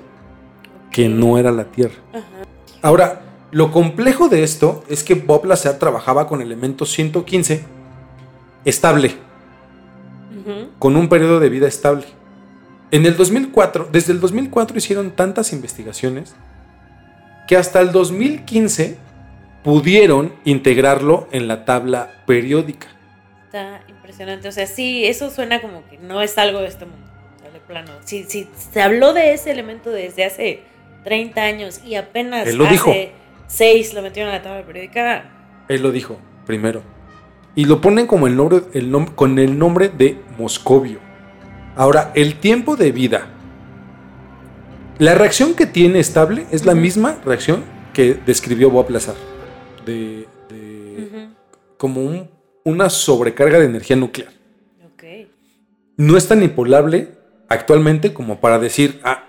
que 0.90 1.08
no 1.08 1.38
era 1.38 1.52
la 1.52 1.64
Tierra. 1.64 1.96
Ahora, 2.82 3.22
lo 3.50 3.72
complejo 3.72 4.28
de 4.28 4.42
esto 4.42 4.84
es 4.88 5.02
que 5.04 5.14
Bob 5.14 5.46
Lazar 5.46 5.78
trabajaba 5.78 6.26
con 6.26 6.42
elemento 6.42 6.84
115 6.84 7.64
estable, 8.64 9.14
con 10.78 10.96
un 10.96 11.08
periodo 11.08 11.40
de 11.40 11.48
vida 11.48 11.66
estable. 11.66 12.04
En 12.90 13.04
el 13.04 13.16
2004, 13.16 13.88
desde 13.92 14.12
el 14.12 14.20
2004 14.20 14.78
hicieron 14.78 15.10
tantas 15.10 15.52
investigaciones 15.52 16.34
que 17.46 17.56
hasta 17.56 17.80
el 17.80 17.92
2015 17.92 18.98
pudieron 19.64 20.32
integrarlo 20.44 21.28
en 21.32 21.48
la 21.48 21.64
tabla 21.64 22.22
periódica. 22.26 22.88
Está 23.48 23.80
impresionante. 23.88 24.46
O 24.48 24.52
sea, 24.52 24.66
sí, 24.66 25.06
eso 25.06 25.30
suena 25.30 25.60
como 25.62 25.82
que 25.88 25.96
no 25.98 26.20
es 26.20 26.36
algo 26.36 26.60
de 26.60 26.66
este 26.68 26.84
mundo. 26.84 27.06
O 27.36 27.40
sea, 27.40 27.50
de 27.50 27.60
plano. 27.60 27.92
Si, 28.04 28.24
si 28.24 28.46
se 28.72 28.82
habló 28.82 29.14
de 29.14 29.32
ese 29.32 29.50
elemento 29.50 29.88
desde 29.90 30.24
hace 30.24 30.60
30 31.04 31.40
años 31.42 31.80
y 31.84 31.94
apenas 31.94 32.46
Él 32.46 32.56
lo 32.58 32.64
hace 32.64 32.72
dijo. 32.74 32.92
6 33.46 33.94
lo 33.94 34.02
metieron 34.02 34.30
a 34.30 34.36
la 34.36 34.42
tabla 34.42 34.66
periódica. 34.66 35.30
Él 35.68 35.82
lo 35.82 35.90
dijo 35.92 36.18
primero. 36.44 36.82
Y 37.54 37.64
lo 37.64 37.80
ponen 37.80 38.06
como 38.06 38.26
el 38.26 38.36
nombre, 38.36 38.60
el 38.74 38.92
nom- 38.92 39.14
con 39.14 39.38
el 39.38 39.58
nombre 39.58 39.88
de 39.88 40.20
Moscovio. 40.36 41.00
Ahora, 41.74 42.12
el 42.14 42.34
tiempo 42.40 42.76
de 42.76 42.92
vida 42.92 43.28
La 44.98 45.14
reacción 45.14 45.54
que 45.54 45.64
tiene 45.66 46.00
estable 46.00 46.46
es 46.50 46.66
la 46.66 46.74
misma 46.74 47.18
reacción 47.24 47.64
que 47.94 48.14
describió 48.14 48.68
Bob 48.70 48.90
Lazar. 48.90 49.14
De, 49.86 50.26
como 51.78 52.02
un- 52.02 52.28
una 52.68 52.90
sobrecarga 52.90 53.58
de 53.58 53.64
energía 53.66 53.96
nuclear. 53.96 54.30
Ok. 54.92 55.04
No 55.96 56.16
es 56.16 56.28
tan 56.28 56.42
impolable 56.42 57.08
actualmente 57.48 58.12
como 58.12 58.40
para 58.40 58.58
decir, 58.58 59.00
ah, 59.04 59.24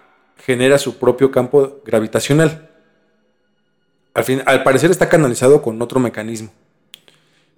genera 0.45 0.77
su 0.77 0.97
propio 0.97 1.31
campo 1.31 1.81
gravitacional. 1.85 2.69
Al, 4.13 4.23
fin, 4.23 4.41
al 4.45 4.63
parecer 4.63 4.91
está 4.91 5.07
canalizado 5.07 5.61
con 5.61 5.81
otro 5.81 5.99
mecanismo. 5.99 6.51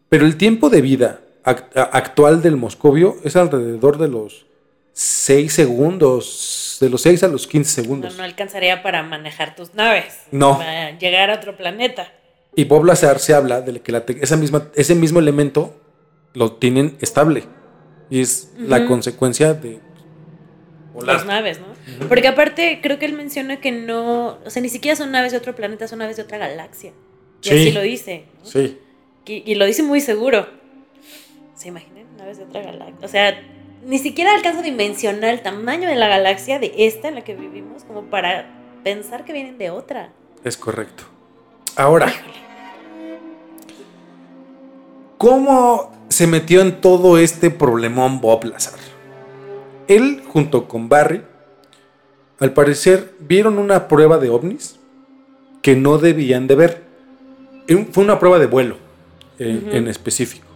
Pero 0.09 0.25
el 0.25 0.37
tiempo 0.37 0.69
de 0.69 0.81
vida 0.81 1.21
actual 1.43 2.41
del 2.41 2.57
moscovio 2.57 3.15
es 3.23 3.35
alrededor 3.35 3.97
de 3.97 4.07
los 4.09 4.45
6 4.93 5.51
segundos, 5.51 6.77
de 6.81 6.89
los 6.89 7.01
6 7.01 7.23
a 7.23 7.27
los 7.29 7.47
15 7.47 7.81
No, 7.81 7.83
segundos. 7.83 8.17
no 8.17 8.23
alcanzaría 8.23 8.83
para 8.83 9.01
manejar 9.01 9.55
tus 9.55 9.73
naves. 9.73 10.19
No. 10.31 10.57
Para 10.57 10.97
llegar 10.99 11.31
a 11.31 11.35
otro 11.35 11.55
planeta. 11.57 12.11
Y 12.55 12.65
Bob 12.65 12.83
Lazar 12.85 13.19
se 13.19 13.33
habla 13.33 13.61
de 13.61 13.79
que 13.81 13.91
la 13.91 14.03
esa 14.19 14.35
misma, 14.37 14.67
ese 14.75 14.95
mismo 14.95 15.19
elemento 15.19 15.73
lo 16.33 16.53
tienen 16.53 16.97
estable. 17.01 17.43
Y 18.09 18.19
es 18.21 18.51
la 18.57 18.85
consecuencia 18.87 19.53
de 19.53 19.79
volar. 20.93 21.15
Las 21.17 21.25
naves, 21.25 21.59
¿no? 21.61 21.67
Porque 22.09 22.27
aparte 22.27 22.79
creo 22.83 22.99
que 22.99 23.05
él 23.05 23.13
menciona 23.13 23.61
que 23.61 23.71
no, 23.71 24.37
o 24.45 24.49
sea, 24.49 24.61
ni 24.61 24.67
siquiera 24.69 24.95
son 24.97 25.11
naves 25.11 25.31
de 25.31 25.37
otro 25.37 25.55
planeta, 25.55 25.87
son 25.87 25.99
naves 25.99 26.17
de 26.17 26.23
otra 26.23 26.37
galaxia. 26.37 26.91
Y 27.41 27.47
Sí. 27.47 27.53
así 27.53 27.71
lo 27.71 27.81
dice. 27.81 28.25
¿no? 28.39 28.45
Sí. 28.45 28.77
Y, 29.25 29.49
y 29.49 29.55
lo 29.55 29.65
dice 29.65 29.81
muy 29.83 30.01
seguro. 30.01 30.47
¿Se 31.55 31.69
imaginan? 31.69 32.05
Naves 32.17 32.37
de 32.37 32.43
otra 32.43 32.61
galaxia. 32.63 32.97
O 33.05 33.07
sea, 33.07 33.41
ni 33.85 33.97
siquiera 33.97 34.35
alcanzo 34.35 34.59
a 34.59 34.63
dimensionar 34.63 35.29
el 35.33 35.41
tamaño 35.41 35.87
de 35.87 35.95
la 35.95 36.07
galaxia 36.07 36.59
de 36.59 36.73
esta 36.79 37.07
en 37.07 37.15
la 37.15 37.23
que 37.23 37.35
vivimos 37.35 37.83
como 37.85 38.03
para 38.09 38.47
pensar 38.83 39.23
que 39.25 39.31
vienen 39.33 39.57
de 39.57 39.69
otra. 39.69 40.11
Es 40.43 40.57
correcto. 40.57 41.03
Ahora. 41.75 42.13
¿cómo 45.17 45.91
se 46.09 46.25
metió 46.25 46.61
en 46.61 46.81
todo 46.81 47.19
este 47.19 47.51
problemón 47.51 48.21
Bob 48.21 48.43
Lazar? 48.45 48.79
Él, 49.87 50.23
junto 50.27 50.67
con 50.67 50.89
Barry, 50.89 51.21
al 52.39 52.53
parecer 52.53 53.13
vieron 53.19 53.59
una 53.59 53.87
prueba 53.87 54.17
de 54.17 54.31
ovnis 54.31 54.77
que 55.61 55.75
no 55.75 55.99
debían 55.99 56.47
de 56.47 56.55
ver. 56.55 56.83
Fue 57.91 58.03
una 58.03 58.17
prueba 58.17 58.39
de 58.39 58.47
vuelo 58.47 58.77
en, 59.37 59.57
Ujú. 59.67 59.75
en 59.75 59.87
específico. 59.87 60.47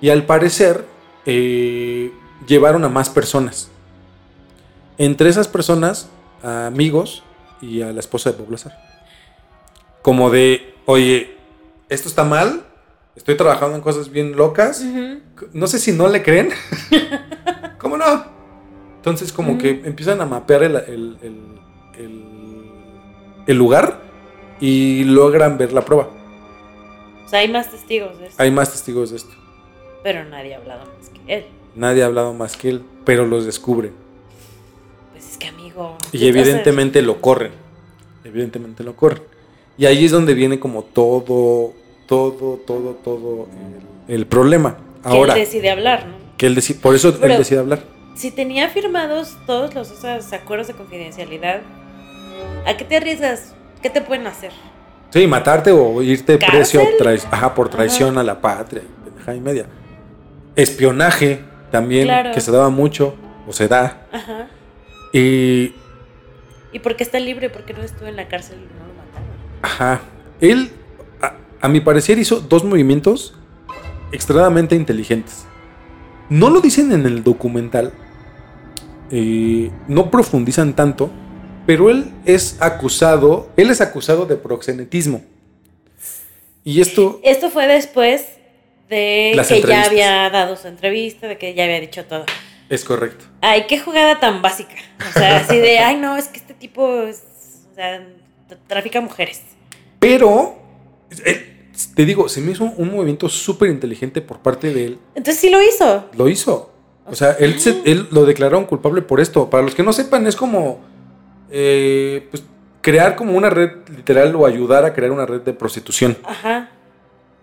Y 0.00 0.10
al 0.10 0.24
parecer 0.26 0.84
eh, 1.24 2.10
llevaron 2.48 2.84
a 2.84 2.88
más 2.88 3.08
personas. 3.08 3.70
Entre 4.98 5.28
esas 5.30 5.46
personas, 5.46 6.08
a 6.42 6.66
amigos 6.66 7.22
y 7.62 7.82
a 7.82 7.92
la 7.92 8.00
esposa 8.00 8.32
de 8.32 8.38
Bob 8.38 8.50
Lazar. 8.50 8.89
Como 10.02 10.30
de, 10.30 10.74
oye, 10.86 11.36
esto 11.88 12.08
está 12.08 12.24
mal, 12.24 12.62
estoy 13.16 13.36
trabajando 13.36 13.76
en 13.76 13.82
cosas 13.82 14.10
bien 14.10 14.36
locas. 14.36 14.82
No 15.52 15.66
sé 15.66 15.78
si 15.78 15.92
no 15.92 16.08
le 16.08 16.22
creen. 16.22 16.50
¿Cómo 17.78 17.96
no? 17.96 18.24
Entonces 18.96 19.32
como 19.32 19.56
que 19.58 19.70
empiezan 19.84 20.20
a 20.20 20.26
mapear 20.26 20.62
el, 20.62 20.76
el- 20.76 21.18
el- 23.46 23.56
lugar 23.56 24.00
y 24.60 25.02
logran 25.04 25.58
ver 25.58 25.72
la 25.72 25.84
prueba. 25.84 26.08
O 27.24 27.28
sea, 27.28 27.40
hay 27.40 27.48
más 27.48 27.68
testigos 27.70 28.16
de 28.18 28.26
esto. 28.28 28.40
Hay 28.42 28.50
más 28.52 28.70
testigos 28.70 29.10
de 29.10 29.16
esto. 29.16 29.30
Pero 30.04 30.24
nadie 30.24 30.54
ha 30.54 30.58
hablado 30.58 30.84
más 30.86 31.08
que 31.08 31.34
él. 31.34 31.44
Nadie 31.74 32.02
ha 32.04 32.06
hablado 32.06 32.32
más 32.32 32.56
que 32.56 32.68
él, 32.68 32.84
pero 33.04 33.26
los 33.26 33.44
descubren. 33.46 33.92
Pues 35.12 35.30
es 35.32 35.36
que 35.38 35.48
amigo. 35.48 35.96
Y 36.12 36.28
evidentemente 36.28 37.02
lo 37.02 37.20
corren. 37.20 37.50
Evidentemente 38.24 38.84
lo 38.84 38.94
corren. 38.94 39.22
Y 39.80 39.86
ahí 39.86 40.04
es 40.04 40.12
donde 40.12 40.34
viene 40.34 40.60
como 40.60 40.82
todo, 40.84 41.72
todo, 42.06 42.60
todo, 42.66 42.90
todo 43.02 43.48
el, 44.08 44.14
el 44.14 44.26
problema. 44.26 44.76
que 45.02 45.08
Ahora, 45.08 45.32
él 45.32 45.40
decide 45.40 45.70
hablar, 45.70 46.06
¿no? 46.06 46.14
que 46.36 46.46
él 46.46 46.54
decide, 46.54 46.78
por 46.80 46.94
eso 46.94 47.16
Pero- 47.18 47.32
él 47.32 47.38
decide 47.38 47.60
hablar. 47.60 47.78
Si 48.14 48.30
tenía 48.30 48.68
firmados 48.68 49.38
todos 49.46 49.74
los 49.74 49.90
esos 49.90 50.30
acuerdos 50.34 50.66
de 50.68 50.74
confidencialidad, 50.74 51.62
¿a 52.66 52.76
qué 52.76 52.84
te 52.84 52.96
arriesgas? 52.98 53.54
¿Qué 53.80 53.88
te 53.88 54.02
pueden 54.02 54.26
hacer? 54.26 54.52
Sí, 55.08 55.26
matarte 55.26 55.72
o 55.72 56.02
irte 56.02 56.38
ajá, 57.30 57.54
por 57.54 57.70
traición 57.70 58.18
a 58.18 58.22
la 58.22 58.38
patria, 58.38 58.82
y 59.34 59.40
media. 59.40 59.64
Espionaje 60.56 61.40
también, 61.70 62.04
Claro. 62.04 62.32
que 62.32 62.40
se 62.42 62.50
daba 62.52 62.68
mucho, 62.68 63.14
o 63.48 63.52
se 63.54 63.66
da. 63.66 64.06
Ajá. 64.12 64.48
Y, 65.14 65.72
¿Y 66.72 66.78
por 66.82 66.96
qué 66.96 67.02
está 67.04 67.18
libre? 67.18 67.48
Porque 67.48 67.72
no 67.72 67.82
estuvo 67.82 68.06
en 68.08 68.16
la 68.16 68.28
cárcel 68.28 68.58
no. 68.58 68.89
Ajá, 69.62 70.00
él, 70.40 70.70
a, 71.20 71.34
a 71.60 71.68
mi 71.68 71.80
parecer, 71.80 72.18
hizo 72.18 72.40
dos 72.40 72.64
movimientos 72.64 73.34
extremadamente 74.12 74.74
inteligentes. 74.74 75.44
No 76.28 76.50
lo 76.50 76.60
dicen 76.60 76.92
en 76.92 77.06
el 77.06 77.24
documental, 77.24 77.92
eh, 79.10 79.70
no 79.88 80.10
profundizan 80.10 80.74
tanto, 80.74 81.10
pero 81.66 81.90
él 81.90 82.12
es 82.24 82.56
acusado, 82.60 83.50
él 83.56 83.70
es 83.70 83.80
acusado 83.80 84.26
de 84.26 84.36
proxenetismo. 84.36 85.22
Y 86.62 86.80
esto, 86.80 87.20
Esto 87.24 87.50
fue 87.50 87.66
después 87.66 88.24
de 88.88 89.40
que 89.48 89.62
ya 89.62 89.84
había 89.84 90.30
dado 90.30 90.56
su 90.56 90.68
entrevista, 90.68 91.26
de 91.26 91.38
que 91.38 91.54
ya 91.54 91.64
había 91.64 91.80
dicho 91.80 92.04
todo. 92.04 92.26
es 92.68 92.84
correcto. 92.84 93.24
Ay, 93.40 93.64
qué 93.68 93.78
jugada 93.78 94.20
tan 94.20 94.42
básica. 94.42 94.74
O 95.08 95.12
sea, 95.12 95.38
así 95.38 95.56
de, 95.56 95.78
ay, 95.78 95.96
no, 95.96 96.16
es 96.16 96.28
que 96.28 96.38
este 96.38 96.54
tipo 96.54 97.02
es, 97.02 97.22
o 97.72 97.74
sea, 97.74 98.06
trafica 98.66 99.00
mujeres. 99.00 99.42
Pero, 99.98 100.56
eh, 101.24 101.68
te 101.94 102.04
digo, 102.04 102.28
se 102.28 102.40
me 102.40 102.52
hizo 102.52 102.64
un 102.64 102.92
movimiento 102.92 103.28
súper 103.28 103.70
inteligente 103.70 104.20
por 104.22 104.38
parte 104.40 104.72
de 104.72 104.84
él. 104.86 104.98
Entonces 105.14 105.40
sí 105.40 105.50
lo 105.50 105.60
hizo. 105.62 106.06
Lo 106.16 106.28
hizo. 106.28 106.70
O 107.06 107.14
sea, 107.14 107.32
él, 107.40 107.58
se- 107.60 107.80
él 107.84 108.06
lo 108.10 108.24
declararon 108.24 108.64
culpable 108.66 109.02
por 109.02 109.20
esto. 109.20 109.50
Para 109.50 109.62
los 109.62 109.74
que 109.74 109.82
no 109.82 109.92
sepan, 109.92 110.26
es 110.26 110.36
como 110.36 110.80
eh, 111.50 112.28
pues, 112.30 112.44
crear 112.82 113.16
como 113.16 113.36
una 113.36 113.50
red 113.50 113.70
literal 113.96 114.34
o 114.36 114.46
ayudar 114.46 114.84
a 114.84 114.92
crear 114.94 115.10
una 115.10 115.26
red 115.26 115.40
de 115.40 115.52
prostitución. 115.52 116.16
Ajá. 116.24 116.70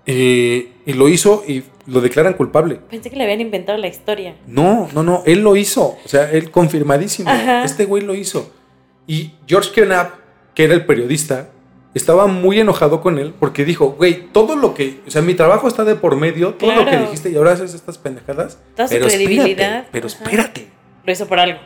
Eh, 0.05 0.71
y 0.85 0.93
lo 0.93 1.09
hizo 1.09 1.43
y 1.45 1.63
lo 1.85 1.99
declaran 1.99 2.33
culpable. 2.33 2.79
Pensé 2.89 3.09
que 3.09 3.17
le 3.17 3.23
habían 3.25 3.41
inventado 3.41 3.77
la 3.77 3.87
historia. 3.87 4.35
No, 4.47 4.87
no, 4.93 5.03
no, 5.03 5.21
él 5.25 5.41
lo 5.41 5.57
hizo. 5.57 5.97
O 6.03 6.07
sea, 6.07 6.31
él 6.31 6.49
confirmadísimo. 6.49 7.29
Ajá. 7.29 7.65
Este 7.65 7.83
güey 7.83 8.03
lo 8.03 8.15
hizo. 8.15 8.49
Y 9.05 9.33
George 9.47 9.71
Knapp, 9.83 10.13
que 10.57 10.63
era 10.63 10.73
el 10.73 10.87
periodista, 10.87 11.49
estaba 11.93 12.25
muy 12.25 12.59
enojado 12.59 12.99
con 12.99 13.19
él 13.19 13.31
porque 13.39 13.63
dijo, 13.63 13.91
güey, 13.91 14.23
todo 14.31 14.55
lo 14.55 14.73
que, 14.73 15.01
o 15.05 15.11
sea, 15.11 15.21
mi 15.21 15.35
trabajo 15.35 15.67
está 15.67 15.83
de 15.83 15.93
por 15.93 16.15
medio, 16.15 16.55
todo 16.55 16.73
lo 16.73 16.83
que 16.83 16.97
dijiste 16.97 17.29
y 17.29 17.35
ahora 17.35 17.51
haces 17.51 17.75
estas 17.75 17.99
pendejadas. 17.99 18.57
Toda 18.75 18.87
su 18.87 18.95
pero 18.95 19.05
espérate, 19.05 19.25
credibilidad. 19.35 19.85
pero 19.91 20.07
Ajá. 20.07 20.17
espérate, 20.23 20.67
Lo 21.05 21.11
hizo 21.13 21.27
por 21.27 21.39
algo. 21.39 21.59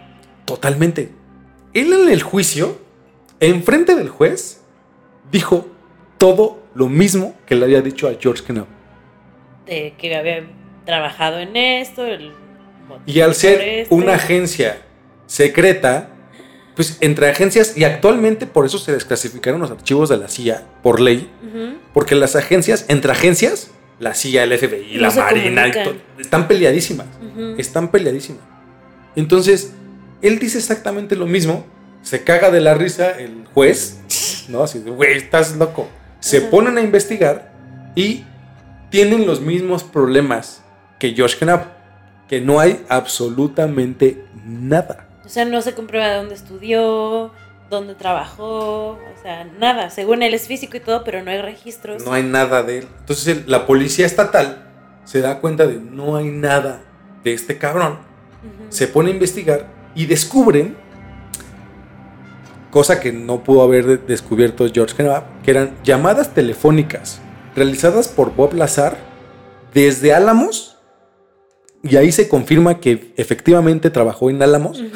totalmente. 0.44 1.10
Él 1.74 1.94
en 1.94 2.10
el 2.10 2.22
juicio, 2.22 2.78
enfrente 3.40 3.96
del 3.96 4.10
juez, 4.10 4.62
dijo 5.32 5.68
todo 6.18 6.60
lo 6.76 6.90
mismo 6.90 7.34
que 7.46 7.56
le 7.56 7.64
había 7.64 7.82
dicho 7.82 8.10
a 8.10 8.14
George 8.20 8.44
Knapp. 8.44 8.68
De 9.66 9.94
que 9.98 10.14
había 10.16 10.44
trabajado 10.86 11.40
en 11.40 11.56
esto. 11.56 12.06
el- 12.06 12.34
Y 13.06 13.22
al 13.22 13.36
ser 13.36 13.62
este. 13.62 13.96
una 13.96 14.16
agencia 14.16 14.82
secreta, 15.28 16.10
pues 16.76 16.98
entre 17.02 17.30
agencias, 17.30 17.78
y 17.78 17.84
actualmente 17.84 18.46
por 18.46 18.66
eso 18.66 18.78
se 18.78 18.92
desclasificaron 18.92 19.60
los 19.62 19.72
archivos 19.72 20.10
de 20.10 20.18
la 20.18 20.28
CIA 20.28 20.64
por 20.82 21.00
ley, 21.00 21.30
porque 21.94 22.16
las 22.16 22.36
agencias, 22.36 22.86
entre 22.88 23.12
agencias, 23.12 23.72
la 24.00 24.16
CIA, 24.16 24.44
el 24.44 24.58
FBI, 24.58 24.96
No 24.96 25.02
la 25.02 25.16
Marina, 25.16 25.68
y 25.68 26.22
están 26.22 26.48
peleadísimas. 26.48 27.08
Están 27.58 27.92
peleadísimas. 27.92 28.44
Entonces, 29.16 29.74
él 30.22 30.40
dice 30.40 30.58
exactamente 30.58 31.16
lo 31.16 31.28
mismo. 31.28 31.66
Se 32.02 32.24
caga 32.24 32.50
de 32.50 32.62
la 32.62 32.74
risa 32.74 33.12
el 33.20 33.46
juez, 33.54 34.00
¿no? 34.48 34.64
Así 34.64 34.80
de, 34.80 34.90
güey, 34.90 35.18
estás 35.18 35.56
loco. 35.56 35.88
Se 36.20 36.42
ponen 36.42 36.78
a 36.78 36.82
investigar 36.82 37.54
y 37.96 38.24
tienen 38.90 39.28
los 39.28 39.42
mismos 39.42 39.84
problemas 39.84 40.64
que 40.98 41.14
Josh 41.16 41.36
Knapp, 41.38 41.68
que 42.28 42.42
no 42.42 42.60
hay 42.60 42.84
absolutamente 42.90 44.24
nada. 44.46 45.08
O 45.26 45.30
sea, 45.30 45.46
no 45.46 45.62
se 45.62 45.74
comprueba 45.74 46.16
dónde 46.16 46.36
estudió, 46.36 47.32
dónde 47.70 47.96
trabajó, 47.96 48.90
o 48.92 49.00
sea, 49.22 49.46
nada. 49.46 49.90
Según 49.90 50.24
él 50.24 50.34
es 50.34 50.48
físico 50.48 50.78
y 50.78 50.80
todo, 50.80 51.04
pero 51.04 51.22
no 51.24 51.32
hay 51.32 51.42
registros. 51.42 52.04
No 52.06 52.14
hay 52.14 52.24
nada 52.24 52.64
de 52.64 52.80
él. 52.80 52.88
Entonces 53.00 53.48
la 53.48 53.66
policía 53.66 54.06
estatal 54.06 54.68
se 55.06 55.22
da 55.22 55.40
cuenta 55.40 55.68
de 55.68 55.78
no 55.78 56.16
hay 56.18 56.30
nada 56.30 56.82
de 57.24 57.34
este 57.34 57.58
cabrón. 57.58 58.00
Se 58.70 58.88
pone 58.88 59.12
a 59.12 59.14
investigar 59.14 59.68
y 59.94 60.06
descubren, 60.08 60.76
cosa 62.72 63.00
que 63.00 63.12
no 63.12 63.44
pudo 63.44 63.62
haber 63.62 63.86
de- 63.86 63.98
descubierto 63.98 64.66
George 64.74 64.96
Knapp, 64.96 65.44
que 65.44 65.52
eran 65.52 65.76
llamadas 65.84 66.34
telefónicas 66.34 67.22
realizadas 67.56 68.08
por 68.08 68.34
Bob 68.36 68.54
Lazar 68.54 68.98
desde 69.74 70.14
Álamos. 70.14 70.71
Y 71.84 71.96
ahí 71.96 72.12
se 72.12 72.28
confirma 72.30 72.80
que 72.80 73.12
efectivamente 73.18 73.90
trabajó 73.90 74.30
en 74.30 74.42
Álamos. 74.44 74.82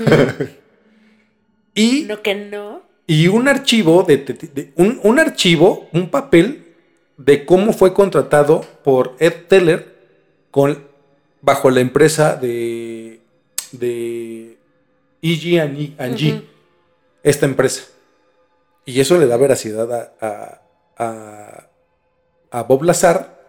Y, 1.77 2.03
No 2.07 2.21
que 2.21 2.35
no. 2.35 2.83
y 3.05 3.27
un 3.27 3.47
archivo 3.49 4.03
de, 4.03 4.17
de- 4.17 4.33
de- 4.33 4.71
un, 4.77 4.99
un 5.03 5.19
archivo, 5.19 5.89
un 5.91 6.09
papel 6.09 6.73
de 7.17 7.45
cómo 7.45 7.73
fue 7.73 7.93
contratado 7.93 8.61
por 8.83 9.15
Ed 9.19 9.33
Teller 9.49 9.93
con, 10.51 10.85
bajo 11.41 11.69
la 11.69 11.81
empresa 11.81 12.35
de, 12.37 13.19
de 13.73 14.57
EG 15.21 15.59
and 15.59 15.77
E- 15.79 16.41
esta 17.23 17.45
empresa. 17.45 17.83
Y 18.85 18.99
eso 19.01 19.17
le 19.17 19.27
da 19.27 19.35
veracidad 19.35 19.91
a, 19.91 20.13
a, 20.21 20.61
a- 20.97 21.67
a 22.51 22.63
Bob 22.63 22.83
Lazar. 22.83 23.45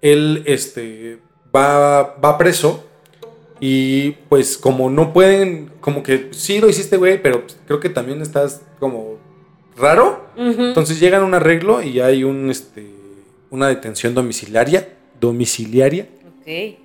Él 0.00 0.42
este, 0.46 1.18
va, 1.54 2.16
va 2.16 2.38
preso 2.38 2.84
y 3.60 4.12
pues 4.28 4.56
como 4.58 4.90
no 4.90 5.12
pueden, 5.12 5.70
como 5.80 6.02
que 6.02 6.28
sí 6.32 6.60
lo 6.60 6.68
hiciste, 6.68 6.96
güey, 6.96 7.22
pero 7.22 7.44
creo 7.66 7.78
que 7.80 7.88
también 7.88 8.20
estás 8.22 8.62
como 8.80 9.16
raro. 9.76 10.26
Entonces 10.36 10.98
llegan 10.98 11.22
a 11.22 11.24
un 11.24 11.34
arreglo 11.34 11.82
y 11.82 12.00
hay 12.00 12.24
un, 12.24 12.50
este, 12.50 12.86
una 13.50 13.68
detención 13.68 14.14
domiciliaria, 14.14 14.88
domiciliaria, 15.20 16.08
Ok. 16.40 16.76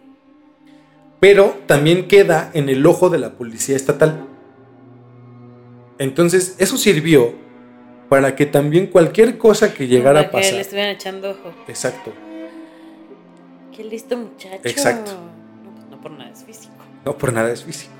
pero 1.19 1.55
también 1.65 2.07
queda 2.07 2.51
en 2.53 2.69
el 2.69 2.85
ojo 2.85 3.09
de 3.09 3.17
la 3.19 3.31
policía 3.31 3.75
estatal. 3.75 4.25
Entonces 5.97 6.55
eso 6.59 6.77
sirvió 6.77 7.33
para 8.09 8.35
que 8.35 8.45
también 8.45 8.87
cualquier 8.87 9.37
cosa 9.37 9.73
que 9.73 9.87
llegara 9.87 10.19
a 10.21 10.29
Como 10.29 10.41
que 10.41 10.45
le 10.45 10.49
pasar. 10.51 10.61
estuvieran 10.61 10.91
echando 10.95 11.31
ojo. 11.31 11.51
Exacto. 11.67 12.13
Qué 13.77 13.83
listo 13.83 14.17
muchacho. 14.17 14.59
Exacto. 14.63 15.11
No, 15.13 15.71
pues 15.75 15.87
no 15.91 16.01
por 16.01 16.11
nada 16.11 16.31
es 16.31 16.43
físico. 16.43 16.73
No 17.05 17.15
por 17.15 17.31
nada 17.31 17.51
es 17.51 17.63
físico. 17.63 17.91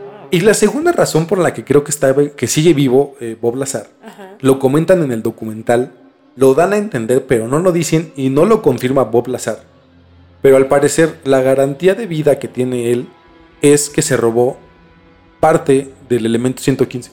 Wow. 0.00 0.28
Y 0.30 0.40
la 0.40 0.54
segunda 0.54 0.90
razón 0.92 1.26
por 1.26 1.36
la 1.38 1.52
que 1.52 1.64
creo 1.64 1.84
que, 1.84 1.90
está, 1.90 2.14
que 2.34 2.46
sigue 2.46 2.72
vivo 2.72 3.14
eh, 3.20 3.36
Bob 3.38 3.56
Lazar, 3.56 3.88
Ajá. 4.02 4.36
lo 4.40 4.58
comentan 4.58 5.02
en 5.02 5.12
el 5.12 5.22
documental, 5.22 5.92
lo 6.34 6.54
dan 6.54 6.72
a 6.72 6.78
entender, 6.78 7.26
pero 7.26 7.46
no 7.46 7.58
lo 7.58 7.72
dicen 7.72 8.10
y 8.16 8.30
no 8.30 8.46
lo 8.46 8.62
confirma 8.62 9.04
Bob 9.04 9.28
Lazar. 9.28 9.58
Pero 10.40 10.56
al 10.56 10.66
parecer, 10.66 11.18
la 11.24 11.42
garantía 11.42 11.94
de 11.94 12.06
vida 12.06 12.38
que 12.38 12.48
tiene 12.48 12.90
él 12.90 13.06
es 13.60 13.90
que 13.90 14.00
se 14.00 14.16
robó 14.16 14.56
parte 15.40 15.92
del 16.08 16.24
elemento 16.24 16.62
115. 16.62 17.10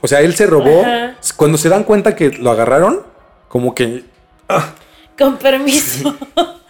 O 0.00 0.06
sea, 0.06 0.20
él 0.20 0.34
se 0.34 0.46
robó. 0.46 0.82
Ajá. 0.82 1.16
Cuando 1.36 1.58
se 1.58 1.68
dan 1.68 1.82
cuenta 1.84 2.14
que 2.14 2.30
lo 2.30 2.50
agarraron, 2.52 3.02
como 3.48 3.74
que 3.74 4.04
"Ah, 4.48 4.74
Con 5.18 5.36
permiso. 5.38 6.16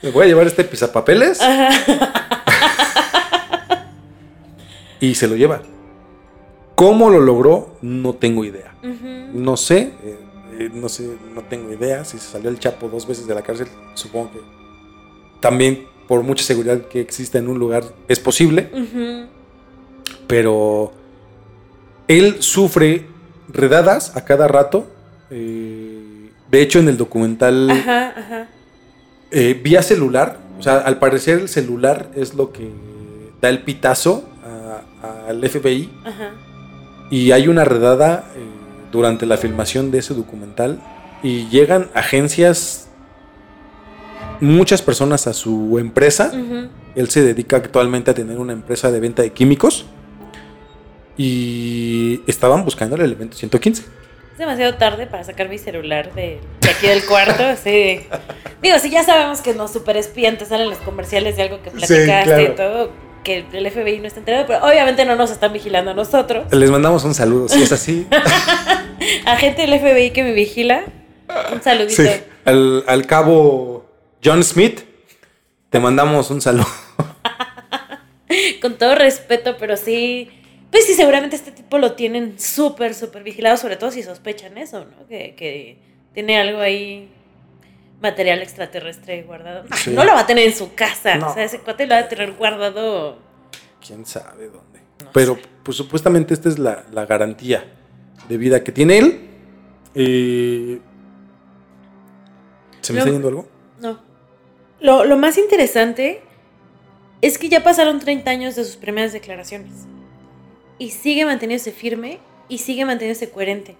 me 0.03 0.11
voy 0.11 0.25
a 0.25 0.29
llevar 0.29 0.47
este 0.47 0.65
pisapapeles 0.65 1.41
y 5.01 5.15
se 5.15 5.27
lo 5.29 5.37
lleva. 5.37 5.63
¿Cómo 6.75 7.11
lo 7.11 7.21
logró? 7.21 7.77
No 7.83 8.15
tengo 8.15 8.45
idea. 8.45 8.75
No 9.33 9.57
sé, 9.57 9.93
eh, 10.03 10.19
eh, 10.59 10.71
no 10.73 10.89
sé, 10.89 11.09
no 11.35 11.43
tengo 11.43 11.73
idea. 11.73 12.05
Si 12.05 12.19
se 12.19 12.31
salió 12.33 12.51
el 12.51 12.59
Chapo 12.59 12.89
dos 12.89 13.07
veces 13.07 13.27
de 13.27 13.35
la 13.35 13.43
cárcel, 13.43 13.69
supongo 13.95 14.33
que 14.33 14.41
también 15.41 15.87
por 16.09 16.23
mucha 16.23 16.45
seguridad 16.45 16.83
que 16.89 17.01
existe 17.01 17.39
en 17.39 17.49
un 17.49 17.59
lugar 17.59 17.85
es 18.09 18.19
posible, 18.21 18.71
pero 20.27 20.93
él 22.09 22.43
sufre 22.43 23.07
redadas 23.49 24.17
a 24.17 24.25
cada 24.25 24.49
rato. 24.49 24.87
eh, 25.31 25.82
de 26.53 26.63
hecho, 26.63 26.79
en 26.79 26.89
el 26.89 26.97
documental 26.97 27.69
Ajá, 27.71 28.13
ajá. 28.17 28.47
eh, 29.31 29.59
vía 29.61 29.83
celular, 29.83 30.39
o 30.59 30.63
sea, 30.63 30.77
al 30.79 30.99
parecer 30.99 31.41
el 31.41 31.49
celular 31.49 32.11
es 32.15 32.35
lo 32.35 32.53
que 32.53 32.71
da 33.41 33.49
el 33.49 33.63
pitazo 33.63 34.29
al 35.29 35.49
FBI. 35.49 35.91
Ajá. 36.05 36.31
Y 37.11 37.33
hay 37.33 37.49
una 37.49 37.65
redada 37.65 38.27
eh, 38.37 38.41
durante 38.93 39.27
la 39.27 39.37
filmación 39.37 39.91
de 39.91 39.99
ese 39.99 40.15
documental 40.15 40.81
y 41.23 41.49
llegan 41.49 41.89
agencias, 41.95 42.89
muchas 44.41 44.83
personas 44.83 45.27
a 45.27 45.33
su 45.33 45.79
empresa. 45.79 46.33
Él 46.95 47.09
se 47.09 47.23
dedica 47.23 47.57
actualmente 47.57 48.11
a 48.11 48.15
tener 48.15 48.39
una 48.39 48.53
empresa 48.53 48.91
de 48.91 49.01
venta 49.01 49.23
de 49.23 49.33
químicos 49.33 49.87
y 51.17 52.21
estaban 52.27 52.65
buscando 52.65 52.97
el 52.97 53.03
elemento 53.03 53.37
115. 53.37 53.85
Es 54.33 54.39
demasiado 54.39 54.75
tarde 54.75 55.07
para 55.07 55.25
sacar 55.25 55.49
mi 55.51 55.59
celular 55.59 56.15
de, 56.15 56.41
de 56.61 56.71
aquí 56.71 56.87
del 56.87 57.05
cuarto. 57.05 57.45
Así. 57.47 58.01
Digo, 58.63 58.79
si 58.79 58.91
ya 58.91 59.05
sabemos 59.05 59.43
que 59.43 59.53
nos 59.53 59.73
super 59.73 59.97
espían, 59.97 60.39
te 60.39 60.47
salen 60.47 60.71
los 60.71 60.79
comerciales 60.79 61.37
de 61.37 61.43
algo 61.43 61.63
que 61.63 61.71
platicaste 61.71 62.25
claro. 62.25 62.43
y 62.43 62.57
todo, 62.57 62.91
que 63.25 63.45
el 63.53 63.71
FBI 63.71 63.99
no 63.99 64.07
está 64.07 64.21
enterado, 64.21 64.47
pero 64.47 64.65
obviamente 64.65 65.05
no 65.05 65.17
nos 65.17 65.31
están 65.31 65.53
vigilando 65.53 65.91
a 65.91 65.95
nosotros. 65.95 66.47
Les 66.53 66.71
mandamos 66.71 67.05
un 67.05 67.15
saludo, 67.15 67.49
si 67.49 67.63
es 67.63 67.73
así. 67.73 68.07
A 69.27 69.37
gente 69.37 69.67
del 69.67 69.79
FBI 69.79 70.13
que 70.13 70.23
me 70.23 70.33
vigila, 70.33 70.85
un 71.53 71.61
saludito. 71.61 72.03
Sí. 72.03 72.09
Al, 72.45 72.85
al 72.87 73.07
cabo 73.07 73.85
John 74.25 74.43
Smith, 74.45 74.81
te 75.71 75.79
mandamos 75.79 76.31
un 76.31 76.41
saludo. 76.41 76.69
Con 78.63 78.79
todo 78.79 78.95
respeto, 78.95 79.57
pero 79.59 79.77
sí. 79.77 80.31
Pues 80.73 80.87
sí, 80.87 80.95
seguramente 80.95 81.37
este 81.37 81.53
tipo 81.53 81.79
lo 81.79 81.93
tienen 81.93 82.41
súper, 82.41 82.95
súper 82.95 83.23
vigilado, 83.23 83.57
sobre 83.59 83.77
todo 83.77 83.91
si 83.93 84.03
sospechan 84.03 84.57
eso, 84.59 84.85
¿no? 84.87 85.07
Que, 85.07 85.35
que 85.37 85.77
tiene 86.15 86.41
algo 86.41 86.61
ahí, 86.61 87.09
material 88.01 88.41
extraterrestre 88.43 89.23
guardado. 89.23 89.65
No, 89.69 89.77
Sí. 89.77 89.91
no 89.91 90.03
lo 90.05 90.13
va 90.15 90.21
a 90.21 90.27
tener 90.27 90.47
en 90.49 90.55
su 90.55 90.75
casa. 90.75 91.17
No. 91.17 91.29
O 91.31 91.35
sea, 91.35 91.45
ese 91.45 91.61
cuate 91.61 91.87
lo 91.87 91.95
va 91.95 92.01
a 92.01 92.09
tener 92.09 92.33
guardado. 92.33 93.19
quién 93.87 94.05
sabe 94.07 94.47
dónde. 94.49 94.81
No 95.05 95.11
Pero 95.13 95.35
sé. 95.37 95.43
pues 95.63 95.77
supuestamente 95.77 96.33
esta 96.35 96.49
es 96.49 96.59
la, 96.59 96.85
la 96.91 97.05
garantía 97.07 97.65
de 98.29 98.37
vida 98.39 98.65
que 98.65 98.73
tiene 98.73 98.99
él. 98.99 99.29
Eh, 99.95 100.81
¿Se 102.81 102.93
me 102.93 102.99
Lo- 102.99 103.05
está 103.05 103.13
yendo 103.13 103.29
algo? 103.29 103.49
No. 103.81 104.01
Lo, 104.81 105.05
lo 105.05 105.17
más 105.17 105.37
interesante 105.39 106.23
es 107.21 107.37
que 107.39 107.49
ya 107.49 107.63
pasaron 107.63 108.01
30 108.01 108.31
años 108.31 108.57
de 108.57 108.65
sus 108.65 108.77
primeras 108.77 109.13
declaraciones. 109.13 109.71
Y 110.83 110.91
sigue 110.91 111.25
manteniéndose 111.25 111.71
firme 111.71 112.19
y 112.49 112.59
sigue 112.59 112.85
manteniéndose 112.85 113.31
coherente. 113.31 113.77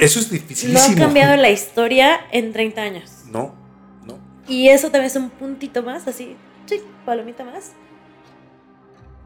Eso 0.00 0.20
es 0.20 0.26
No 0.28 0.32
dificilísimo. 0.34 0.94
ha 0.94 0.96
cambiado 1.06 1.36
la 1.36 1.50
historia 1.50 2.20
en 2.30 2.52
30 2.52 2.80
años. 2.82 3.10
No, 3.26 3.52
no. 4.04 4.16
Y 4.46 4.68
eso 4.68 4.84
también 4.90 5.06
es 5.06 5.16
un 5.16 5.28
puntito 5.30 5.82
más, 5.82 6.06
así, 6.06 6.36
sí, 6.66 6.80
palomita 7.04 7.42
más, 7.44 7.72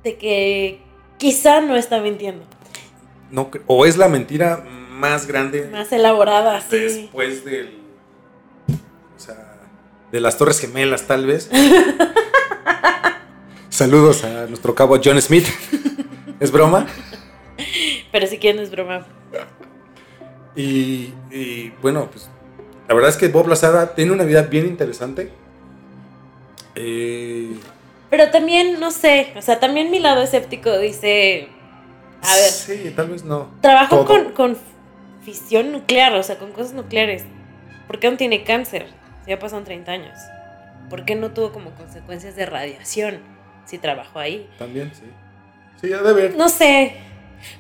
de 0.03 0.17
que 0.17 0.81
quizá 1.19 1.61
no 1.61 1.77
está 1.77 2.01
mintiendo. 2.01 2.43
no 3.31 3.51
o 3.67 3.85
es 3.85 3.99
la 3.99 4.09
mentira 4.09 4.65
más 4.91 5.27
grande 5.27 5.69
Más 5.71 5.93
elaborada, 5.93 6.57
así. 6.57 6.77
después 6.79 7.45
del. 7.45 7.81
O 9.15 9.21
sea, 9.21 9.59
de 10.11 10.21
las 10.21 10.39
Torres 10.39 10.59
Gemelas, 10.59 11.07
tal 11.07 11.27
vez. 11.27 11.51
Saludos 13.69 14.25
a 14.25 14.47
nuestro 14.47 14.75
cabo 14.75 14.99
John 15.05 15.21
Smith. 15.21 15.47
¿Es 16.41 16.51
broma? 16.51 16.87
Pero 18.13 18.27
si 18.27 18.39
quieren 18.39 18.63
es 18.63 18.71
broma. 18.71 19.07
Y, 20.57 21.13
y, 21.31 21.73
bueno, 21.81 22.09
pues 22.11 22.29
la 22.89 22.95
verdad 22.95 23.11
es 23.11 23.17
que 23.17 23.29
Bob 23.29 23.47
Lazada 23.49 23.95
tiene 23.95 24.11
una 24.13 24.25
vida 24.25 24.43
bien 24.43 24.67
interesante. 24.67 25.31
Eh, 26.75 27.53
Pero 28.11 28.31
también, 28.31 28.81
no 28.81 28.91
sé, 28.91 29.33
o 29.37 29.43
sea, 29.43 29.61
también 29.61 29.91
mi 29.91 29.99
lado 30.01 30.23
escéptico 30.23 30.77
dice, 30.79 31.49
a 32.23 32.35
ver, 32.35 32.51
Sí, 32.51 32.93
tal 32.97 33.09
vez 33.11 33.25
no. 33.25 33.51
trabajó 33.61 34.05
con, 34.05 34.33
con 34.33 34.57
fisión 35.23 35.73
nuclear, 35.73 36.13
o 36.15 36.23
sea, 36.23 36.39
con 36.39 36.53
cosas 36.53 36.73
nucleares. 36.73 37.25
¿Por 37.87 37.99
qué 38.01 38.11
no 38.11 38.17
tiene 38.17 38.45
cáncer? 38.45 38.87
Si 39.25 39.31
ya 39.31 39.39
pasan 39.39 39.65
30 39.65 39.93
años. 39.93 40.19
¿Por 40.89 41.05
qué 41.05 41.15
no 41.15 41.31
tuvo 41.31 41.53
como 41.53 41.71
consecuencias 41.73 42.35
de 42.37 42.47
radiación 42.47 43.19
si 43.67 43.79
trabajó 43.79 44.19
ahí? 44.19 44.49
También, 44.59 44.91
sí. 44.95 45.05
Sí, 45.81 45.93
ha 45.93 46.03
de 46.03 46.13
ver. 46.13 46.37
No 46.37 46.49
sé. 46.49 46.97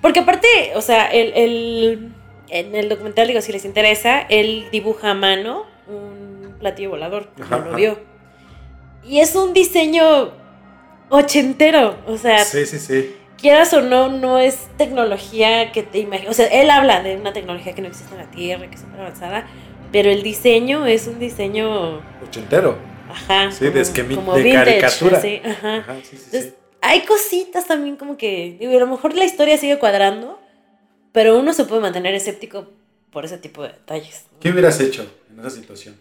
Porque 0.03 0.20
aparte, 0.20 0.49
o 0.74 0.81
sea, 0.81 1.07
el, 1.07 1.33
el- 1.35 2.12
en 2.49 2.74
el 2.74 2.89
documental, 2.89 3.28
digo, 3.28 3.41
si 3.41 3.53
les 3.53 3.64
interesa, 3.64 4.20
él 4.28 4.66
dibuja 4.72 5.11
a 5.11 5.14
mano 5.14 5.66
un 5.87 6.55
platillo 6.59 6.91
volador, 6.91 7.31
como 7.35 7.45
Ajá, 7.47 7.59
lo 7.59 7.66
ajá. 7.68 7.76
vio. 7.76 7.99
Y 9.05 9.20
es 9.20 9.35
un 9.37 9.53
diseño 9.55 10.33
ochentero. 11.09 11.97
O 12.07 12.16
sea, 12.16 12.45
Sí, 12.45 12.66
sí, 12.66 12.78
sí. 12.78 13.14
quieras 13.39 13.72
o 13.72 13.81
no, 13.83 14.09
no 14.09 14.39
es 14.39 14.68
tecnología 14.76 15.72
que 15.72 15.83
te 15.83 15.99
imaginas. 15.99 16.31
O 16.31 16.35
sea, 16.35 16.47
él 16.47 16.70
habla 16.70 17.03
de 17.03 17.16
una 17.16 17.33
tecnología 17.33 17.72
que 17.74 17.83
no 17.83 17.89
existe 17.89 18.12
en 18.14 18.20
la 18.20 18.31
Tierra, 18.31 18.68
que 18.68 18.74
es 18.74 18.81
súper 18.81 19.01
avanzada, 19.01 19.47
pero 19.93 20.11
el 20.11 20.22
diseño 20.22 20.87
es 20.87 21.07
un 21.07 21.18
diseño, 21.18 22.01
Ochentero. 22.26 22.78
ajá, 23.11 23.51
Sí, 23.53 23.68
de 23.70 23.81
esquemi- 23.83 24.14
como 24.16 24.35
de 24.37 24.43
vintage, 24.43 24.64
caricatura. 24.81 25.18
así, 25.18 25.41
ajá. 25.45 25.76
Ajá, 25.78 25.97
sí, 26.03 26.16
sí, 26.16 26.41
sí. 26.43 26.53
Hay 26.83 27.03
cositas 27.03 27.66
también 27.66 27.97
como 27.97 28.16
que, 28.16 28.57
digo, 28.59 28.72
a 28.76 28.81
lo 28.81 28.87
mejor 28.87 29.14
la 29.14 29.24
historia 29.24 29.57
sigue 29.59 29.78
cuadrando, 29.78 30.41
pero 31.12 31.39
uno 31.39 31.53
se 31.53 31.64
puede 31.64 31.83
mantener 31.83 32.14
escéptico 32.14 32.68
por 33.11 33.24
ese 33.24 33.39
tipo 33.39 33.62
de 33.62 33.68
detalles. 33.70 34.24
¿no? 34.33 34.41
¿Qué 34.41 34.51
hubieras 34.51 34.81
hecho 34.81 35.07
en 35.31 35.41
esa 35.41 35.51
situación? 35.51 35.97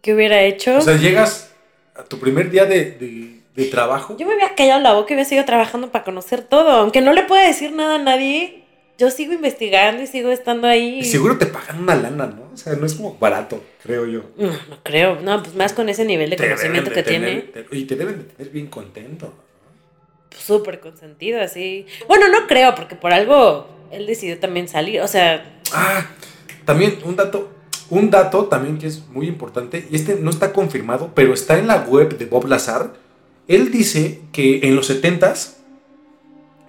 ¿Qué 0.00 0.14
hubiera 0.14 0.42
hecho? 0.42 0.76
O 0.78 0.80
sea, 0.80 0.96
llegas 0.96 1.52
a 1.94 2.04
tu 2.04 2.18
primer 2.18 2.50
día 2.50 2.64
de, 2.64 2.92
de- 2.92 3.36
de 3.56 3.64
trabajo. 3.66 4.16
Yo 4.18 4.26
me 4.26 4.34
había 4.34 4.54
callado 4.54 4.82
la 4.82 4.92
boca 4.92 5.08
y 5.10 5.14
había 5.14 5.24
seguido 5.24 5.46
trabajando 5.46 5.90
para 5.90 6.04
conocer 6.04 6.42
todo. 6.42 6.68
Aunque 6.70 7.00
no 7.00 7.12
le 7.14 7.22
pueda 7.22 7.46
decir 7.46 7.72
nada 7.72 7.94
a 7.94 7.98
nadie, 7.98 8.64
yo 8.98 9.10
sigo 9.10 9.32
investigando 9.32 10.02
y 10.02 10.06
sigo 10.06 10.30
estando 10.30 10.68
ahí. 10.68 10.98
Y 11.00 11.04
seguro 11.04 11.38
te 11.38 11.46
pagan 11.46 11.82
una 11.82 11.94
lana, 11.96 12.26
¿no? 12.26 12.50
O 12.52 12.56
sea, 12.56 12.74
no 12.74 12.84
es 12.86 12.94
como 12.94 13.16
barato, 13.18 13.64
creo 13.82 14.06
yo. 14.06 14.24
No, 14.36 14.48
no 14.52 14.78
creo. 14.82 15.20
No, 15.22 15.42
pues 15.42 15.54
más 15.56 15.72
con 15.72 15.88
ese 15.88 16.04
nivel 16.04 16.28
de 16.30 16.36
Te 16.36 16.44
conocimiento 16.44 16.90
que 16.92 17.02
tiene. 17.02 17.26
tener- 17.42 17.66
te- 17.70 17.76
y 17.78 17.84
te 17.86 17.96
deben 17.96 18.18
de 18.18 18.24
tener 18.24 18.52
bien 18.52 18.66
contento. 18.66 19.32
Súper 20.38 20.80
consentido, 20.80 21.40
así. 21.40 21.86
Bueno, 22.08 22.28
no 22.28 22.46
creo, 22.46 22.74
porque 22.74 22.94
por 22.96 23.12
algo 23.12 23.66
él 23.90 24.06
decidió 24.06 24.38
también 24.38 24.68
salir. 24.68 25.00
O 25.00 25.08
sea, 25.08 25.60
Ah, 25.72 26.06
también 26.64 26.98
un 27.04 27.16
dato, 27.16 27.50
un 27.90 28.10
dato 28.10 28.46
también 28.46 28.78
que 28.78 28.86
es 28.86 29.06
muy 29.08 29.26
importante, 29.26 29.86
y 29.90 29.96
este 29.96 30.16
no 30.16 30.30
está 30.30 30.52
confirmado, 30.52 31.10
pero 31.14 31.34
está 31.34 31.58
en 31.58 31.66
la 31.66 31.78
web 31.88 32.16
de 32.18 32.26
Bob 32.26 32.46
Lazar. 32.46 32.94
Él 33.48 33.70
dice 33.70 34.20
que 34.32 34.60
en 34.64 34.74
los 34.76 34.90
70s, 34.90 35.54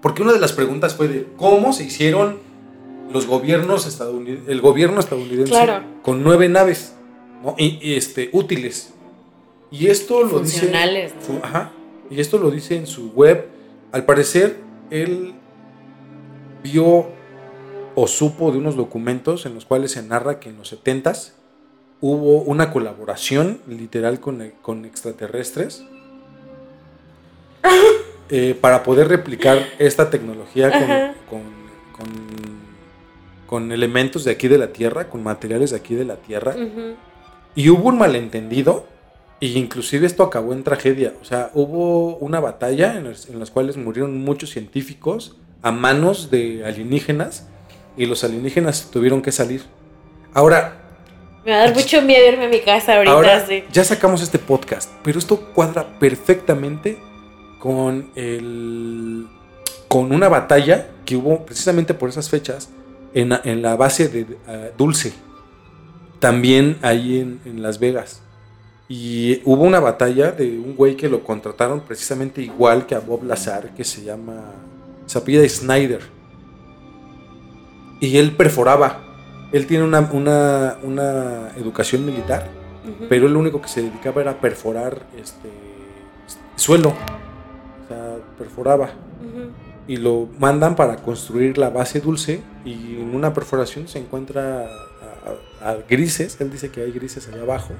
porque 0.02 0.22
una 0.22 0.34
de 0.34 0.40
las 0.40 0.54
preguntas 0.54 0.96
fue 0.96 1.08
de 1.08 1.28
cómo 1.38 1.74
se 1.74 1.84
hicieron 1.84 2.40
los 3.12 3.26
gobiernos 3.26 3.88
estadounidenses, 3.88 4.48
el 4.50 4.62
gobierno 4.62 5.00
estadounidense 5.00 5.52
Claro. 5.52 5.84
con 6.04 6.24
nueve 6.24 6.50
naves, 6.50 6.94
¿no? 7.44 7.56
Y, 7.58 7.80
y, 7.82 7.96
este, 7.96 8.30
útiles. 8.34 8.94
Y 9.72 9.88
esto 9.88 10.24
lo 10.24 10.40
dice. 10.40 10.72
¿no? 10.72 11.40
ajá. 11.44 11.72
Y 12.10 12.20
esto 12.22 12.38
lo 12.38 12.52
dice 12.52 12.76
en 12.76 12.88
su 12.88 13.12
web. 13.12 13.48
Al 13.98 14.06
parecer, 14.06 14.58
él 14.92 15.34
vio 16.62 17.08
o 17.96 18.06
supo 18.06 18.52
de 18.52 18.60
unos 18.60 18.76
documentos 18.76 19.48
en 19.48 19.56
los 19.56 19.66
cuales 19.66 19.94
se 19.94 20.04
narra 20.04 20.40
que 20.40 20.50
en 20.50 20.58
los 20.58 20.72
70s 20.72 21.32
hubo 22.00 22.42
una 22.44 22.72
colaboración 22.72 23.58
literal 23.68 24.20
con, 24.20 24.52
con 24.62 24.86
extraterrestres 24.86 25.84
eh, 28.30 28.56
para 28.62 28.84
poder 28.84 29.08
replicar 29.08 29.66
esta 29.80 30.12
tecnología 30.12 30.70
con, 31.28 31.40
con, 31.40 31.42
con- 31.98 32.58
con 33.48 33.72
elementos 33.72 34.26
de 34.26 34.32
aquí 34.32 34.48
de 34.48 34.60
la 34.60 34.68
Tierra, 34.74 35.10
con 35.10 35.24
materiales 35.24 35.72
de 35.72 35.78
aquí 35.78 35.96
de 35.96 36.06
la 36.06 36.18
Tierra. 36.18 36.54
Y 37.56 37.70
hubo 37.70 37.88
un 37.90 37.98
malentendido, 37.98 38.86
y 39.40 39.58
inclusive 39.58 40.06
esto 40.08 40.24
acabó 40.24 40.54
en 40.54 40.64
tragedia. 40.64 41.14
O 41.22 41.26
sea, 41.26 41.52
hubo 41.54 42.16
una 42.18 42.40
batalla 42.40 42.96
en, 42.98 43.06
las- 43.10 43.30
en 43.30 43.40
las 43.40 43.52
cuales 43.52 43.78
murieron 43.78 44.18
muchos 44.24 44.50
científicos 44.52 45.36
a 45.62 45.72
manos 45.72 46.30
de 46.32 46.64
alienígenas, 46.66 47.48
y 47.96 48.06
los 48.06 48.24
alienígenas 48.24 48.90
tuvieron 48.92 49.22
que 49.22 49.32
salir. 49.32 49.64
Ahora, 50.34 50.84
me 51.46 51.52
va 51.52 51.58
a 51.58 51.66
dar 51.66 51.74
mucho 51.76 52.02
miedo 52.04 52.28
irme 52.28 52.46
a 52.46 52.50
mi 52.50 52.60
casa 52.60 52.96
ahorita. 52.96 53.14
ahora 53.14 53.46
sí. 53.48 53.64
ya 53.72 53.84
sacamos 53.84 54.22
este 54.22 54.38
podcast, 54.38 54.92
pero 55.04 55.18
esto 55.18 55.38
cuadra 55.54 55.98
perfectamente 56.00 56.98
con 57.60 58.12
el 58.16 59.26
con 59.88 60.12
una 60.12 60.28
batalla 60.30 60.90
que 61.06 61.16
hubo 61.16 61.46
precisamente 61.46 61.94
por 61.94 62.10
esas 62.10 62.30
fechas 62.30 62.70
en, 63.14 63.30
la- 63.30 63.42
en 63.46 63.62
la 63.62 63.76
base 63.78 64.10
de 64.10 64.28
eh, 64.48 64.72
Dulce, 64.78 65.14
también 66.20 66.78
ahí 66.82 67.20
en, 67.20 67.40
en 67.46 67.62
Las 67.64 67.80
Vegas. 67.80 68.22
Y 68.90 69.42
hubo 69.44 69.64
una 69.64 69.80
batalla 69.80 70.32
de 70.32 70.58
un 70.58 70.76
güey 70.76 70.96
que 70.96 71.10
lo 71.10 71.24
contrataron 71.24 71.82
precisamente 71.82 72.42
igual 72.42 72.86
que 72.86 72.96
a 72.96 73.00
Bob 73.00 73.24
Lazar, 73.24 73.74
que 73.76 73.84
se 73.84 74.04
llama, 74.04 74.52
se 75.06 75.18
apellida 75.18 75.48
Snyder. 75.50 76.02
Y 78.00 78.18
él 78.18 78.32
perforaba. 78.36 79.02
Él 79.52 79.66
tiene 79.66 79.84
una, 79.84 80.02
una, 80.12 80.78
una 80.84 81.50
educación 81.58 82.06
militar 82.06 82.50
pero 83.10 83.28
él 83.28 83.34
lo 83.34 83.40
único 83.40 83.62
que 83.62 83.68
se 83.68 83.82
dedicaba 83.82 84.22
era 84.22 84.32
a 84.32 84.40
perforar 84.40 85.02
este 85.22 85.50
suelo. 86.56 86.90
O 86.90 87.88
sea, 87.90 88.16
perforaba. 88.38 88.92
Y 89.90 89.98
lo 89.98 90.30
mandan 90.40 90.76
para 90.78 90.96
construir 90.96 91.58
la 91.58 91.70
base 91.70 92.00
dulce 92.00 92.42
y 92.64 92.96
en 93.02 93.14
una 93.14 93.34
perforación 93.34 93.90
se 93.90 94.00
encuentra 94.00 94.70
a, 95.62 95.66
a- 95.66 95.70
a 95.72 95.78
grises, 95.90 96.40
él 96.40 96.50
dice 96.50 96.70
que 96.72 96.82
hay 96.82 96.92
grises 96.94 97.28
allá 97.28 97.42
abajo. 97.42 97.74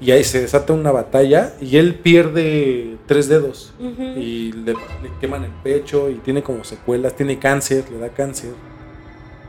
Y 0.00 0.10
ahí 0.10 0.24
se 0.24 0.42
desata 0.42 0.72
una 0.74 0.92
batalla 0.92 1.54
y 1.60 1.78
él 1.78 1.94
pierde 1.94 2.96
tres 3.06 3.28
dedos 3.28 3.72
Ujú. 3.80 4.02
y 4.18 4.52
le, 4.52 4.72
le 4.74 5.10
queman 5.20 5.44
el 5.44 5.50
pecho 5.62 6.10
y 6.10 6.14
tiene 6.16 6.42
como 6.42 6.64
secuelas, 6.64 7.16
tiene 7.16 7.38
cáncer, 7.38 7.84
le 7.90 7.98
da 7.98 8.10
cáncer. 8.10 8.50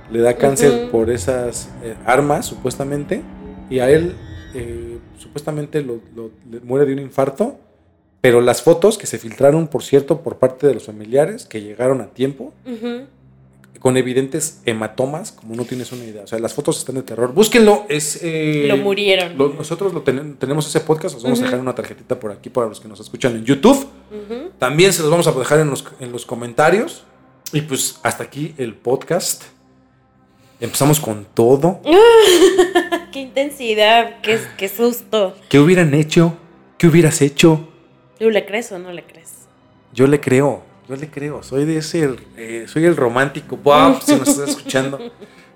Le 0.10 0.20
da 0.22 0.38
cáncer 0.38 0.84
Ujú. 0.84 0.92
por 0.92 1.10
esas 1.10 1.70
eh, 1.84 1.96
armas, 2.06 2.46
supuestamente. 2.46 3.24
Y 3.70 3.80
a 3.80 3.90
él, 3.90 4.14
eh, 4.54 4.98
supuestamente, 5.18 5.82
lo, 5.82 6.00
lo- 6.16 6.32
le 6.50 6.62
muere 6.62 6.86
de 6.86 6.94
un 6.94 7.00
infarto. 7.00 7.58
Pero 8.22 8.40
las 8.42 8.62
fotos 8.62 8.98
que 8.98 9.06
se 9.06 9.20
filtraron, 9.20 9.68
por 9.68 9.84
cierto, 9.84 10.22
por 10.22 10.38
parte 10.38 10.66
de 10.66 10.74
los 10.74 10.86
familiares, 10.86 11.46
que 11.46 11.62
llegaron 11.62 12.00
a 12.02 12.08
tiempo. 12.08 12.54
Con 13.80 13.96
evidentes 13.98 14.62
hematomas, 14.66 15.32
como 15.32 15.56
no 15.56 15.66
tienes 15.66 15.92
una 15.92 16.04
idea. 16.06 16.24
O 16.24 16.28
sea, 16.28 16.40
las 16.40 16.54
fotos 16.54 16.78
están 16.80 16.96
de 16.96 17.04
terror. 17.04 17.34
Búsquenlo, 17.34 17.86
es... 17.90 18.20
eh, 18.24 18.66
Lo 18.68 18.78
murieron. 18.78 19.38
lo- 19.38 19.50
nosotros 19.50 19.94
lo 19.94 20.02
ten- 20.02 20.36
tenemos 20.38 20.68
ese 20.68 20.80
podcast, 20.80 21.16
os 21.16 21.24
vamos 21.24 21.40
a 21.42 21.44
dejar 21.44 21.60
una 21.60 21.76
tarjetita 21.76 22.20
por 22.20 22.32
aquí 22.32 22.50
para 22.50 22.68
los 22.68 22.80
que 22.80 22.88
nos 22.88 23.00
escuchan 23.00 23.36
en 23.36 23.46
YouTube. 23.46 23.88
También 24.60 24.94
se 24.94 25.02
los 25.02 25.12
vamos 25.12 25.28
a 25.28 25.32
dejar 25.32 25.60
en 25.60 25.70
los, 25.70 25.86
en 26.00 26.12
los 26.12 26.26
comentarios. 26.26 27.04
Y 27.54 27.62
pues 27.62 28.00
hasta 28.04 28.24
aquí 28.24 28.54
el 28.58 28.74
podcast. 28.76 29.44
Empezamos 30.60 31.00
con 31.00 31.26
todo. 31.34 31.82
Qué 33.14 33.20
intensidad, 33.22 34.22
qué, 34.22 34.40
qué 34.58 34.70
susto. 34.70 35.36
¿Qué 35.50 35.60
hubieran 35.60 35.94
hecho? 35.94 36.36
¿Qué 36.78 36.88
hubieras 36.88 37.22
hecho? 37.22 37.68
¿Tú 38.20 38.30
le 38.30 38.46
crees 38.46 38.72
o 38.72 38.80
no 38.80 38.92
le 38.92 39.04
crees? 39.04 39.32
Yo 39.94 40.06
le 40.08 40.20
creo, 40.20 40.64
yo 40.88 40.96
le 40.96 41.10
creo. 41.10 41.44
Soy 41.44 41.66
de 41.66 41.78
ese, 41.78 42.16
eh, 42.38 42.66
soy 42.68 42.86
el 42.86 42.96
romántico. 42.96 43.58
Bob, 43.58 44.02
si 44.02 44.16
nos 44.16 44.28
estás 44.28 44.50
escuchando. 44.50 45.00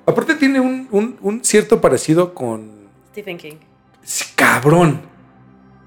Aparte 0.06 0.36
tiene 0.36 0.60
un, 0.60 0.88
un- 0.92 1.18
un 1.22 1.44
cierto 1.46 1.80
parecido 1.80 2.34
con... 2.34 2.90
Stephen 3.12 3.38
King. 3.38 3.56
Sí, 4.04 4.26
Cabrón. 4.36 5.02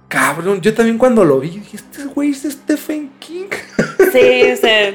Cabrón. 0.09 0.61
Yo 0.61 0.73
también 0.75 0.99
cuando 0.99 1.25
lo 1.25 1.41
vi 1.41 1.51
dije, 1.51 1.77
este 1.77 2.05
güey 2.05 2.31
es 2.31 2.43
Stephen 2.43 3.11
King. 3.19 3.49
Sí, 4.13 4.43
o 4.53 4.57
sea. 4.57 4.95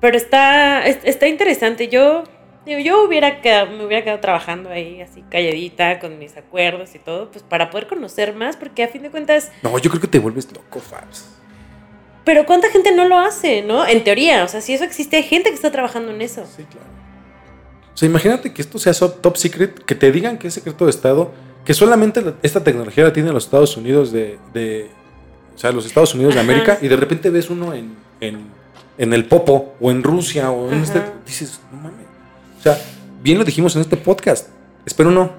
Pero 0.00 0.16
está, 0.16 0.86
es- 0.86 0.98
está 1.04 1.26
interesante. 1.26 1.88
Yo, 1.88 2.22
digo, 2.64 2.78
yo 2.78 3.04
hubiera 3.04 3.40
quedado, 3.40 3.70
me 3.76 3.84
hubiera 3.84 4.04
quedado 4.04 4.20
trabajando 4.20 4.70
ahí 4.70 5.00
así 5.00 5.24
calladita 5.30 5.98
con 5.98 6.18
mis 6.18 6.36
acuerdos 6.36 6.94
y 6.94 6.98
todo, 7.00 7.30
pues 7.32 7.42
para 7.42 7.70
poder 7.70 7.88
conocer 7.88 8.34
más, 8.34 8.56
porque 8.56 8.84
a 8.84 8.88
fin 8.88 9.02
de 9.02 9.10
cuentas, 9.10 9.50
No, 9.62 9.76
yo 9.78 9.90
creo 9.90 10.00
que 10.00 10.06
te 10.06 10.18
vuelves 10.20 10.46
loco, 10.52 10.78
Fabs. 10.78 11.28
Pero 12.24 12.46
cuánta 12.46 12.70
gente 12.70 12.92
no 12.94 13.06
lo 13.06 13.18
hace, 13.18 13.62
¿no? 13.62 13.86
En 13.86 14.02
teoría, 14.04 14.44
o 14.44 14.48
sea, 14.48 14.60
si 14.60 14.72
eso 14.74 14.84
existe, 14.84 15.16
hay 15.16 15.22
gente 15.24 15.50
que 15.50 15.56
está 15.56 15.70
trabajando 15.70 16.10
en 16.12 16.22
eso. 16.22 16.44
Sí, 16.56 16.64
claro. 16.64 16.86
O 17.92 17.96
sea, 17.96 18.08
imagínate 18.08 18.52
que 18.52 18.62
esto 18.62 18.78
sea 18.78 18.92
top 18.94 19.36
secret, 19.36 19.84
que 19.84 19.94
te 19.94 20.10
digan 20.10 20.38
que 20.38 20.48
es 20.48 20.54
secreto 20.54 20.84
de 20.86 20.90
Estado, 20.90 21.30
que 21.64 21.74
solamente 21.74 22.20
la- 22.22 22.34
esta 22.42 22.62
tecnología 22.64 23.04
la 23.04 23.12
tienen 23.12 23.32
los 23.32 23.44
Estados 23.44 23.76
Unidos 23.76 24.10
de, 24.10 24.38
de- 24.52 24.90
o 25.54 25.58
sea, 25.58 25.70
los 25.70 25.86
Estados 25.86 26.14
Unidos 26.14 26.34
de. 26.34 26.40
América, 26.40 26.78
y 26.82 26.88
de 26.88 26.96
repente 26.96 27.30
ves 27.30 27.50
uno 27.50 27.72
en, 27.72 27.94
en, 28.20 28.46
en 28.98 29.12
el 29.12 29.26
Popo, 29.26 29.74
o 29.80 29.90
en 29.90 30.02
Rusia, 30.02 30.50
o 30.50 30.68
en 30.68 30.74
Ajá. 30.74 30.82
este, 30.82 31.02
dices, 31.26 31.60
no 31.70 31.78
mames. 31.78 32.06
O 32.58 32.62
sea, 32.62 32.78
bien 33.22 33.38
lo 33.38 33.44
dijimos 33.44 33.74
en 33.76 33.82
este 33.82 33.96
podcast, 33.96 34.48
espero 34.84 35.10
no, 35.12 35.30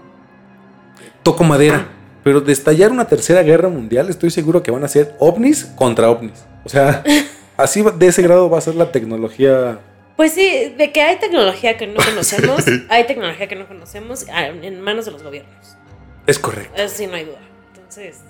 toco 1.24 1.44
madera, 1.44 1.88
pero 2.26 2.41
de 2.41 2.51
estallar 2.51 2.91
una 2.91 3.07
tercera 3.07 3.43
guerra 3.43 3.69
mundial, 3.69 4.09
estoy 4.09 4.32
seguro 4.32 4.63
que 4.63 4.71
van 4.71 4.84
a 4.84 4.88
ser 4.88 5.13
ovnis 5.19 5.63
contra 5.76 6.09
ovnis. 6.09 6.43
O 6.63 6.69
sea, 6.69 7.03
así 7.55 7.84
de 7.84 8.07
ese 8.07 8.23
grado 8.23 8.49
va 8.49 8.57
a 8.57 8.61
ser 8.61 8.73
la 8.73 8.91
tecnología 8.91 9.78
Pues 10.17 10.32
sí, 10.32 10.73
de 10.76 10.91
que 10.91 11.03
hay 11.03 11.19
tecnología 11.19 11.78
que 11.78 11.86
no 11.86 12.03
conocemos, 12.03 12.65
hay 12.89 13.05
tecnología 13.05 13.47
que 13.47 13.55
no 13.55 13.67
conocemos 13.67 14.26
ah, 14.34 14.47
en 14.47 14.82
manos 14.82 15.05
de 15.05 15.11
los 15.11 15.21
gobiernos. 15.21 15.78
Es 16.26 16.39
correcto. 16.39 16.73
Eso 16.82 16.95
sí, 16.97 17.05
no 17.05 17.13
hay 17.13 17.26
duda. 17.26 17.38
Entonces, 17.76 18.21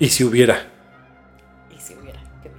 Y 0.00 0.08
si 0.08 0.24
hubiera. 0.24 0.66
y 1.70 1.80
si 1.80 1.94
hubiera, 1.94 2.18
qué 2.42 2.50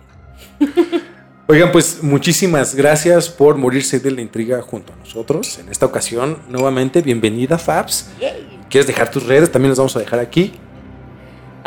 miedo. 0.71 1.01
Oigan, 1.47 1.73
pues 1.73 2.03
muchísimas 2.03 2.73
gracias 2.73 3.27
por 3.27 3.57
morirse 3.57 3.99
de 3.99 4.11
la 4.11 4.21
intriga 4.21 4.61
junto 4.61 4.93
a 4.93 4.95
nosotros. 4.95 5.59
En 5.59 5.67
esta 5.67 5.85
ocasión, 5.85 6.37
nuevamente, 6.47 7.01
bienvenida, 7.01 7.57
Fabs. 7.57 8.09
Yay. 8.21 8.61
¿Quieres 8.69 8.87
dejar 8.87 9.11
tus 9.11 9.25
redes? 9.25 9.51
También 9.51 9.71
las 9.71 9.77
vamos 9.77 9.95
a 9.97 9.99
dejar 9.99 10.19
aquí. 10.19 10.53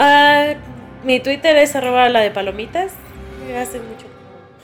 Ah, 0.01 0.55
mi 1.05 1.19
Twitter 1.19 1.57
es 1.57 1.75
arroba 1.75 2.09
la 2.09 2.21
de 2.21 2.31
palomitas. 2.31 2.93
Hace 3.57 3.81
mucho 3.81 4.07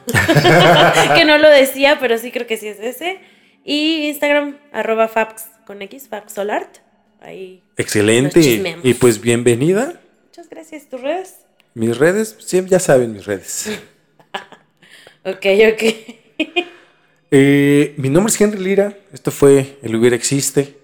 que 1.17 1.25
no 1.25 1.39
lo 1.39 1.51
decía, 1.51 1.99
pero 1.99 2.19
sí 2.19 2.31
creo 2.31 2.47
que 2.47 2.57
sí 2.57 2.69
es 2.69 2.79
ese. 2.79 3.19
Y 3.65 4.07
Instagram, 4.09 4.59
arroba 4.73 5.09
fax 5.09 5.47
con 5.67 5.83
X. 5.83 6.09
Ahí. 7.21 7.65
Excelente. 7.77 8.79
Y 8.85 8.95
pues 8.95 9.21
bienvenida. 9.21 10.01
Muchas 10.27 10.49
gracias. 10.49 10.89
¿Tus 10.89 11.01
redes? 11.01 11.41
Mis 11.75 11.99
redes, 11.99 12.37
sí, 12.39 12.63
ya 12.67 12.79
saben 12.79 13.13
mis 13.13 13.27
redes. 13.27 13.71
Ok, 15.27 15.47
ok. 15.73 15.83
Eh, 17.31 17.95
mi 17.97 18.11
nombre 18.11 18.31
es 18.31 18.39
Henry 18.39 18.63
Lira. 18.63 18.95
Esto 19.11 19.31
fue 19.31 19.79
El 19.83 19.97
Hubiera 19.97 20.15
Existe. 20.15 20.77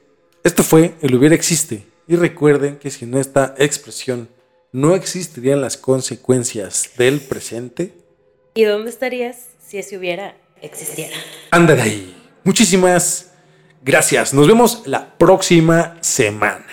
Esto 0.42 0.62
fue 0.62 0.94
El 1.02 1.14
Hubiera 1.14 1.34
Existe. 1.34 1.82
Y 2.08 2.16
recuerden 2.16 2.78
que 2.78 2.90
si 2.90 3.04
no 3.04 3.20
esta 3.20 3.54
expresión 3.58 4.30
no 4.72 4.94
existirían 4.94 5.60
las 5.60 5.76
consecuencias 5.76 6.90
del 6.96 7.20
presente. 7.20 7.92
¿Y 8.54 8.64
dónde 8.64 8.90
estarías 8.90 9.36
si 9.64 9.78
ese 9.78 9.98
hubiera 9.98 10.36
existiera? 10.62 11.16
Anda 11.50 11.74
de 11.74 11.82
ahí. 11.82 12.16
Muchísimas 12.44 13.32
gracias. 13.82 14.32
Nos 14.34 14.46
vemos 14.46 14.82
la 14.86 15.16
próxima 15.18 15.98
semana. 16.00 16.69